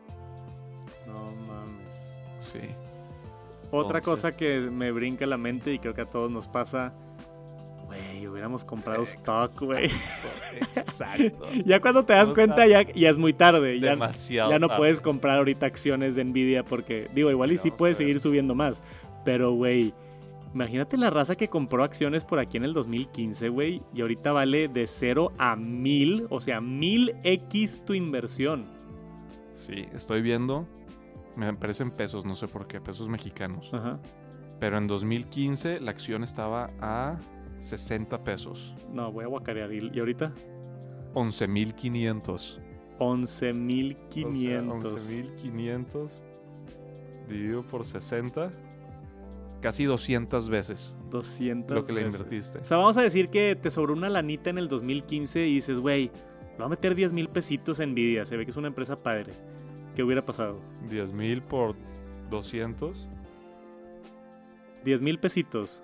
[1.07, 1.95] No mames.
[2.39, 2.61] Sí.
[3.71, 6.95] Otra cosa que me brinca la mente y creo que a todos nos pasa,
[7.87, 9.91] güey, hubiéramos comprado stock, güey.
[10.77, 11.47] Exacto.
[11.65, 13.79] Ya cuando te das cuenta ya, ya es muy tarde.
[13.79, 14.51] Ya, Demasiado.
[14.51, 14.79] ya no tarde.
[14.79, 18.83] puedes comprar ahorita acciones de Nvidia porque, digo, igual y sí puedes seguir subiendo más.
[19.25, 19.93] Pero, güey,
[20.55, 24.69] imagínate la raza que compró acciones por aquí en el 2015, güey, y ahorita vale
[24.69, 28.67] de 0 a 1000, o sea, 1000x tu inversión.
[29.53, 30.67] Sí, estoy viendo.
[31.39, 33.71] Me parecen pesos, no sé por qué, pesos mexicanos.
[33.73, 33.99] Ajá.
[34.59, 37.17] Pero en 2015 la acción estaba a
[37.59, 38.75] 60 pesos.
[38.93, 39.73] No, voy a guacarear.
[39.73, 40.33] ¿Y, y ahorita?
[41.15, 42.59] 11.500.
[42.99, 44.83] 11.500.
[44.83, 46.23] 11.500
[47.29, 48.51] dividido por 60.
[49.61, 52.15] casi 200 veces 200 lo que le veces.
[52.21, 52.59] invertiste.
[52.59, 55.79] O sea, vamos a decir que te sobró una lanita en el 2015 y dices,
[55.79, 58.25] güey, le voy a meter 10 mil pesitos en Nvidia.
[58.25, 59.33] Se ve que es una empresa padre.
[59.99, 60.61] ¿Qué hubiera pasado?
[60.89, 61.75] 10 mil por
[62.31, 63.09] 200,
[64.85, 65.83] 10 mil pesitos.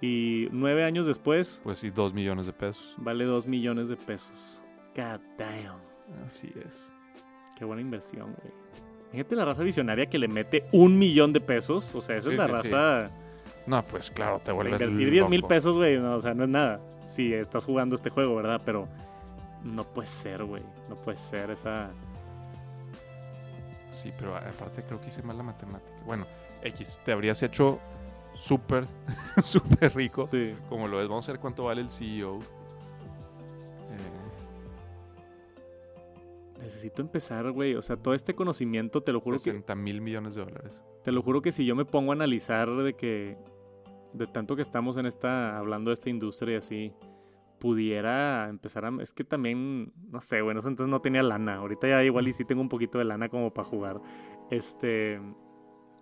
[0.00, 2.92] Y nueve años después, pues sí, 2 millones de pesos.
[2.98, 4.60] vale 2 millones de pesos.
[4.96, 5.78] God damn.
[6.26, 6.92] Así es.
[7.56, 8.52] Qué buena inversión, güey.
[9.12, 11.94] Fíjate la raza visionaria que le mete un millón de pesos.
[11.94, 12.74] O sea, esa Sí, es la sí, sí.
[12.74, 13.14] raza.
[13.68, 16.00] No, pues claro, te vuelves invertir 10 mil pesos, güey.
[16.00, 16.80] no, o sea, no es nada.
[17.06, 18.60] Si estás jugando este juego, ¿verdad?
[18.66, 18.88] Pero
[19.62, 20.64] no puede ser, güey.
[20.88, 21.92] No puede ser esa.
[23.92, 25.92] Sí, pero aparte creo que hice mal la matemática.
[26.06, 26.26] Bueno,
[26.62, 27.78] X, te habrías hecho
[28.34, 28.86] súper,
[29.42, 30.26] súper rico.
[30.26, 30.54] Sí.
[30.68, 32.38] Como lo ves, vamos a ver cuánto vale el CEO.
[32.38, 32.42] Eh,
[36.62, 37.74] Necesito empezar, güey.
[37.74, 40.82] O sea, todo este conocimiento, te lo juro que 60 mil millones de dólares.
[41.04, 43.36] Te lo juro que si yo me pongo a analizar de que
[44.14, 46.92] de tanto que estamos en esta hablando de esta industria y así
[47.62, 51.54] pudiera empezar a es que también no sé, bueno, eso entonces no tenía lana.
[51.58, 54.00] Ahorita ya igual y sí tengo un poquito de lana como para jugar.
[54.50, 55.20] Este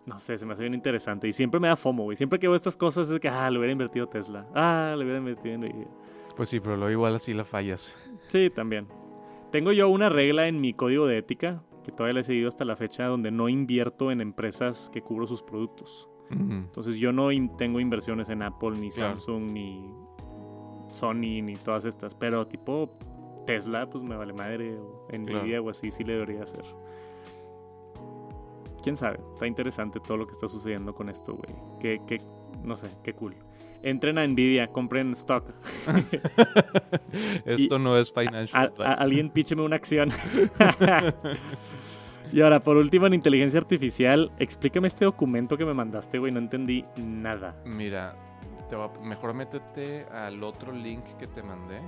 [0.07, 2.17] no sé, se me hace bien interesante y siempre me da FOMO, güey.
[2.17, 4.47] Siempre que veo estas cosas es de que ah, le hubiera invertido Tesla.
[4.55, 5.87] Ah, le hubiera invertido en.
[6.35, 7.95] Pues sí, pero luego igual así la fallas.
[8.29, 8.89] Sí, también.
[9.53, 12.65] Tengo yo una regla en mi código de ética que todavía la he seguido hasta
[12.65, 16.09] la fecha donde no invierto en empresas que cubro sus productos.
[16.31, 19.19] Entonces yo no in- tengo inversiones en Apple, ni Claro.
[19.19, 19.93] Samsung, ni
[20.91, 22.15] Sony, ni todas estas.
[22.15, 22.91] Pero tipo
[23.47, 24.77] Tesla, pues me vale madre.
[24.77, 26.65] O Nvidia o así, sí le debería hacer.
[28.83, 31.55] Quién sabe, está interesante todo lo que está sucediendo con esto, güey.
[31.81, 32.19] Que, que,
[32.65, 33.35] no sé, qué cool.
[33.83, 35.45] Entren a Nvidia, compren stock.
[37.45, 40.11] Esto no es financial a- alguien pícheme una acción.
[42.33, 46.33] y ahora, por último, en inteligencia artificial, explícame este documento que me mandaste, güey.
[46.33, 47.57] No entendí nada.
[47.65, 48.15] Mira,
[48.71, 51.79] te voy a- mejor métete al otro link que te mandé,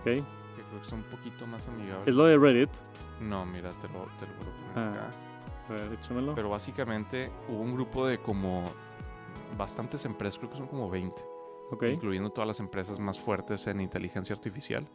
[0.00, 0.04] ¿ok?
[0.04, 2.04] que creo que es un poquito más amigable.
[2.06, 2.70] Es lo de Reddit.
[3.20, 4.92] No, mira, te lo, te lo voy a poner Ah.
[5.08, 5.10] acá.
[5.68, 6.34] A ver, échamelo.
[6.34, 8.62] Pero básicamente hubo un grupo de como
[9.56, 11.22] bastantes empresas, creo que son como 20,
[11.70, 11.84] Ok.
[11.84, 14.86] incluyendo todas las empresas más fuertes en inteligencia artificial,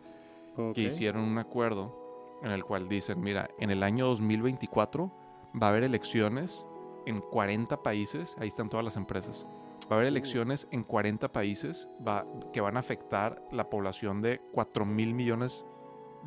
[0.55, 0.73] ok.
[0.75, 5.11] que hicieron un acuerdo en el cual dicen, mira, en el año 2024
[5.59, 6.67] va a haber elecciones
[7.07, 9.47] en 40 países, ahí están todas las empresas,
[9.89, 14.41] va a haber elecciones en 40 países va- que van a afectar la población de
[14.53, 15.65] 4 mil millones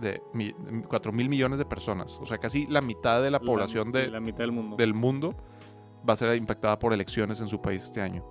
[0.01, 0.55] de, mi-
[0.89, 4.09] 4 mil millones de personas, o sea, casi la mitad de la población sí, de,
[4.09, 4.77] la mitad del mundo.
[4.77, 5.35] del mundo
[6.09, 8.25] va a ser impactada por elecciones en su país este año.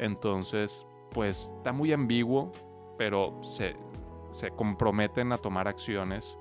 [0.00, 2.50] Entonces, pues está muy ambiguo,
[2.98, 3.76] pero se,
[4.30, 6.36] se comprometen a tomar acciones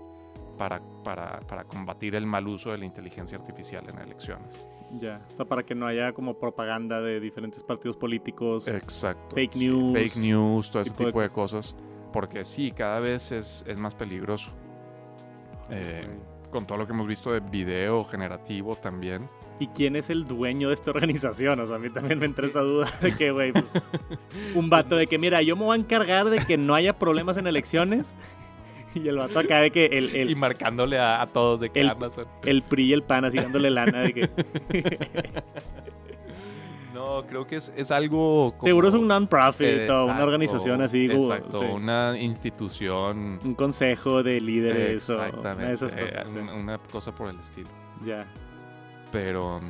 [0.62, 4.68] para, para, para combatir el mal uso de la inteligencia artificial en elecciones.
[4.92, 5.20] Ya.
[5.28, 8.68] O sea, para que no haya como propaganda de diferentes partidos políticos.
[8.68, 9.36] Exacto.
[9.36, 11.76] Fake sí, news, Fake news, todo ese tipo de cosas.
[12.14, 14.52] Porque sí, cada vez es, es más peligroso.
[15.72, 16.08] Eh,
[16.52, 19.28] con todo lo que hemos visto de video generativo también.
[19.60, 21.60] ¿Y quién es el dueño de esta organización?
[21.60, 23.66] O sea, a mí también me entra esa duda de que, güey, pues,
[24.56, 27.38] un vato de que, mira, yo me voy a encargar de que no haya problemas
[27.38, 28.14] en elecciones.
[29.04, 31.82] Y el vato acá de que el, el, y marcándole a, a todos de que
[31.82, 32.26] el- Amazon.
[32.44, 34.30] el PRI y el PAN así dándole lana de que...
[36.94, 38.52] No, creo que es, es algo.
[38.58, 41.06] como- Seguro es un non-profit o una organización así.
[41.06, 41.66] Exacto, sí.
[41.66, 43.40] una institución.
[43.44, 45.74] Un consejo de líderes o una de Exactamente.
[45.74, 46.14] esas cosas.
[46.14, 46.40] eh, sí.
[46.60, 47.70] una, cosa por el estilo.
[48.06, 48.28] Ya.
[49.12, 49.62] Pero,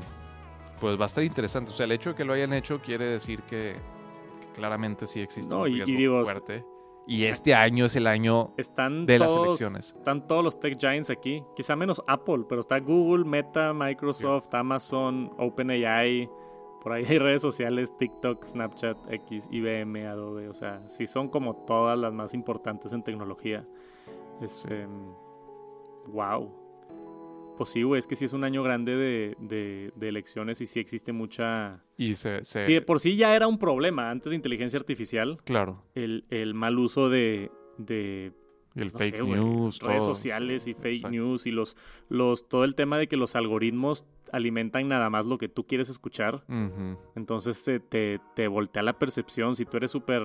[0.80, 1.69] pues va a estar interesante.
[1.72, 3.76] O sea, el hecho de que lo hayan hecho quiere decir que,
[4.41, 6.65] que claramente sí existe No, un y- y riesgo digo, fuerte.
[7.07, 8.53] Y este año es el año.
[8.57, 9.91] Están De las elecciones.
[9.93, 11.43] Están todos los tech giants aquí.
[11.55, 16.29] Quizá menos Apple, pero está Google, Meta, Microsoft, Amazon, OpenAI.
[16.83, 20.47] Por ahí hay redes sociales, TikTok, Snapchat, X, IBM, Adobe.
[20.47, 23.65] O sea, sí son como todas las más importantes en tecnología.
[24.41, 24.87] Este,
[26.07, 26.61] wow.
[27.62, 30.66] Pues sí, güey, es que sí es un año grande de, de- de elecciones y
[30.66, 31.84] sí existe mucha...
[31.95, 32.43] Y se.
[32.43, 35.84] se- Sí, de por sí ya era un problema antes de inteligencia artificial, claro.
[35.93, 38.32] el, el mal uso de, de
[38.76, 39.80] Y el no fake sé, news.
[39.80, 41.12] redes sociales y fake Exacto.
[41.12, 41.78] news y los,
[42.09, 45.89] los todo el tema de que los algoritmos alimentan nada más lo que tú quieres
[45.89, 46.43] escuchar
[47.15, 50.21] entonces eh, te, te voltea la percepción si tú eres súper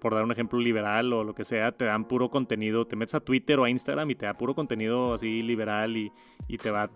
[0.00, 3.14] por dar un ejemplo liberal o lo que sea te dan puro contenido te metes
[3.14, 6.12] a Twitter o a Instagram y te da puro contenido así liberal y,
[6.48, 6.90] y te va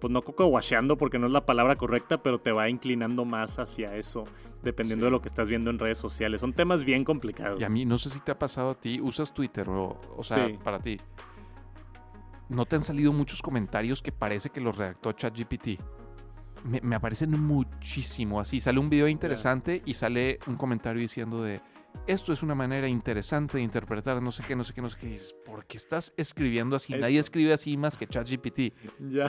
[0.00, 3.58] pues no coco washeando porque no es la palabra correcta pero te va inclinando más
[3.58, 4.24] hacia eso
[4.62, 5.06] dependiendo Sí.
[5.06, 7.84] de lo que estás viendo en redes sociales son temas bien complicados Y a mí,
[7.84, 10.58] no sé si te ha pasado a ti, usas Twitter o, o sea, Sí.
[10.62, 10.98] para ti.
[12.54, 15.80] ¿No te han salido muchos comentarios que parece que los redactó ChatGPT?
[16.64, 18.40] me, me aparecen muchísimo.
[18.40, 21.60] Así sale un video interesante y sale un comentario diciendo de
[22.06, 24.98] esto es una manera interesante de interpretar no sé qué, no sé qué, no sé
[24.98, 25.06] qué.
[25.06, 26.94] Y dices, ¿por qué estás escribiendo así?
[26.94, 28.74] Nadie escribe así más que ChatGPT.
[28.98, 29.28] Ya.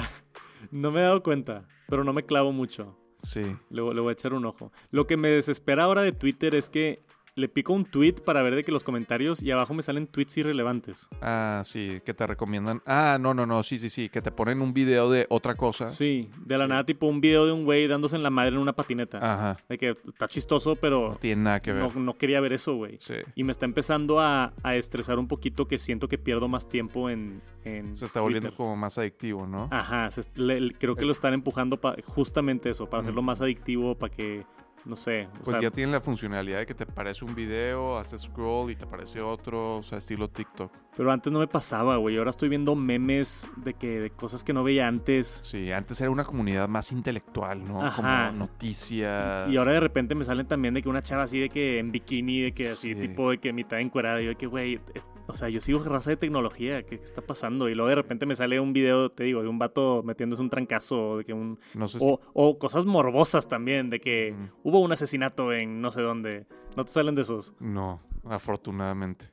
[0.71, 2.97] No me he dado cuenta, pero no me clavo mucho.
[3.21, 3.41] Sí.
[3.69, 4.71] Le, le voy a echar un ojo.
[4.91, 7.03] Lo que me desespera ahora de Twitter es que
[7.35, 10.37] le pico un tweet para ver de que los comentarios y abajo me salen tweets
[10.37, 11.09] irrelevantes.
[11.21, 12.81] Ah, sí, que te recomiendan.
[12.85, 15.89] Ah, no, no, no, sí, sí, sí, que te ponen un video de otra cosa.
[15.91, 16.69] Sí, de la Sí.
[16.69, 19.17] nada tipo un video de un güey dándose en la madre en una patineta.
[19.17, 21.83] Ajá, De que está chistoso, no pero tiene nada que ver.
[21.95, 22.97] no, no quería ver eso, güey.
[22.99, 23.15] Sí.
[23.35, 27.09] Y me está empezando a, a estresar un poquito que siento que pierdo más tiempo
[27.09, 27.41] en...
[27.63, 29.69] en Se está volviendo como más adictivo, ¿no?
[29.71, 33.95] Ajá, se- le- le- creo que lo están empujando justamente eso, para hacerlo más adictivo,
[33.95, 34.45] para que,
[34.85, 37.97] no sé, o Pues sea, ya tienen la funcionalidad de que te aparece un video,
[37.97, 40.71] haces scroll y te aparece otro, o sea, estilo TikTok.
[40.95, 42.17] pero antes no me pasaba, güey.
[42.17, 45.39] Ahora estoy viendo memes de que de cosas que no veía antes.
[45.41, 47.81] Sí, antes era una comunidad más intelectual, ¿no?
[47.83, 48.27] Ajá.
[48.29, 49.49] Como noticias.
[49.49, 51.91] Y ahora de repente me salen también de que una chava así de que en
[51.91, 53.01] bikini, de que así Sí.
[53.01, 54.21] tipo de que mitad encuerada.
[54.21, 57.05] Y yo de que, güey, es- o sea, yo sigo raza de tecnología, ¿qué, qué
[57.05, 57.69] está pasando?
[57.69, 60.49] Y luego de repente me sale un video, te digo, de un vato metiéndose un
[60.49, 61.57] trancazo, de que un...
[61.73, 62.05] No sé si...
[62.07, 64.49] O, o cosas morbosas también, de que Mm.
[64.77, 66.45] Hubo un asesinato en no sé dónde.
[66.75, 67.53] ¿No te salen de esos?
[67.59, 69.27] No, afortunadamente.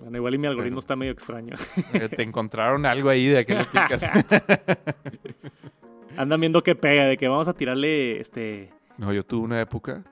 [0.00, 1.54] Bueno, igual y mi algoritmo Pero- está medio extraño.
[1.94, 4.02] Eh, te encontraron algo ahí de que le picas.
[6.16, 8.70] Andan viendo qué pega, de que vamos a tirarle este...
[8.98, 10.04] no, yo tuve una época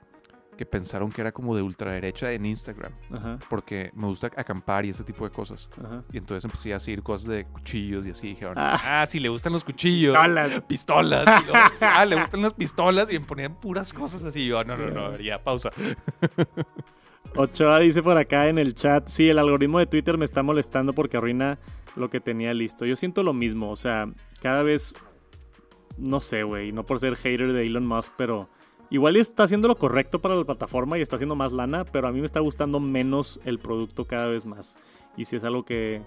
[0.61, 4.89] que pensaron que era como de ultraderecha en Instagram, Ajá, porque me gusta acampar y
[4.89, 5.67] ese tipo de cosas.
[5.83, 6.03] ajá.
[6.13, 8.27] Y entonces empecé a seguir cosas de cuchillos y así.
[8.27, 8.79] Dijeron, Ah.
[9.01, 10.15] ah, si le gustan los cuchillos.
[10.67, 11.25] Pistolas.
[11.81, 14.45] Ah, le gustan las pistolas y me ponían puras cosas así.
[14.45, 15.71] Yo, no, no, no, ver, ya, pausa.
[17.35, 20.93] Ochoa dice por acá en el chat, sí, el algoritmo de Twitter me está molestando
[20.93, 21.57] porque arruina
[21.95, 22.85] lo que tenía listo.
[22.85, 24.93] Yo siento lo mismo, o sea, cada vez,
[25.97, 28.47] no sé, güey, no por ser hater de Elon Musk, pero
[28.91, 32.11] igual está haciendo lo correcto para la plataforma y está haciendo más lana, pero a
[32.11, 34.77] mí me está gustando menos el producto cada vez más.
[35.17, 36.03] Y sí es algo que,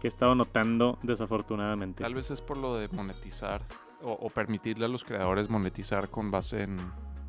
[0.00, 2.02] que he estado notando desafortunadamente.
[2.02, 3.62] Tal vez es por lo de monetizar
[4.02, 6.78] o, o permitirle a los creadores monetizar con base en,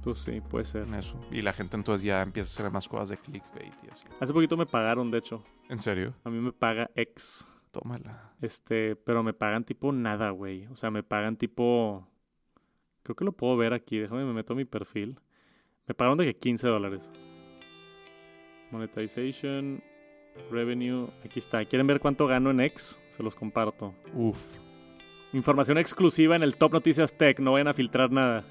[0.04, 0.84] Pues sí, puede ser.
[0.84, 1.20] en eso.
[1.32, 4.06] Y la gente entonces ya empieza a hacer más cosas de clickbait y así.
[4.20, 5.44] Hace poquito me pagaron, de hecho.
[5.68, 6.14] ¿En serio?
[6.24, 7.46] A mí me paga X.
[7.72, 8.34] Tómala.
[8.42, 10.66] Este, pero me pagan tipo nada, güey.
[10.68, 12.08] O sea, me pagan tipo.
[13.10, 13.98] Creo que lo puedo ver aquí.
[13.98, 15.20] Déjame, me meto a mi perfil.
[15.88, 17.10] Me pagaron de que 15 dólares.
[18.70, 19.82] Monetization,
[20.52, 21.08] revenue.
[21.26, 21.66] Aquí está.
[21.66, 23.02] ¿Quieren ver cuánto gano en X?
[23.08, 23.96] Se los comparto.
[24.14, 24.58] Uf.
[25.34, 27.40] Información exclusiva en el Top Noticias Tech.
[27.40, 28.46] No vayan a filtrar nada.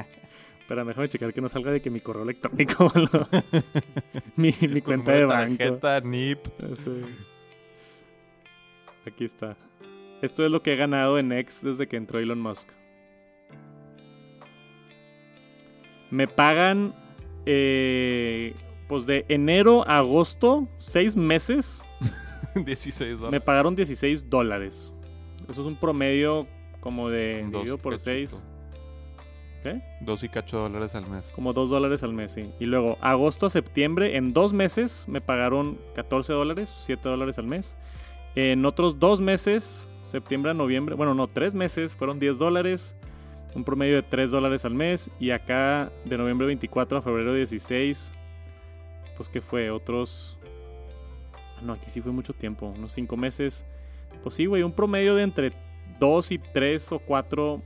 [0.58, 2.90] Espera, déjame checar que no salga de que mi correo electrónico.
[4.36, 5.58] mi, mi cuenta de banco.
[5.58, 6.46] Tarjeta, NIP.
[6.76, 7.02] Sí.
[9.04, 9.54] Aquí está.
[10.22, 12.70] Esto es lo que he ganado en X desde que entró Elon Musk.
[16.10, 16.94] Me pagan,
[17.46, 18.54] eh,
[18.88, 21.84] pues de enero a agosto, seis meses,
[22.54, 23.30] 16 dólares.
[23.30, 24.92] me pagaron 16 dólares.
[25.48, 26.46] Eso es un promedio
[26.80, 28.10] como de Dos dividido por cachito.
[28.10, 28.46] 6,
[29.62, 29.82] ¿qué?
[30.00, 31.30] Dos y cacho dólares al mes.
[31.34, 32.50] Como 2 dólares al mes, sí.
[32.60, 37.46] Y luego, agosto a septiembre, en dos meses me pagaron 14 dólares, 7 dólares al
[37.46, 37.76] mes.
[38.34, 42.94] En otros dos meses, septiembre a noviembre, bueno, no, tres meses, fueron 10 dólares.
[43.54, 45.10] Un promedio de 3 dólares al mes.
[45.18, 48.12] Y acá, de noviembre 24 a febrero 16,
[49.16, 50.38] pues que fue otros...
[51.34, 53.64] ah, No, aquí sí fue mucho tiempo, unos 5 meses.
[54.22, 55.52] Pues sí, güey, un promedio de entre
[55.98, 57.62] 2 y 3 o 4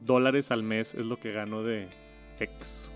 [0.00, 1.88] dólares al mes es lo que gano de
[2.38, 2.90] X.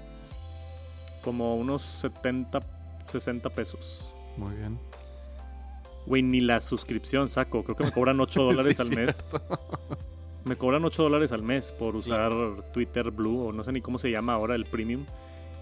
[1.22, 2.60] Como unos 70,
[3.08, 4.14] 60 pesos.
[4.36, 4.78] Muy bien.
[6.06, 7.62] Güey, ni la suscripción saco.
[7.62, 9.22] Creo que me cobran 8 dólares Sí, al mes.
[10.44, 12.32] Me cobran 8 dólares al mes por usar
[12.72, 15.04] Twitter Blue o no sé ni cómo se llama ahora el premium.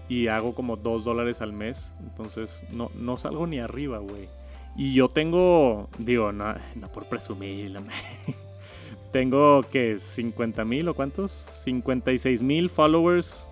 [0.07, 1.93] Y hago como 2 dólares al mes.
[2.01, 4.27] Entonces no, no salgo ni arriba, güey.
[4.77, 7.75] Y yo tengo, digo, no, no por presumir.
[9.11, 11.31] tengo que 50 mil o cuántos?
[11.31, 13.45] 56 mil followers.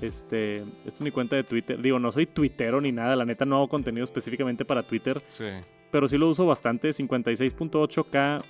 [0.00, 1.80] Este, esta es mi cuenta de Twitter.
[1.80, 3.16] Digo, no soy tuitero ni nada.
[3.16, 5.44] La neta no hago contenido específicamente para Twitter Sí.
[5.90, 8.42] pero sí lo uso bastante, 56.8k.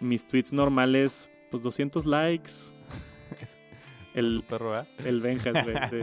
[0.00, 2.50] Mis tweets normales, pues 200 likes.
[4.14, 4.84] El, Perro, ¿eh?
[5.04, 5.76] el Benjas, güey.
[5.90, 5.98] sí.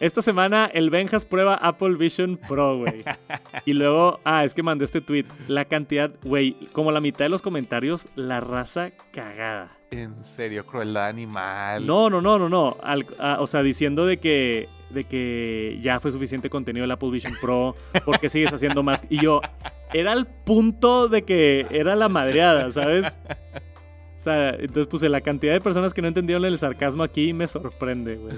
[0.00, 3.02] Esta semana el Benjas prueba Apple Vision Pro, güey.
[3.64, 5.24] Y luego, ah, es que mandé este tweet.
[5.48, 9.78] La cantidad, güey, como la mitad de los comentarios, la raza cagada.
[9.90, 11.86] En serio, crueldad animal.
[11.86, 12.76] No, no, no, no, no.
[12.82, 17.10] Al- ah, o sea, diciendo de que, de que ya fue suficiente contenido del Apple
[17.10, 19.06] Vision Pro, porque sigues haciendo más?
[19.08, 19.40] Y yo,
[19.94, 23.18] era el punto de que era la madreada, ¿sabes?
[24.26, 28.36] Entonces puse la cantidad de personas que no entendieron el sarcasmo aquí me sorprende, güey.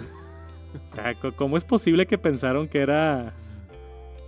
[0.75, 3.35] O sea, ¿cómo es posible que pensaron que era...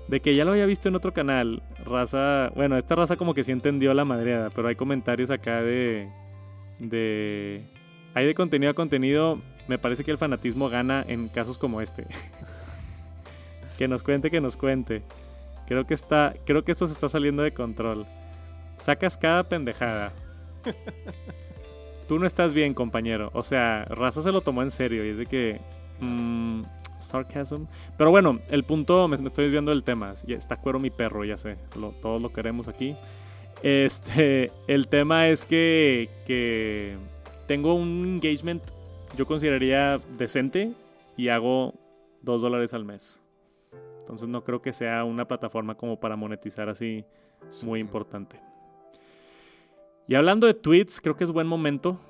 [0.09, 1.63] De que ya lo había visto en otro canal.
[1.85, 2.51] Raza...
[2.55, 6.09] Bueno, esta raza como que sí entendió la madreada, pero hay comentarios acá de...
[6.79, 7.65] De...
[8.15, 9.41] Hay de contenido a contenido.
[9.67, 12.07] Me parece que el fanatismo gana en casos como este.
[13.79, 15.03] que nos cuente, que nos cuente.
[15.67, 16.35] Creo que está...
[16.45, 18.07] Creo que esto se está saliendo de control.
[18.79, 20.13] Sacas cada pendejada.
[22.09, 23.31] Tú no estás bien, compañero.
[23.33, 25.61] O sea, Raza se lo tomó en serio y es de que...
[26.01, 26.63] Mmm,
[26.99, 27.65] sarcasm.
[27.97, 30.15] Pero bueno, el punto, me, estoy viendo el tema.
[30.27, 31.57] Ya está cuero mi perro, ya sé.
[32.03, 32.97] todos lo queremos aquí.
[33.63, 36.97] Este, el tema es que, que
[37.47, 38.63] tengo un engagement,
[39.17, 40.73] yo consideraría decente
[41.17, 41.75] y hago
[42.23, 43.21] 2 dólares al mes.
[44.01, 47.05] Entonces no creo que sea una plataforma como para monetizar así
[47.65, 48.39] muy importante.
[50.09, 52.01] Y hablando de tweets, creo que es buen momento.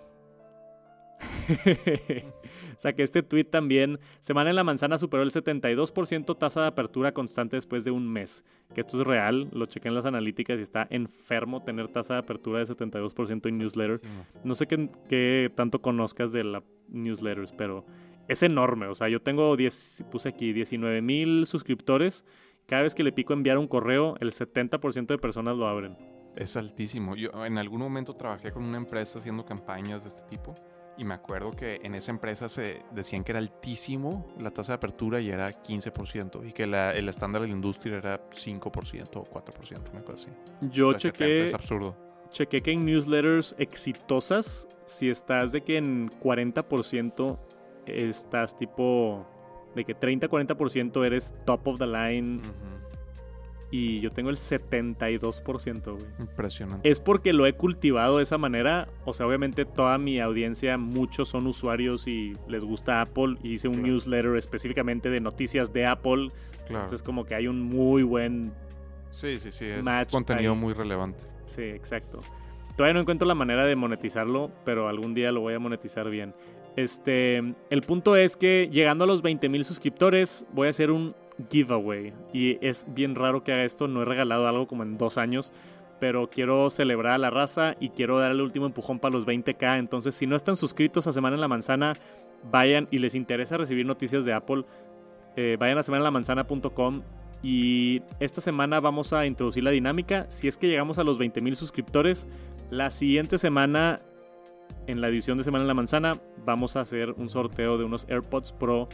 [2.77, 6.67] o sea que este tweet también, Semana en la Manzana superó el 72% tasa de
[6.67, 8.45] apertura constante después de un mes.
[8.75, 12.21] Que esto es real, lo chequé en las analíticas y está enfermo tener tasa de
[12.21, 14.01] apertura de 72% en newsletter.
[14.45, 17.87] No sé qué, tanto conozcas de la newsletters, pero
[18.29, 18.89] es enorme.
[18.89, 22.25] O sea, yo tengo 10, puse aquí 19 mil suscriptores.
[22.67, 25.97] Cada vez que le pico enviar un correo, el 70% de personas lo abren.
[26.37, 27.17] Es altísimo.
[27.17, 30.55] Yo en algún momento trabajé con una empresa haciendo campañas de este tipo
[30.99, 34.77] y me acuerdo que en esa empresa se decían que era altísimo la tasa de
[34.77, 39.91] apertura y era 15% y que el estándar de la industria era 5% o 4%,
[39.93, 40.31] una cosa así.
[40.71, 41.45] Yo chequé...
[41.45, 41.97] Es absurdo.
[42.31, 47.39] Chequé que en newsletters exitosas, si estás de que en 40%
[47.87, 49.27] estás tipo...
[49.75, 52.41] De que 30-40% eres top of the line
[53.71, 56.05] y yo tengo el 72%, güey.
[56.21, 56.89] Impresionante.
[56.89, 58.89] Es porque lo he cultivado de esa manera.
[59.05, 63.37] O sea, obviamente toda mi audiencia, muchos son usuarios y les gusta Apple.
[63.43, 66.31] Y hice un newsletter específicamente de noticias de Apple.
[66.67, 66.85] Claro.
[66.85, 68.53] Entonces, como que hay un muy buen.
[69.11, 69.67] Sí, sí, sí.
[69.67, 71.25] Es contenido muy relevante.
[71.45, 72.21] Sí, exacto.
[72.77, 76.35] Todavía no encuentro la manera de monetizarlo, pero algún día lo voy a monetizar bien.
[76.77, 77.39] Este,
[77.71, 81.17] el punto es que llegando a los 20 mil suscriptores, voy a hacer un
[81.51, 82.13] giveaway.
[82.33, 85.53] Y es bien raro que haga esto, no he regalado algo como en dos años,
[86.01, 89.79] pero quiero celebrar a la raza y quiero dar el último empujón para los 20k.
[89.79, 91.95] Entonces, si no están suscritos a Semana en la Manzana,
[92.51, 94.65] vayan y les interesa recibir noticias de Apple,
[95.37, 97.03] eh, vayan a semanalamanzana.com
[97.43, 100.27] y esta semana vamos a introducir la dinámica.
[100.31, 102.27] Si es que llegamos a los 20 mil suscriptores,
[102.71, 104.01] la siguiente semana,
[104.87, 108.07] en la edición de Semana en la Manzana, vamos a hacer un sorteo de unos
[108.09, 108.89] AirPods Pro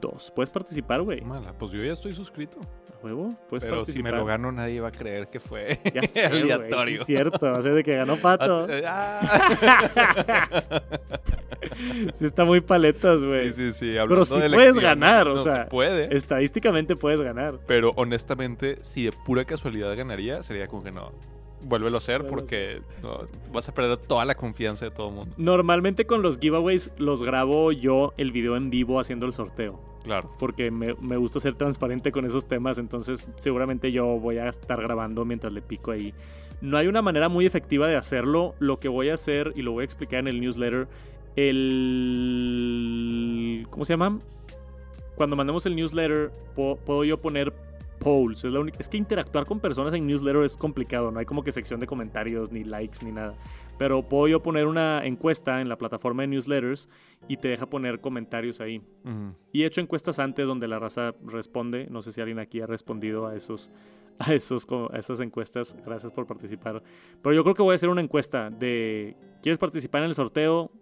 [0.00, 0.32] dos.
[0.34, 1.20] Puedes participar, güey.
[1.20, 2.60] Mala, pues yo ya estoy suscrito.
[2.60, 3.36] ¿A huevo?
[3.48, 5.78] Puedes Pero si me lo gano, nadie va a creer que fue
[6.24, 7.00] aleatorio.
[7.00, 8.66] es cierto, va a ser de que ganó Pato.
[8.86, 9.20] Ah.
[12.14, 13.52] sí, está muy paletas, güey.
[13.52, 13.94] Sí, sí, sí.
[14.08, 15.64] Pero sí puedes ganar, o sea.
[15.64, 16.16] Se puede.
[16.16, 17.58] Estadísticamente puedes ganar.
[17.66, 21.12] Pero honestamente, si de pura casualidad ganaría, sería como que no
[21.66, 22.80] vuélvelo a hacer porque
[23.52, 25.34] vas a perder toda la confianza de todo el mundo.
[25.36, 29.80] Normalmente con los giveaways los grabo yo el video en vivo haciendo el sorteo.
[30.04, 30.30] Claro.
[30.38, 35.24] Porque me, gusta ser transparente con esos temas, entonces seguramente yo voy a estar grabando
[35.24, 36.14] mientras le pico ahí.
[36.60, 38.54] No hay una manera muy efectiva de hacerlo.
[38.60, 40.86] Lo que voy a hacer, y lo voy a explicar en el newsletter,
[41.34, 42.46] el...
[43.68, 44.20] ¿Cómo se llama?
[45.16, 47.52] Cuando mandemos el newsletter, puedo yo poner
[47.98, 48.44] polls.
[48.44, 51.10] Es, la única, es que interactuar con personas en newsletter es complicado.
[51.10, 53.34] No hay como que sección de comentarios, ni likes, ni nada.
[53.78, 56.88] Pero puedo yo poner una encuesta en la plataforma de newsletters
[57.28, 58.82] y te deja poner comentarios ahí.
[59.52, 61.86] Y he hecho encuestas antes donde la raza responde.
[61.90, 63.70] No sé si alguien aquí ha respondido a esos.
[64.18, 66.82] A, esos, a esas encuestas, gracias por participar.
[67.22, 70.72] Pero yo creo que voy a hacer una encuesta de ¿quieres participar en el sorteo?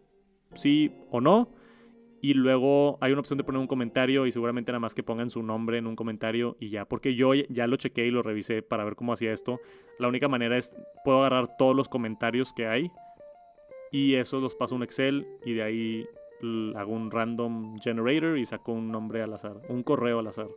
[0.54, 1.48] Sí o no
[2.24, 5.28] y luego hay una opción de poner un comentario y seguramente nada más que pongan
[5.28, 8.62] su nombre en un comentario y ya, porque yo ya lo chequé y lo revisé
[8.62, 9.60] para ver cómo hacía esto.
[9.98, 10.72] La única manera es,
[11.04, 12.90] puedo agarrar todos los comentarios que hay
[13.92, 16.06] y eso los paso a un Excel y de ahí
[16.74, 20.48] hago un random generator y saco un nombre al azar, un correo al azar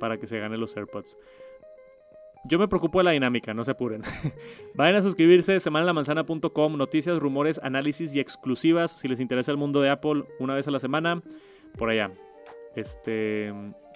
[0.00, 1.18] para que se gane los AirPods.
[2.46, 4.02] Yo me preocupo de la dinámica, no se apuren.
[4.74, 9.88] Vayan a suscribirse, semanalamanzana.com, noticias, rumores, análisis y exclusivas si les interesa el mundo de
[9.88, 11.22] Apple una vez a la semana,
[11.78, 12.10] por allá.
[12.76, 13.52] Este,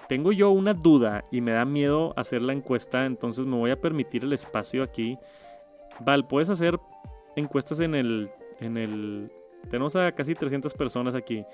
[0.09, 3.81] tengo yo una duda y me da miedo hacer la encuesta, entonces me voy a
[3.81, 5.19] permitir el espacio aquí.
[6.01, 6.79] Val, puedes hacer
[7.37, 8.31] encuestas en el
[8.61, 9.31] en el
[9.71, 11.45] tenemos a casi 300 personas aquí.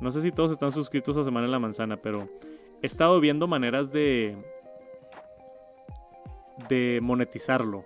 [0.00, 2.28] No sé si todos están suscritos a Semana en la Manzana, pero
[2.82, 4.36] he estado viendo maneras de
[6.68, 7.84] de monetizarlo.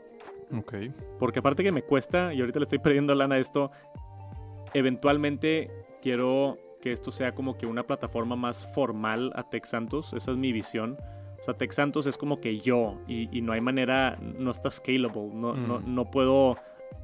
[0.57, 0.75] Ok.
[1.19, 3.71] Porque aparte que me cuesta, y ahorita le estoy perdiendo lana a esto,
[4.75, 5.71] eventualmente
[6.03, 10.13] quiero que esto sea como que una plataforma más formal a Tech Santos.
[10.13, 10.97] Esa es mi visión.
[11.41, 14.71] O sea, Tech Santos es como que yo y, y no hay manera, no está
[14.71, 15.31] scalable.
[15.35, 15.95] No, no, Mm.
[15.95, 16.57] no puedo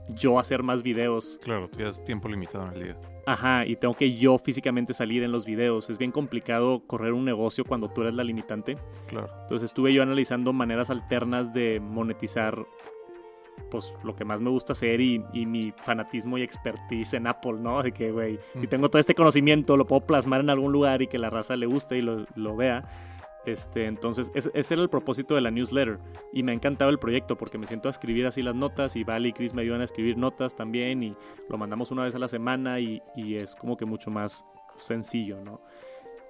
[0.08, 1.38] yo hacer más videos.
[1.42, 2.96] Claro, tienes tiempo limitado en el día.
[3.26, 5.88] Ajá, y tengo que yo físicamente salir en los videos.
[5.88, 8.76] Es bien complicado correr un negocio cuando tú eres la limitante.
[9.06, 9.28] Claro.
[9.42, 12.66] Entonces estuve yo analizando maneras alternas de monetizar
[13.70, 17.54] pues lo que más me gusta hacer y, y mi fanatismo y expertise en Apple,
[17.60, 17.82] ¿no?
[17.82, 18.68] De que, güey, si Mm.
[18.68, 21.66] tengo todo este conocimiento, lo puedo plasmar en algún lugar y que la raza le
[21.66, 22.84] guste y lo, lo vea.
[23.46, 25.98] Este, entonces, ese, era el propósito de la newsletter.
[26.32, 29.04] Y me ha encantado el proyecto porque me siento a escribir así las notas y
[29.04, 31.16] Vale y Chris me ayudan a escribir notas también y
[31.48, 34.44] lo mandamos una vez a la semana y, y es como que mucho más
[34.78, 35.60] sencillo, ¿no?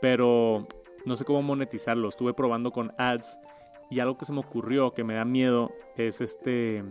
[0.00, 0.66] Pero
[1.04, 2.08] no sé cómo monetizarlo.
[2.08, 3.38] Estuve probando con ads
[3.90, 6.82] y algo que se me ocurrió que me da miedo es este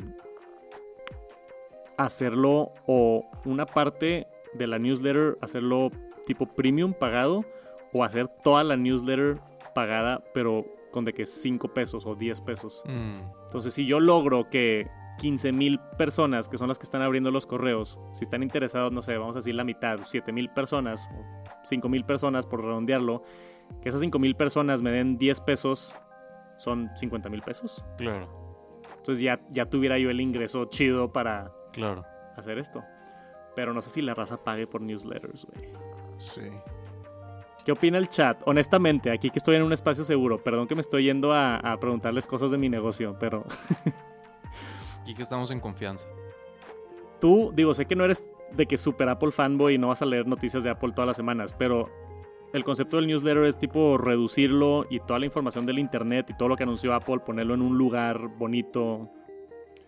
[1.97, 5.91] hacerlo o una parte de la newsletter hacerlo
[6.25, 7.45] tipo premium pagado
[7.91, 9.39] o hacer toda la newsletter
[9.73, 12.83] pagada pero con de que 5 pesos o 10 pesos.
[12.85, 14.87] Mm, Entonces si yo logro que
[15.19, 19.01] 15 mil personas, que son las que están abriendo los correos, si están interesados, no
[19.01, 21.09] sé, vamos a decir la mitad, 7 mil personas,
[21.63, 23.23] 5 mil personas por redondearlo,
[23.81, 25.95] que esas 5 mil personas me den 10 pesos,
[26.57, 27.83] son 50 mil pesos.
[27.97, 28.27] claro,
[28.97, 32.05] Entonces ya, ya tuviera yo el ingreso chido para claro.
[32.35, 32.83] hacer esto.
[33.55, 35.69] Pero no sé si la raza pague por newsletters, güey.
[36.17, 36.49] Sí.
[37.65, 38.41] ¿Qué opina el chat?
[38.45, 41.79] Honestamente, aquí que estoy en un espacio seguro, perdón que me estoy yendo a, a
[41.79, 43.45] preguntarles cosas de mi negocio, pero
[45.05, 46.07] Y que estamos en confianza.
[47.19, 50.05] tú, digo, sé que no eres de que super Apple fanboy y no vas a
[50.05, 51.89] leer noticias de Apple todas las semanas, pero
[52.53, 56.49] el concepto del newsletter es tipo reducirlo y toda la información del internet y todo
[56.49, 59.09] lo que anunció Apple, ponerlo en un lugar bonito.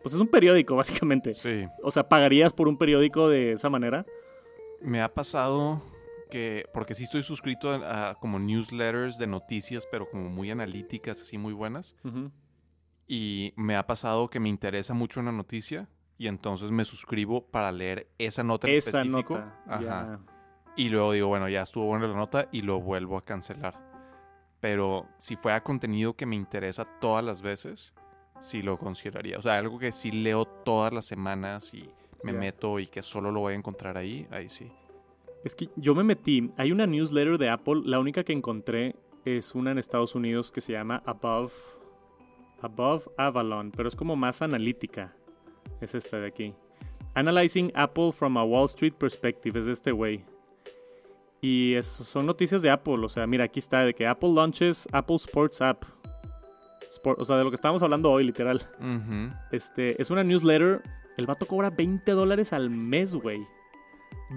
[0.02, 1.34] Pues es un periódico, básicamente.
[1.34, 1.68] Sí.
[1.84, 4.06] O sea, ¿pagarías por un periódico de esa manera?
[4.82, 5.82] Me ha pasado
[6.30, 11.22] que, porque sí estoy suscrito a, a como newsletters de noticias, pero como muy analíticas,
[11.22, 11.96] así muy buenas.
[12.04, 12.32] Ujú.
[13.08, 17.72] Y me ha pasado que me interesa mucho una noticia y entonces me suscribo para
[17.72, 19.36] leer esa nota en Esa específico.
[19.38, 19.60] nota.
[19.68, 19.82] Ajá.
[19.82, 20.20] ya.
[20.78, 23.80] Y luego digo, bueno, ya estuvo buena la nota y lo vuelvo a cancelar.
[24.60, 27.94] Pero si fuera contenido que me interesa todas las veces,
[28.40, 29.38] sí lo consideraría.
[29.38, 31.90] O sea, algo que sí leo todas las semanas y
[32.24, 32.40] me Ya.
[32.40, 34.72] meto y que solo lo voy a encontrar ahí, ahí sí.
[35.46, 39.56] Es que yo me metí, hay una newsletter de Apple, la única que encontré es
[39.56, 41.54] una en Estados Unidos que se llama Above,
[42.62, 45.16] Above Avalon, pero es como más analítica.
[45.82, 46.54] Es esta de aquí.
[47.14, 50.26] Analyzing Apple from a Wall Street Perspective, es de este güey.
[51.42, 54.88] Y es- son noticias de Apple, o sea, mira, aquí está, de que Apple launches
[54.92, 55.84] Apple Sports App.
[56.92, 58.62] Sport- o sea, de lo que estábamos hablando hoy, literal.
[59.52, 60.82] Este, es una newsletter.
[61.18, 63.46] El vato cobra 20 dólares al mes, güey.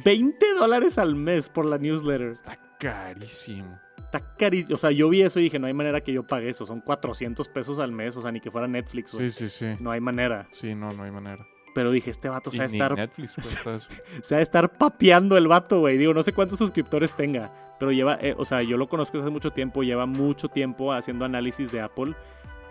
[0.05, 2.29] 20 dólares al mes por la newsletter.
[2.29, 3.79] Está carísimo.
[3.99, 4.75] Está carísimo.
[4.75, 6.67] O sea, yo vi eso y dije, no hay manera que yo pague eso.
[6.67, 8.17] Son 400 pesos al mes.
[8.17, 9.11] O sea, ni que fuera Netflix.
[9.11, 9.67] Sí, sí, sí.
[9.81, 10.47] No hay manera.
[10.51, 11.45] Sí, no, no hay manera.
[11.75, 13.89] Pero dije, este vato se va a estar, Netflix cuesta eso.
[14.23, 15.99] se va a estar papeando el vato, güey.
[15.99, 17.53] Digo, no sé cuántos suscriptores tenga.
[17.79, 19.83] Pero lleva, eh, o sea, yo lo conozco desde hace mucho tiempo.
[19.83, 22.15] Lleva mucho tiempo haciendo análisis de Apple.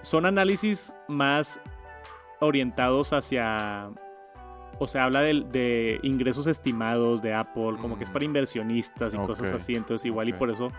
[0.02, 1.60] Son análisis más
[2.40, 3.90] orientados hacia.
[4.80, 8.14] O sea, habla de, de ingresos estimados de Apple, como que es Mm.
[8.14, 9.76] para inversionistas y cosas así.
[9.76, 10.72] Entonces, igual y por eso,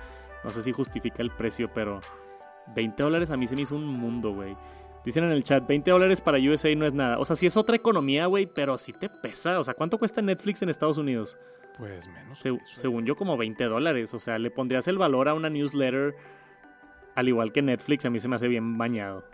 [0.44, 2.00] no sé si justifica el precio, pero
[2.74, 4.56] 20 dólares a mí se me hizo un mundo, güey.
[5.04, 7.18] Dicen en el chat, 20 dólares para USA no es nada.
[7.18, 9.58] O sea, sí es otra economía, güey, pero sí te pesa.
[9.58, 11.38] O sea, ¿cuánto cuesta Netflix en Estados Unidos?
[11.78, 12.38] Pues menos.
[12.38, 12.58] Se- eso.
[12.66, 14.12] según yo, como 20 dólares.
[14.12, 16.14] O sea, le pondrías el valor a una newsletter
[17.14, 18.04] al igual que Netflix.
[18.04, 19.24] A mí se me hace bien bañado.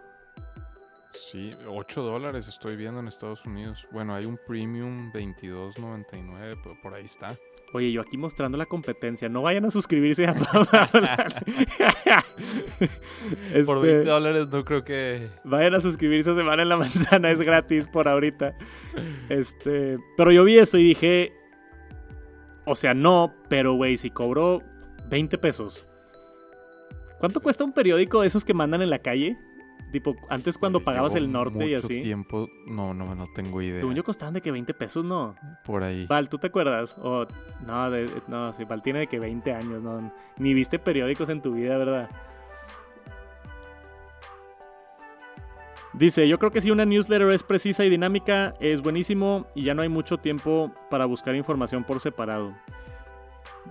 [1.15, 3.87] Sí, 8 dólares estoy viendo en Estados Unidos.
[3.93, 7.35] Bueno, hay un premium 22.99, pero por ahí está.
[7.73, 9.29] Oye, yo aquí mostrando la competencia.
[9.29, 10.59] No vayan a suscribirse a Por
[13.53, 15.29] Este, 20 dólares no creo que...
[15.45, 18.53] Vayan a suscribirse a Semana en la Manzana, es gratis por ahorita.
[19.29, 21.33] Este, pero yo vi eso y dije,
[22.65, 24.61] o sea, no, pero güey, si cobro
[25.11, 25.87] 20 pesos.
[27.21, 29.37] ¿Cuánto cuesta un periódico de esos que mandan en la calle?
[29.95, 32.03] Tipo, antes cuando pagabas el norte y así.
[32.03, 32.49] tiempo...
[32.67, 33.79] No, no, no tengo idea.
[33.79, 35.37] Según yo costaban de que 20 pesos, ¿no?
[35.65, 36.05] Por ahí.
[36.09, 36.97] Val, ¿tú te acuerdas?
[36.99, 37.29] O,
[37.65, 40.13] no, de- no, sí, Val tiene de que 20 años, ¿no?
[40.39, 42.11] Ni viste periódicos en tu vida, ¿verdad?
[45.93, 49.75] Dice, yo creo que si una newsletter es precisa y dinámica, es buenísimo y ya
[49.75, 52.53] no hay mucho tiempo para buscar información por separado.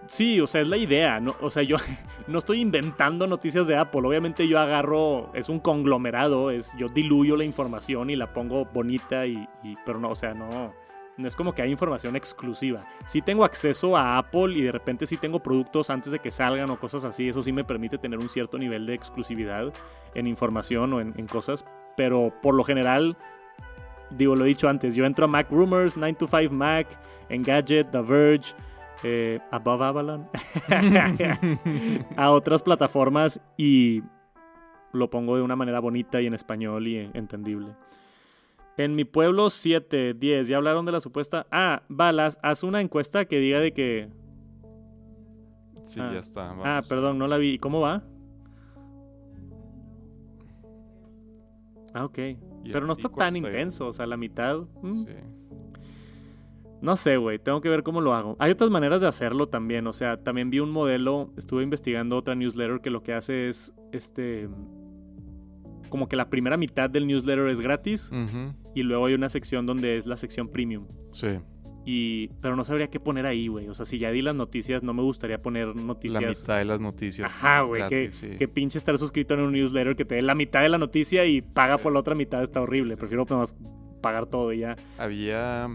[0.08, 1.22] Sí, o sea, es la idea.
[1.42, 1.78] O sea, yo
[2.28, 4.02] no estoy inventando noticias de Apple.
[4.06, 9.26] Obviamente yo agarro, es un conglomerado, es, yo diluyo la información y la pongo bonita,
[9.26, 10.74] y, y- pero no, o sea, no,
[11.18, 12.82] no es como que hay información exclusiva.
[13.06, 16.70] Sí tengo acceso a Apple y de repente sí tengo productos antes de que salgan
[16.70, 17.30] o cosas así.
[17.30, 19.72] Eso sí me permite tener un cierto nivel de exclusividad
[20.16, 21.66] en información o en, en cosas.
[21.96, 23.16] Pero por lo general,
[24.12, 26.88] digo, lo he dicho antes, yo entro a Mac Rumors, 9 to 5 Mac,
[27.30, 28.54] Engadget, The Verge,
[29.04, 30.28] eh, Above Avalon,
[32.18, 34.02] a otras plataformas y
[34.94, 37.76] lo pongo de una manera bonita y en español y entendible.
[38.78, 41.46] En mi pueblo 7, 10, ya hablaron de la supuesta...
[41.52, 44.10] Ah, balas, haz una encuesta que diga de que...
[45.84, 46.10] Sí, Ah.
[46.14, 46.56] ya está.
[46.64, 47.54] Ah, perdón, no la vi.
[47.54, 48.04] ¿Y cómo va?
[51.94, 52.18] Ah, ok.
[52.72, 53.50] Pero no está tan 40.
[53.50, 54.58] intenso, o sea, la mitad...
[54.82, 55.12] mm, Sí.
[56.84, 58.36] No sé, güey, tengo que ver cómo lo hago.
[58.40, 62.36] Hay otras maneras de hacerlo también, o sea, también vi un modelo, estuve investigando otra
[62.36, 64.50] newsletter que lo que hace es, este,
[65.88, 68.12] como que la primera mitad del newsletter es gratis
[68.76, 70.86] y luego hay una sección donde es la sección premium.
[71.12, 71.40] Sí.
[71.86, 73.70] Y, pero no sabría qué poner ahí, güey.
[73.70, 76.42] O sea, si ya di las noticias, no me gustaría poner La noticias.
[76.42, 77.30] mitad de las noticias.
[77.30, 78.32] Ajá, güey, que, sí.
[78.38, 81.26] que pinche estar suscrito en un newsletter que te dé la mitad de la noticia
[81.26, 82.98] y paga por la otra mitad está horrible.
[82.98, 83.56] Prefiero nomás
[84.02, 84.76] pagar todo y ya.
[84.98, 85.70] Había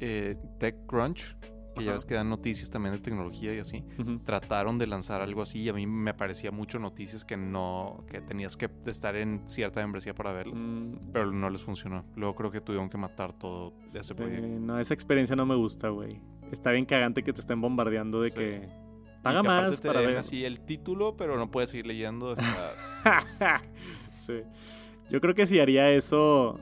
[0.00, 1.36] eh, TechCrunch,
[1.76, 3.84] que ya ves que dan noticias también de tecnología y así.
[4.24, 8.20] Trataron de lanzar algo así y a mí me parecía mucho noticias que no, que
[8.20, 10.56] tenías que estar en cierta membresía para verlas.
[10.58, 12.04] Mm, Pero no les funcionó.
[12.16, 14.46] Luego creo que tuvieron que matar todo de ese proyecto.
[14.48, 16.20] No, esa experiencia no me gusta, güey.
[16.50, 18.34] Está bien cagante que te estén bombardeando de Sí.
[18.34, 18.56] que
[19.20, 20.18] Y paga que aparte más te para den ver.
[20.18, 22.34] así el título, pero no puedes seguir leyendo.
[24.26, 24.42] Sí.
[25.10, 26.60] Yo creo que si haría eso,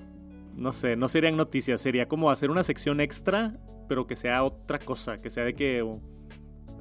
[0.57, 3.59] no sé, no serían noticias, sería como hacer una sección extra,
[3.89, 6.01] pero que sea otra cosa, que sea de que o,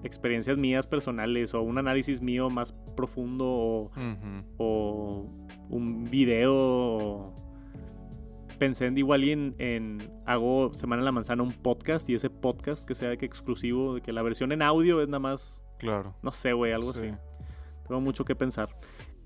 [0.04, 3.92] experiencias mías personales o un análisis mío más profundo
[4.58, 5.30] o,
[5.70, 6.54] un video.
[6.56, 7.46] o-
[8.60, 12.30] Pensé en igual y en, en- hago Semana en la Manzana un podcast y ese
[12.30, 15.62] podcast que sea de que exclusivo, de que la versión en audio es nada más
[15.78, 16.16] Claro.
[16.24, 17.08] no sé, güey, algo Sí.
[17.08, 17.18] así.
[17.86, 18.70] Tengo mucho que pensar.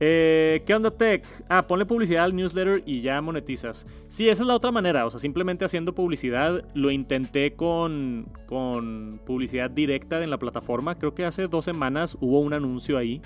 [0.02, 1.26] Eh, ¿Qué onda, Tech?
[1.50, 3.86] Ah, ponle publicidad al newsletter y ya monetizas.
[4.08, 5.06] Sí, esa es la otra manera.
[5.06, 6.66] O sea, simplemente haciendo publicidad.
[6.74, 10.96] Lo intenté con, con publicidad directa en la plataforma.
[10.96, 13.22] Creo que hace dos semanas hubo un anuncio ahí.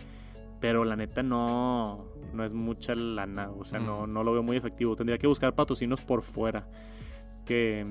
[0.59, 3.51] Pero la neta no, no es mucha lana.
[3.51, 4.95] O sea, no, no lo veo muy efectivo.
[4.95, 6.67] Tendría que buscar patrocinios por fuera.
[7.45, 7.85] Que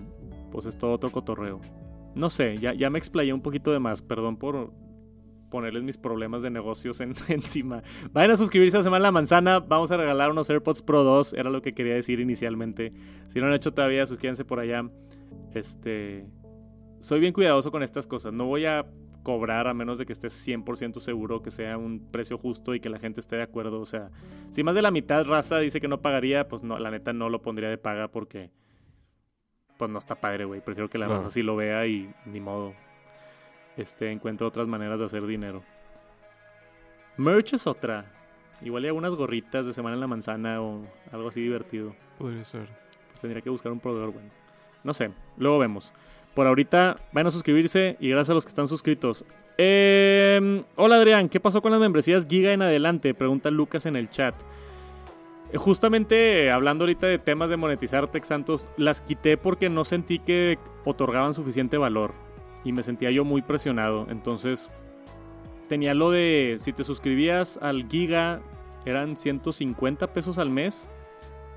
[0.51, 1.61] pues es todo otro cotorreo.
[2.15, 4.03] No sé, ya, ya me explayé un poquito de más.
[4.03, 4.73] Perdón por
[5.53, 7.83] ponerles mis problemas de negocios en- encima.
[8.12, 9.61] Vayan a suscribirse a Semana La Manzana.
[9.61, 11.35] Vamos a regalar unos AirPods Pro 2.
[11.35, 12.93] Era lo que quería decir inicialmente.
[13.29, 14.85] Si no lo han hecho todavía, suscríbanse por allá.
[15.55, 16.27] Este.
[16.99, 18.33] Soy bien cuidadoso con estas cosas.
[18.33, 18.87] No voy a
[19.23, 22.89] cobrar a menos de que estés 100% seguro que sea un precio justo y que
[22.89, 23.81] la gente esté de acuerdo.
[23.81, 24.11] O sea,
[24.51, 27.29] si más de la mitad raza dice que no pagaría, pues no, la neta no
[27.29, 28.51] lo pondría de paga porque
[29.79, 30.61] pues no está padre, güey.
[30.61, 32.73] Prefiero que la raza sí lo vea y ni modo.
[33.77, 35.62] Este, encuentro otras maneras de hacer dinero.
[37.16, 38.05] Merch es otra.
[38.62, 41.94] Igual hay algunas gorritas de semana en la manzana o algo así divertido.
[42.19, 42.69] Podría ser.
[43.20, 44.28] Tendría que buscar un proveedor bueno.
[44.85, 45.93] No sé, luego vemos.
[46.35, 49.24] Por ahorita, van a suscribirse y gracias a los que están suscritos.
[49.59, 53.15] Eh, hola Adrián, ¿qué pasó con las membresías Giga en adelante?
[53.15, 54.35] Pregunta Lucas en el chat.
[55.53, 60.19] Eh, Justamente hablando ahorita de temas de monetizar Tech Santos, las quité porque no sentí
[60.19, 62.15] que otorgaban suficiente valor
[62.65, 64.07] y me sentía yo muy presionado.
[64.11, 64.71] Entonces
[65.69, 68.41] tenía lo de si te suscribías al Giga
[68.85, 70.91] eran 150 pesos al mes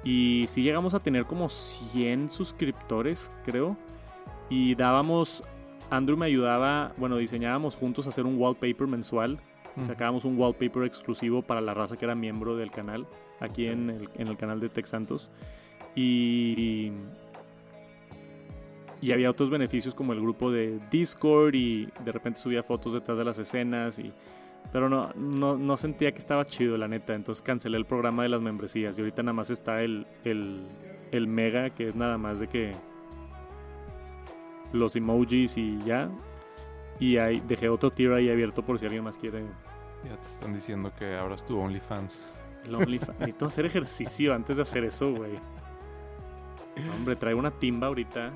[0.06, 3.76] y si llegamos a tener como 100 suscriptores, creo.
[4.50, 5.44] Y dábamos,
[5.90, 9.40] Andrew me ayudaba, bueno, diseñábamos juntos hacer un wallpaper mensual.
[9.78, 13.06] Y sacábamos un wallpaper exclusivo para la raza que era miembro del canal,
[13.42, 15.30] aquí en el, en el canal de Tech Santos.
[15.96, 16.94] Y,
[17.25, 17.25] y
[19.12, 23.24] había otros beneficios como el grupo de Discord y de repente subía fotos detrás de
[23.26, 24.00] las escenas.
[24.00, 24.12] Y,
[24.72, 27.14] pero no, no, no sentía que estaba chido, la neta.
[27.14, 28.98] Entonces cancelé el programa de las membresías.
[28.98, 30.66] Y ahorita nada más está el, el,
[31.12, 32.74] el Mega, que es nada más de que
[34.72, 36.10] los emojis y ya.
[37.00, 39.44] Y ahí dejé otro tier ahí abierto por si alguien más quiere
[40.06, 42.30] Ya te están diciendo que abras tu OnlyFans.
[42.66, 43.20] el OnlyFans.
[43.20, 45.34] Necesito hacer ejercicio antes de hacer eso, güey.
[46.86, 48.32] No, Hombre, traigo una timba ahorita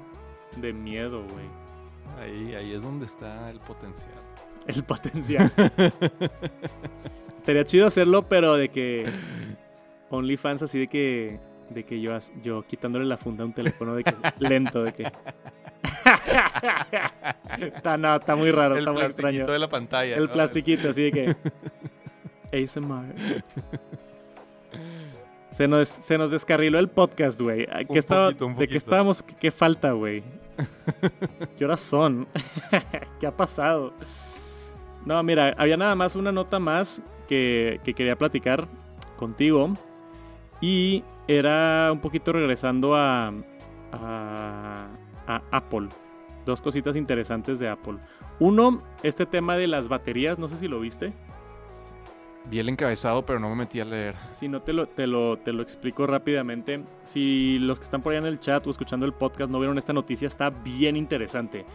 [0.57, 1.45] de miedo, güey.
[2.19, 4.11] Ahí, ahí es donde está el potencial.
[4.67, 5.51] El potencial.
[7.37, 9.05] Estaría chido hacerlo, pero de que
[10.09, 11.39] OnlyFans así de que
[11.69, 15.03] de que yo yo quitándole la funda a un teléfono de que lento de que
[17.59, 19.29] está, no, está muy raro, el está muy extraño.
[19.29, 20.15] plastiquito de la pantalla.
[20.15, 20.31] El ¿no?
[20.31, 21.35] plastiquito, así de que.
[22.63, 23.43] ASMR.
[25.59, 27.63] Se nos, se nos descarriló el podcast, güey.
[27.69, 29.21] ¿A ¿Qué Un estaba- poquito, ¿De qué estábamos?
[29.21, 30.23] ¿Qué, qué falta, güey?
[31.57, 32.29] ¿Qué horas son?
[33.19, 33.93] ¿Qué ha pasado?
[35.05, 38.69] No, mira, había nada más una nota más que, que quería platicar
[39.17, 39.73] contigo.
[40.61, 43.27] Y era un poquito regresando a,
[43.91, 44.87] a,
[45.27, 45.89] a Apple.
[46.45, 47.97] Dos cositas interesantes de Apple.
[48.39, 51.11] Uno, este tema de las baterías, no sé si lo viste.
[52.49, 54.15] Vi encabezado, pero no me metí a leer.
[54.31, 56.83] Si no te lo, te, lo, te lo explico rápidamente.
[57.03, 59.77] Si los que están por allá en el chat o escuchando el podcast no vieron
[59.77, 61.65] esta noticia, está bien interesante.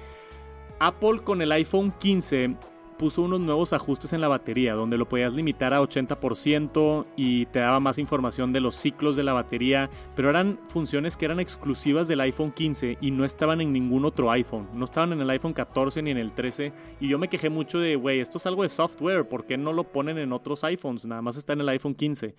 [0.80, 2.56] Apple con el iPhone 15
[2.98, 7.60] puso unos nuevos ajustes en la batería, donde lo podías limitar a 80% y te
[7.60, 12.08] daba más información de los ciclos de la batería, pero eran funciones que eran exclusivas
[12.08, 14.68] del iPhone 15 y no estaban en ningún otro iPhone.
[14.74, 17.78] No estaban en el iPhone 14 ni en el 13 y yo me quejé mucho
[17.78, 21.04] de, güey, esto es algo de software, ¿por qué no lo ponen en otros iPhones?
[21.04, 22.34] Nada más está en el iPhone 15.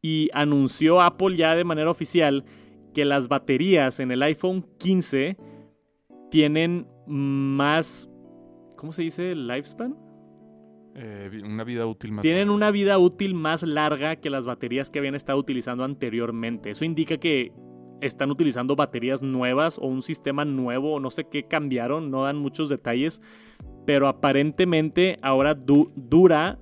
[0.00, 2.44] Y anunció Apple ya de manera oficial
[2.94, 5.36] que las baterías en el iPhone 15
[6.30, 8.08] tienen más...
[8.78, 9.34] ¿Cómo se dice?
[9.34, 9.96] ¿Lifespan?
[10.94, 12.22] Eh, una vida útil más.
[12.22, 12.54] Tienen larga.
[12.54, 16.70] una vida útil más larga que las baterías que habían estado utilizando anteriormente.
[16.70, 17.52] Eso indica que
[18.00, 22.36] están utilizando baterías nuevas o un sistema nuevo o no sé qué cambiaron, no dan
[22.36, 23.20] muchos detalles,
[23.84, 26.58] pero aparentemente ahora du- dura.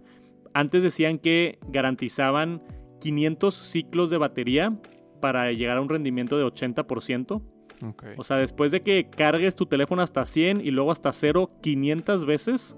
[0.54, 2.62] Antes decían que garantizaban
[3.00, 4.74] 500 ciclos de batería
[5.20, 7.42] para llegar a un rendimiento de 80%.
[7.82, 8.04] Ok.
[8.16, 12.24] O sea, después de que cargues tu teléfono hasta 100 y luego hasta 0 500
[12.24, 12.76] veces,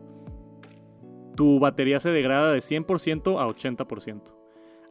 [1.37, 4.35] tu batería se degrada de 100% a 80%.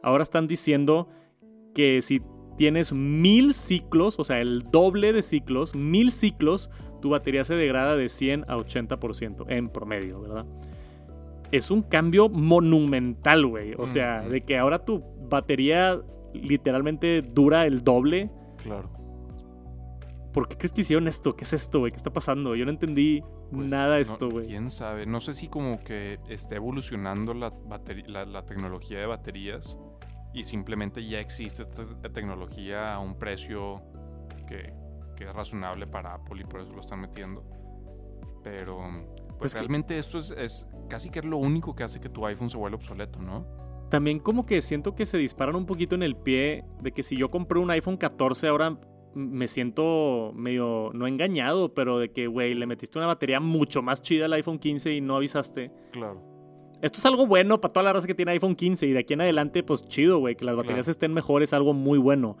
[0.02, 1.08] Ahora están diciendo
[1.74, 2.22] que si
[2.56, 6.70] tienes mil ciclos, o sea, el doble de ciclos, mil ciclos,
[7.00, 10.46] tu batería se degrada de 100 a 80% en promedio, ¿verdad?
[11.52, 13.74] Es un cambio monumental, güey.
[13.78, 14.30] O sea, Ujú.
[14.32, 16.00] de que ahora tu batería
[16.34, 18.30] literalmente dura el doble.
[18.62, 18.90] claro.
[20.32, 21.34] ¿Por qué crees que hicieron esto?
[21.36, 21.90] ¿Qué es esto, güey?
[21.92, 22.54] ¿Qué está pasando?
[22.54, 24.46] Yo no entendí Pues, nada de no- esto, güey.
[24.46, 25.06] ¿Quién sabe?
[25.06, 29.76] No sé si como que esté evolucionando la, bateri- la, la tecnología de baterías
[30.34, 33.82] y simplemente ya existe esta te- tecnología a un precio
[34.46, 34.72] que,
[35.16, 37.42] que es razonable para Apple y por eso lo están metiendo.
[38.44, 38.78] Pero
[39.26, 42.08] pues Pues que- realmente esto es, es casi que es lo único que hace que
[42.08, 43.46] tu iPhone se vuelva obsoleto, ¿no?
[43.90, 47.16] También como que siento que se disparan un poquito en el pie de que si
[47.16, 48.78] yo compré un iPhone 14 ahora
[49.14, 54.02] me siento medio, no engañado, pero de que, güey, le metiste una batería mucho más
[54.02, 55.70] chida al iPhone 15 y no avisaste.
[55.92, 56.22] Claro.
[56.80, 59.14] Esto es algo bueno para toda la raza que tiene iPhone 15 y de aquí
[59.14, 60.92] en adelante, pues chido, güey, que las baterías Claro.
[60.92, 62.36] estén mejores, algo muy bueno.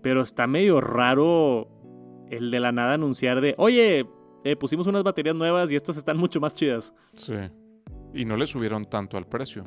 [0.00, 1.68] Pero está medio raro
[2.30, 4.06] el de la nada anunciar de, oye,
[4.44, 6.94] eh, pusimos unas baterías nuevas y estas están mucho más chidas.
[7.12, 7.34] Sí.
[8.14, 9.64] Y no le subieron tanto al precio.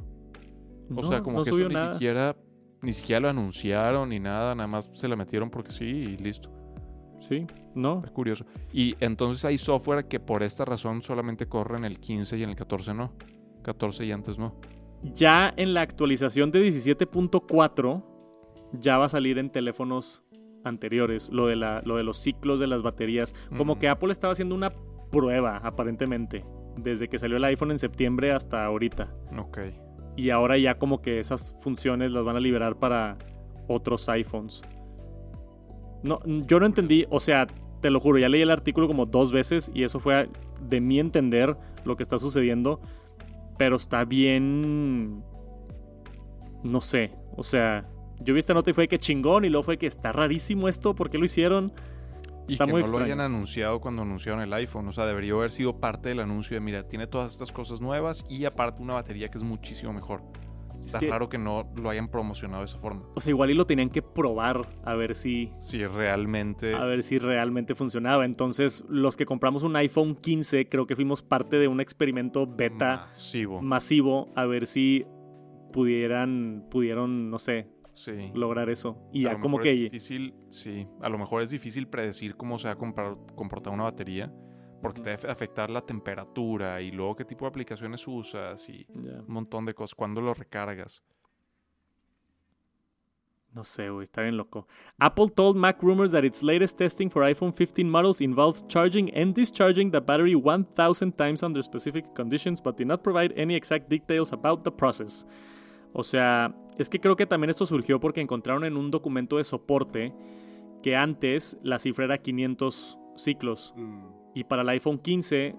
[0.90, 2.36] O No, sea, como no que eso ni siquiera,
[2.86, 6.50] ni siquiera lo anunciaron ni nada, nada más se la metieron porque sí y listo.
[7.20, 8.02] Sí, no.
[8.06, 8.46] Es curioso.
[8.72, 12.50] Y entonces hay software que por esta razón solamente corre en el 15 y en
[12.52, 13.14] el 14 no.
[13.64, 14.56] 14 y antes no.
[15.02, 18.04] Ya en la actualización de 17.4
[18.74, 20.24] ya va a salir en teléfonos
[20.64, 23.34] anteriores lo de, la, lo de los ciclos de las baterías.
[23.58, 23.80] Como Mm.
[23.80, 24.72] que Apple estaba haciendo una
[25.12, 26.44] prueba, aparentemente,
[26.78, 29.14] desde que salió el iPhone en septiembre hasta ahorita.
[29.38, 29.60] Ok.
[30.16, 33.18] Y ahora ya como que esas funciones las van a liberar para
[33.68, 34.62] otros iPhones.
[36.04, 37.48] No, yo no entendí, o sea,
[37.82, 40.30] te lo juro, ya leí el artículo como dos veces y eso fue
[40.62, 42.80] de mi entender lo que está sucediendo,
[43.58, 45.24] pero está bien,
[46.64, 47.88] no sé, o sea,
[48.20, 50.96] yo vi esta nota y fue que chingón y luego fue que está rarísimo esto,
[50.96, 51.74] ¿por qué lo hicieron?
[52.48, 54.88] Y Está que muy no lo hayan anunciado cuando anunciaron el iPhone.
[54.88, 58.26] O sea, debería haber sido parte del anuncio de, mira, tiene todas estas cosas nuevas
[58.30, 60.22] y aparte una batería que es muchísimo mejor.
[60.80, 63.02] Está que- raro que no lo hayan promocionado de esa forma.
[63.16, 66.76] O sea, igual y lo tenían que probar a ver si Si realmente...
[66.76, 68.26] a ver si realmente funcionaba.
[68.26, 73.06] Entonces, los que compramos un iPhone 15, creo que fuimos parte de un experimento beta
[73.08, 73.62] Masivo.
[73.64, 75.06] masivo a ver si
[75.74, 78.32] pudieran, pudieron, no sé, Sí.
[78.36, 78.98] lograr eso.
[79.14, 82.58] Y A ya como es que difícil, sí, a lo mejor es difícil predecir cómo
[82.60, 84.32] se va a comprar- comportar una batería,
[84.82, 89.26] porque te debe afectar la temperatura y luego qué tipo de aplicaciones usas y un
[89.28, 91.04] montón de cosas, cuándo lo recargas.
[93.54, 94.68] no sé, güey, está bien loco.
[95.00, 99.34] Apple told Mac Rumors that its latest testing for iPhone 15 models involves charging and
[99.34, 104.34] discharging the battery 1000 times under specific conditions, but did not provide any exact details
[104.34, 105.26] about the process.
[105.98, 109.46] O sea, es que creo que también esto surgió porque encontraron en un documento de
[109.46, 110.14] soporte
[110.84, 113.74] que antes la cifra era 500 ciclos.
[114.34, 115.56] Y para el iPhone 15,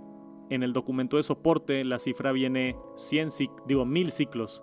[0.50, 4.62] en el documento de soporte, la cifra viene 100, cic- digo, 1000 ciclos.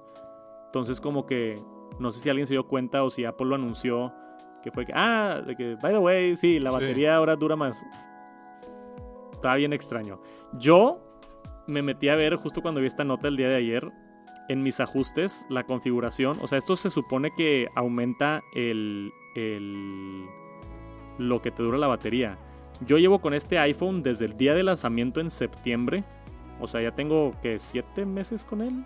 [0.67, 1.55] Entonces, como que
[1.99, 4.13] no sé si alguien se dio cuenta o si Apple lo anunció,
[4.61, 6.75] que fue que, ah, de que, by the way, sí, la Sí.
[6.75, 7.83] batería ahora dura más.
[9.31, 10.21] Estaba bien extraño.
[10.59, 10.99] Yo
[11.67, 13.91] me metí a ver justo cuando vi esta nota el día de ayer
[14.49, 16.37] en mis ajustes la configuración.
[16.41, 20.25] O sea, esto se supone que aumenta el, el
[21.17, 22.37] lo que te dura la batería.
[22.85, 26.03] Yo llevo con este iPhone desde el día de lanzamiento en septiembre.
[26.59, 28.85] O sea, ya tengo que siete meses con él.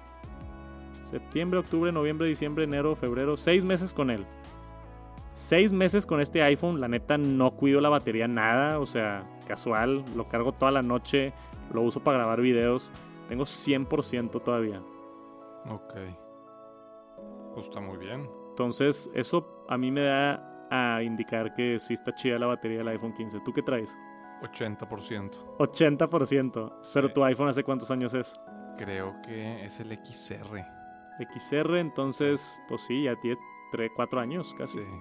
[1.04, 3.38] Septiembre, octubre, noviembre, diciembre, enero, febrero.
[3.38, 4.26] Seis meses con él.
[5.34, 6.82] Seis meses con este iPhone.
[6.82, 8.80] La neta no cuido la batería nada.
[8.80, 10.04] O sea, casual.
[10.16, 11.34] Lo cargo toda la noche.
[11.74, 12.92] Lo uso para grabar videos.
[13.30, 14.82] Tengo 100% todavía.
[15.70, 15.94] Ok.
[17.54, 18.30] Pues está muy bien.
[18.50, 22.88] Entonces, eso a mí me da a indicar que sí está chida la batería del
[22.90, 23.40] iPhone 15.
[23.46, 23.96] ¿Tú qué traes?
[24.42, 25.58] 80%.
[25.58, 26.74] 80%.
[26.94, 27.14] Pero Sí.
[27.14, 28.36] tu iPhone hace cuántos años es?
[28.78, 30.64] Creo que es el XR.
[31.20, 33.40] XR, entonces, pues sí, ya tiene
[33.72, 34.78] 3, 4 años casi.
[34.80, 34.92] Sí.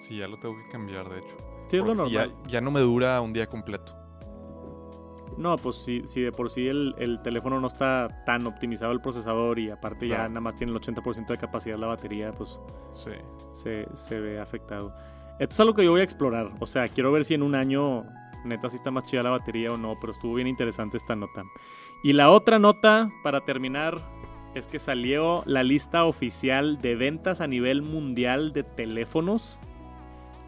[0.00, 1.36] Sí, ya lo tengo que cambiar, de hecho.
[1.68, 2.10] Sí, es lo normal.
[2.10, 3.94] ya, ya no me dura un día completo.
[5.38, 9.00] No, pues si, si de por sí el, el teléfono no está tan optimizado el
[9.00, 12.58] procesador y aparte ya nada más tiene el 80% de capacidad la batería, pues
[12.92, 13.10] Sí.
[13.52, 14.94] se, se ve afectado.
[15.38, 16.50] Esto es algo que yo voy a explorar.
[16.60, 18.04] O sea, quiero ver si en un año
[18.44, 21.42] neta si está más chida la batería o no, pero estuvo bien interesante esta nota.
[22.02, 23.96] Y la otra nota, para terminar,
[24.54, 29.58] es que salió la lista oficial de ventas a nivel mundial de teléfonos.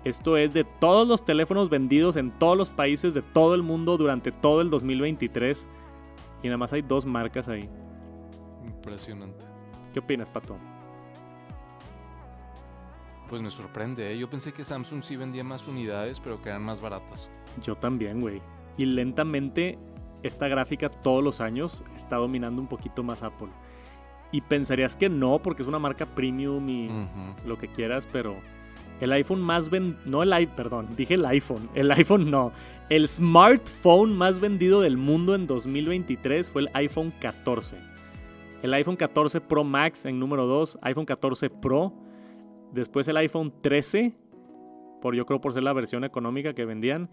[0.04, 3.96] Esto es de todos los teléfonos vendidos en todos los países de todo el mundo
[3.96, 5.66] durante todo el 2023.
[6.42, 7.68] Y nada más hay dos marcas ahí.
[8.64, 9.46] Impresionante.
[9.94, 10.58] ¿Qué opinas, Pato?
[13.30, 14.18] Pues me sorprende, ¿eh?
[14.18, 17.30] Yo pensé que Samsung sí vendía más unidades, pero que eran más baratas.
[17.62, 18.42] Yo también, güey.
[18.76, 19.78] Y lentamente
[20.22, 23.48] esta gráfica todos los años está dominando un poquito más Apple.
[24.32, 26.90] Y pensarías que no, porque es una marca premium y
[27.46, 28.36] lo que quieras, pero
[29.00, 32.52] el iPhone más vendido, no el iPhone, perdón, dije el iPhone, el iPhone no.
[32.88, 37.76] El smartphone más vendido del mundo en 2023 fue el iPhone 14.
[38.62, 41.92] El iPhone 14 Pro Max en número 2, iPhone 14 Pro,
[42.72, 44.14] después el iPhone 13,
[45.02, 47.10] por yo creo por ser la versión económica que vendían,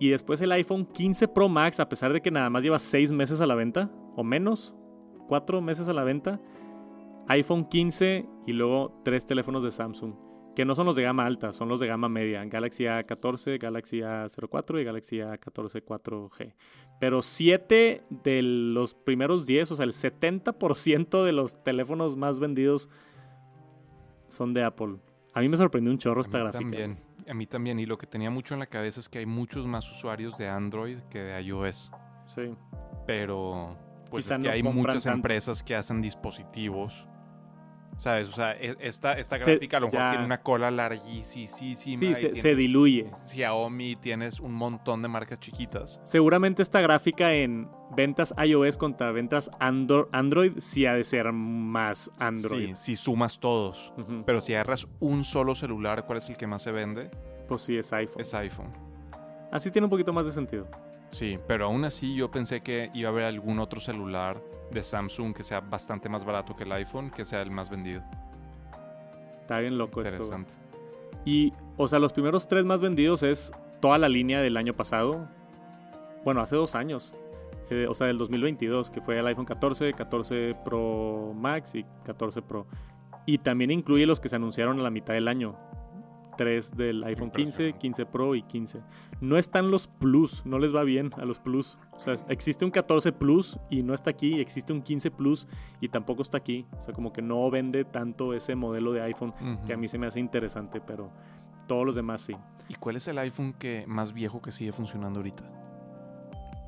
[0.00, 3.12] y después el iPhone 15 Pro Max, a pesar de que nada más lleva 6
[3.12, 4.74] meses a la venta, o menos,
[5.28, 6.40] 4 meses a la venta,
[7.28, 10.14] iPhone 15 y luego tres teléfonos de Samsung,
[10.58, 13.98] que no son los de gama alta, son los de gama media, Galaxy A14, Galaxy
[14.00, 16.52] A04 y Galaxy A14 4G.
[16.98, 22.88] Pero 7 de los primeros 10, o sea, el 70% de los teléfonos más vendidos
[24.26, 24.96] son de Apple.
[25.32, 26.60] A mí me sorprendió un chorro esta a mí gráfica.
[26.70, 26.98] también.
[27.28, 27.78] A mí también.
[27.78, 30.48] Y lo que tenía mucho en la cabeza es que hay muchos más usuarios de
[30.48, 31.92] Android que de iOS.
[32.26, 32.50] Sí.
[33.06, 33.78] Pero
[34.10, 35.18] pues Quizá es que no hay muchas tanto.
[35.18, 37.06] empresas que hacen dispositivos.
[37.98, 38.28] ¿Sabes?
[38.30, 40.10] O sea, e- esta, esta Se- gráfica a lo mejor ya.
[40.12, 41.46] tiene una cola larguísima.
[41.48, 43.10] Sí, se, se diluye.
[43.24, 46.00] Xiaomi, tienes un montón de marcas chiquitas.
[46.04, 52.10] Seguramente esta gráfica en ventas iOS contra ventas Andro- Android sí ha de ser más
[52.18, 52.68] Android.
[52.76, 53.92] Sí, si sumas todos.
[54.24, 57.10] Pero si agarras un solo celular, ¿cuál es el que más se vende?
[57.48, 58.20] Pues sí, es iPhone.
[58.20, 58.72] Es iPhone.
[59.50, 60.68] Así tiene un poquito más de sentido.
[61.08, 64.40] Sí, pero aún así yo pensé que iba a haber algún otro celular
[64.70, 68.02] de Samsung que sea bastante más barato que el iPhone, que sea el más vendido.
[69.40, 70.14] Está bien loco esto.
[70.14, 70.52] Interesante.
[71.24, 75.26] Y, o sea, los primeros tres más vendidos es toda la línea del año pasado.
[76.24, 77.14] Bueno, hace dos años.
[77.70, 82.42] Eh, o sea, del 2022, que fue el iPhone 14, 14 Pro Max y 14
[82.42, 82.66] Pro.
[83.26, 85.54] Y también incluye los que se anunciaron a la mitad del año.
[86.38, 87.78] Tres del iPhone 15, Impresionante.
[87.80, 88.80] 15 Pro y 15.
[89.20, 91.78] No están los Plus, no les va bien a los Plus.
[91.92, 94.40] O sea, existe un 14 Plus y no está aquí.
[94.40, 95.48] Existe un 15 Plus
[95.80, 96.64] y tampoco está aquí.
[96.78, 99.34] O sea, como que no vende tanto ese modelo de iPhone
[99.66, 101.10] que a mí se me hace interesante, pero
[101.66, 102.36] todos los demás sí.
[102.68, 105.44] ¿Y cuál es el iPhone que más viejo que sigue funcionando ahorita?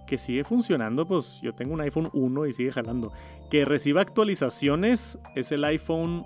[0.04, 3.12] Que sigue funcionando, pues yo tengo un iPhone 1 y sigue jalando.
[3.50, 6.24] Que reciba actualizaciones es el iPhone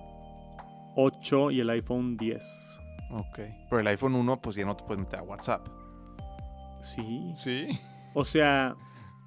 [0.96, 2.80] 8 y el iPhone 10.
[3.14, 3.38] Ok.
[3.70, 5.60] Pero el iPhone 1, pues ya no te puedes meter a WhatsApp.
[6.82, 7.30] Sí.
[7.34, 7.68] Sí.
[8.14, 8.74] O sea,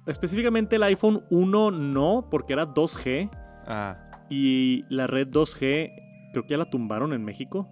[0.06, 3.30] específicamente el iPhone 1 no, porque era 2G.
[3.66, 3.96] Ah,
[4.30, 7.66] Y la red 2G creo que ya la tumbaron en México.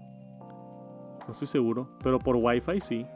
[1.27, 3.07] No estoy seguro, pero por Wi-Fi sí.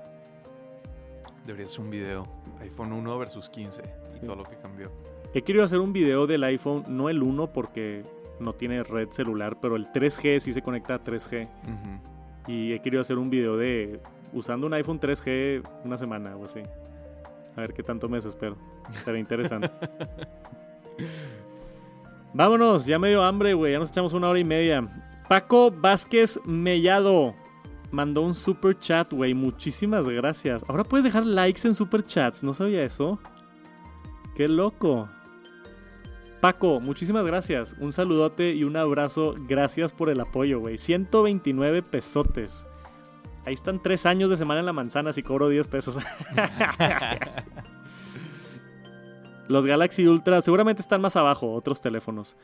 [1.47, 2.27] debería ser un video.
[2.61, 4.19] iPhone 1 versus 15 y Sí.
[4.27, 4.91] todo lo que cambió.
[5.33, 8.03] He querido hacer un video del iPhone, no el 1 porque
[8.39, 11.49] no tiene red celular, pero el 3G sí se conecta a 3G.
[11.65, 12.20] Ujú.
[12.51, 14.01] Y he querido hacer un video de
[14.33, 16.61] usando un iPhone 3G una semana o así.
[17.57, 18.57] A ver qué tanto me desespero.
[19.05, 19.71] Será interesante.
[22.35, 23.73] Vámonos, ya me dio hambre, güey.
[23.73, 24.85] Ya nos echamos una hora y media.
[25.29, 27.37] Paco Vázquez Mellado
[27.93, 29.33] mandó un super chat, güey.
[29.33, 30.65] Muchísimas gracias.
[30.67, 32.43] Ahora puedes dejar likes en super chats.
[32.43, 33.21] ¿No sabía eso?
[34.35, 35.09] Qué loco.
[36.41, 37.77] Paco, muchísimas gracias.
[37.79, 39.35] Un saludote y un abrazo.
[39.47, 40.79] Gracias por el apoyo, güey.
[40.79, 42.67] 129 pesotes.
[43.45, 45.99] Ahí están tres años de semana en la manzana si cobro 10 pesos.
[49.49, 52.37] Los Galaxy Ultra seguramente están más abajo, otros teléfonos.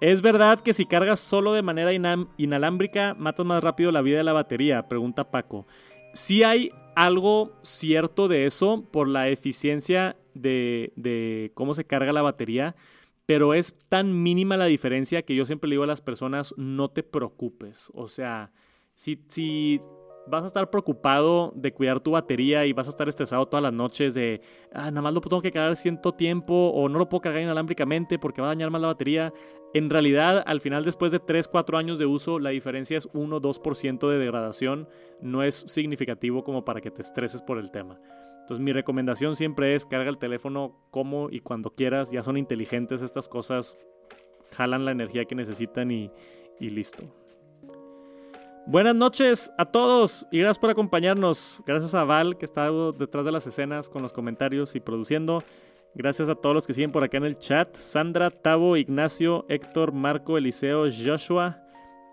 [0.00, 4.24] ¿Es verdad que si cargas solo de manera inalámbrica matas más rápido la vida de
[4.24, 4.88] la batería?
[4.88, 5.66] Pregunta Paco.
[6.14, 12.22] Sí hay algo cierto de eso por la eficiencia de, de cómo se carga la
[12.22, 12.74] batería,
[13.26, 16.90] pero es tan mínima la diferencia que yo siempre le digo a las personas, no
[16.90, 17.90] te preocupes.
[17.92, 18.52] O sea,
[18.94, 19.80] si, si
[20.26, 23.72] vas a estar preocupado de cuidar tu batería y vas a estar estresado todas las
[23.72, 24.40] noches de,
[24.72, 28.18] ah, nada más lo tengo que cargar cierto tiempo o no lo puedo cargar inalámbricamente
[28.18, 29.32] porque va a dañar más la batería.
[29.74, 33.40] En realidad, al final, después de 3, 4 años de uso, la diferencia es 1,
[33.40, 34.88] 2% de degradación.
[35.20, 38.00] No es significativo como para que te estreses por el tema.
[38.46, 42.12] Entonces mi recomendación siempre es carga el teléfono como y cuando quieras.
[42.12, 43.76] Ya son inteligentes estas cosas.
[44.52, 46.12] Jalan la energía que necesitan y,
[46.60, 47.02] listo.
[48.68, 51.60] Buenas noches a todos y gracias por acompañarnos.
[51.66, 55.42] Gracias a Val que está detrás de las escenas con los comentarios y produciendo.
[55.96, 57.74] Gracias a todos los que siguen por acá en el chat.
[57.74, 61.58] Sandra, Tavo, Ignacio, Héctor, Marco, Eliseo, Joshua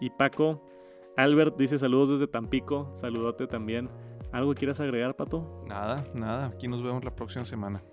[0.01, 0.67] y Paco.
[1.15, 2.89] Albert dice saludos desde Tampico.
[2.95, 3.87] Saludote también.
[4.33, 5.63] ¿Algo quieras agregar, Pato?
[5.67, 6.47] Nada, nada.
[6.47, 7.83] Aquí nos vemos la próxima semana.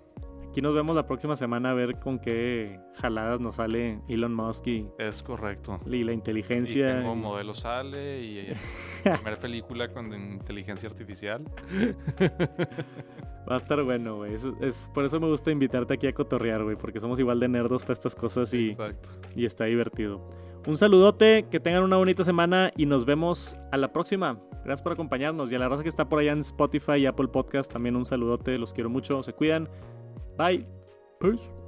[0.51, 4.67] Aquí nos vemos la próxima semana a ver con qué jaladas nos sale Elon Musk
[4.67, 5.79] y, Es correcto.
[5.85, 6.89] y la inteligencia.
[6.89, 8.53] Y tengo y- modelo sale y
[9.03, 11.45] primera película con inteligencia artificial.
[13.49, 14.33] Va a estar bueno, güey.
[14.33, 17.47] Es, es- por eso me gusta invitarte aquí a cotorrear, güey, porque somos igual de
[17.47, 19.09] nerdos para estas cosas y, Exacto.
[19.35, 20.29] y está divertido.
[20.67, 24.37] Un saludote, que tengan una bonita semana y nos vemos a la próxima.
[24.63, 27.29] Gracias por acompañarnos y a la raza que está por allá en Spotify y Apple
[27.29, 29.67] Podcast también un saludote, los quiero mucho, se cuidan.
[30.41, 30.65] Bye.
[31.19, 31.60] Peace.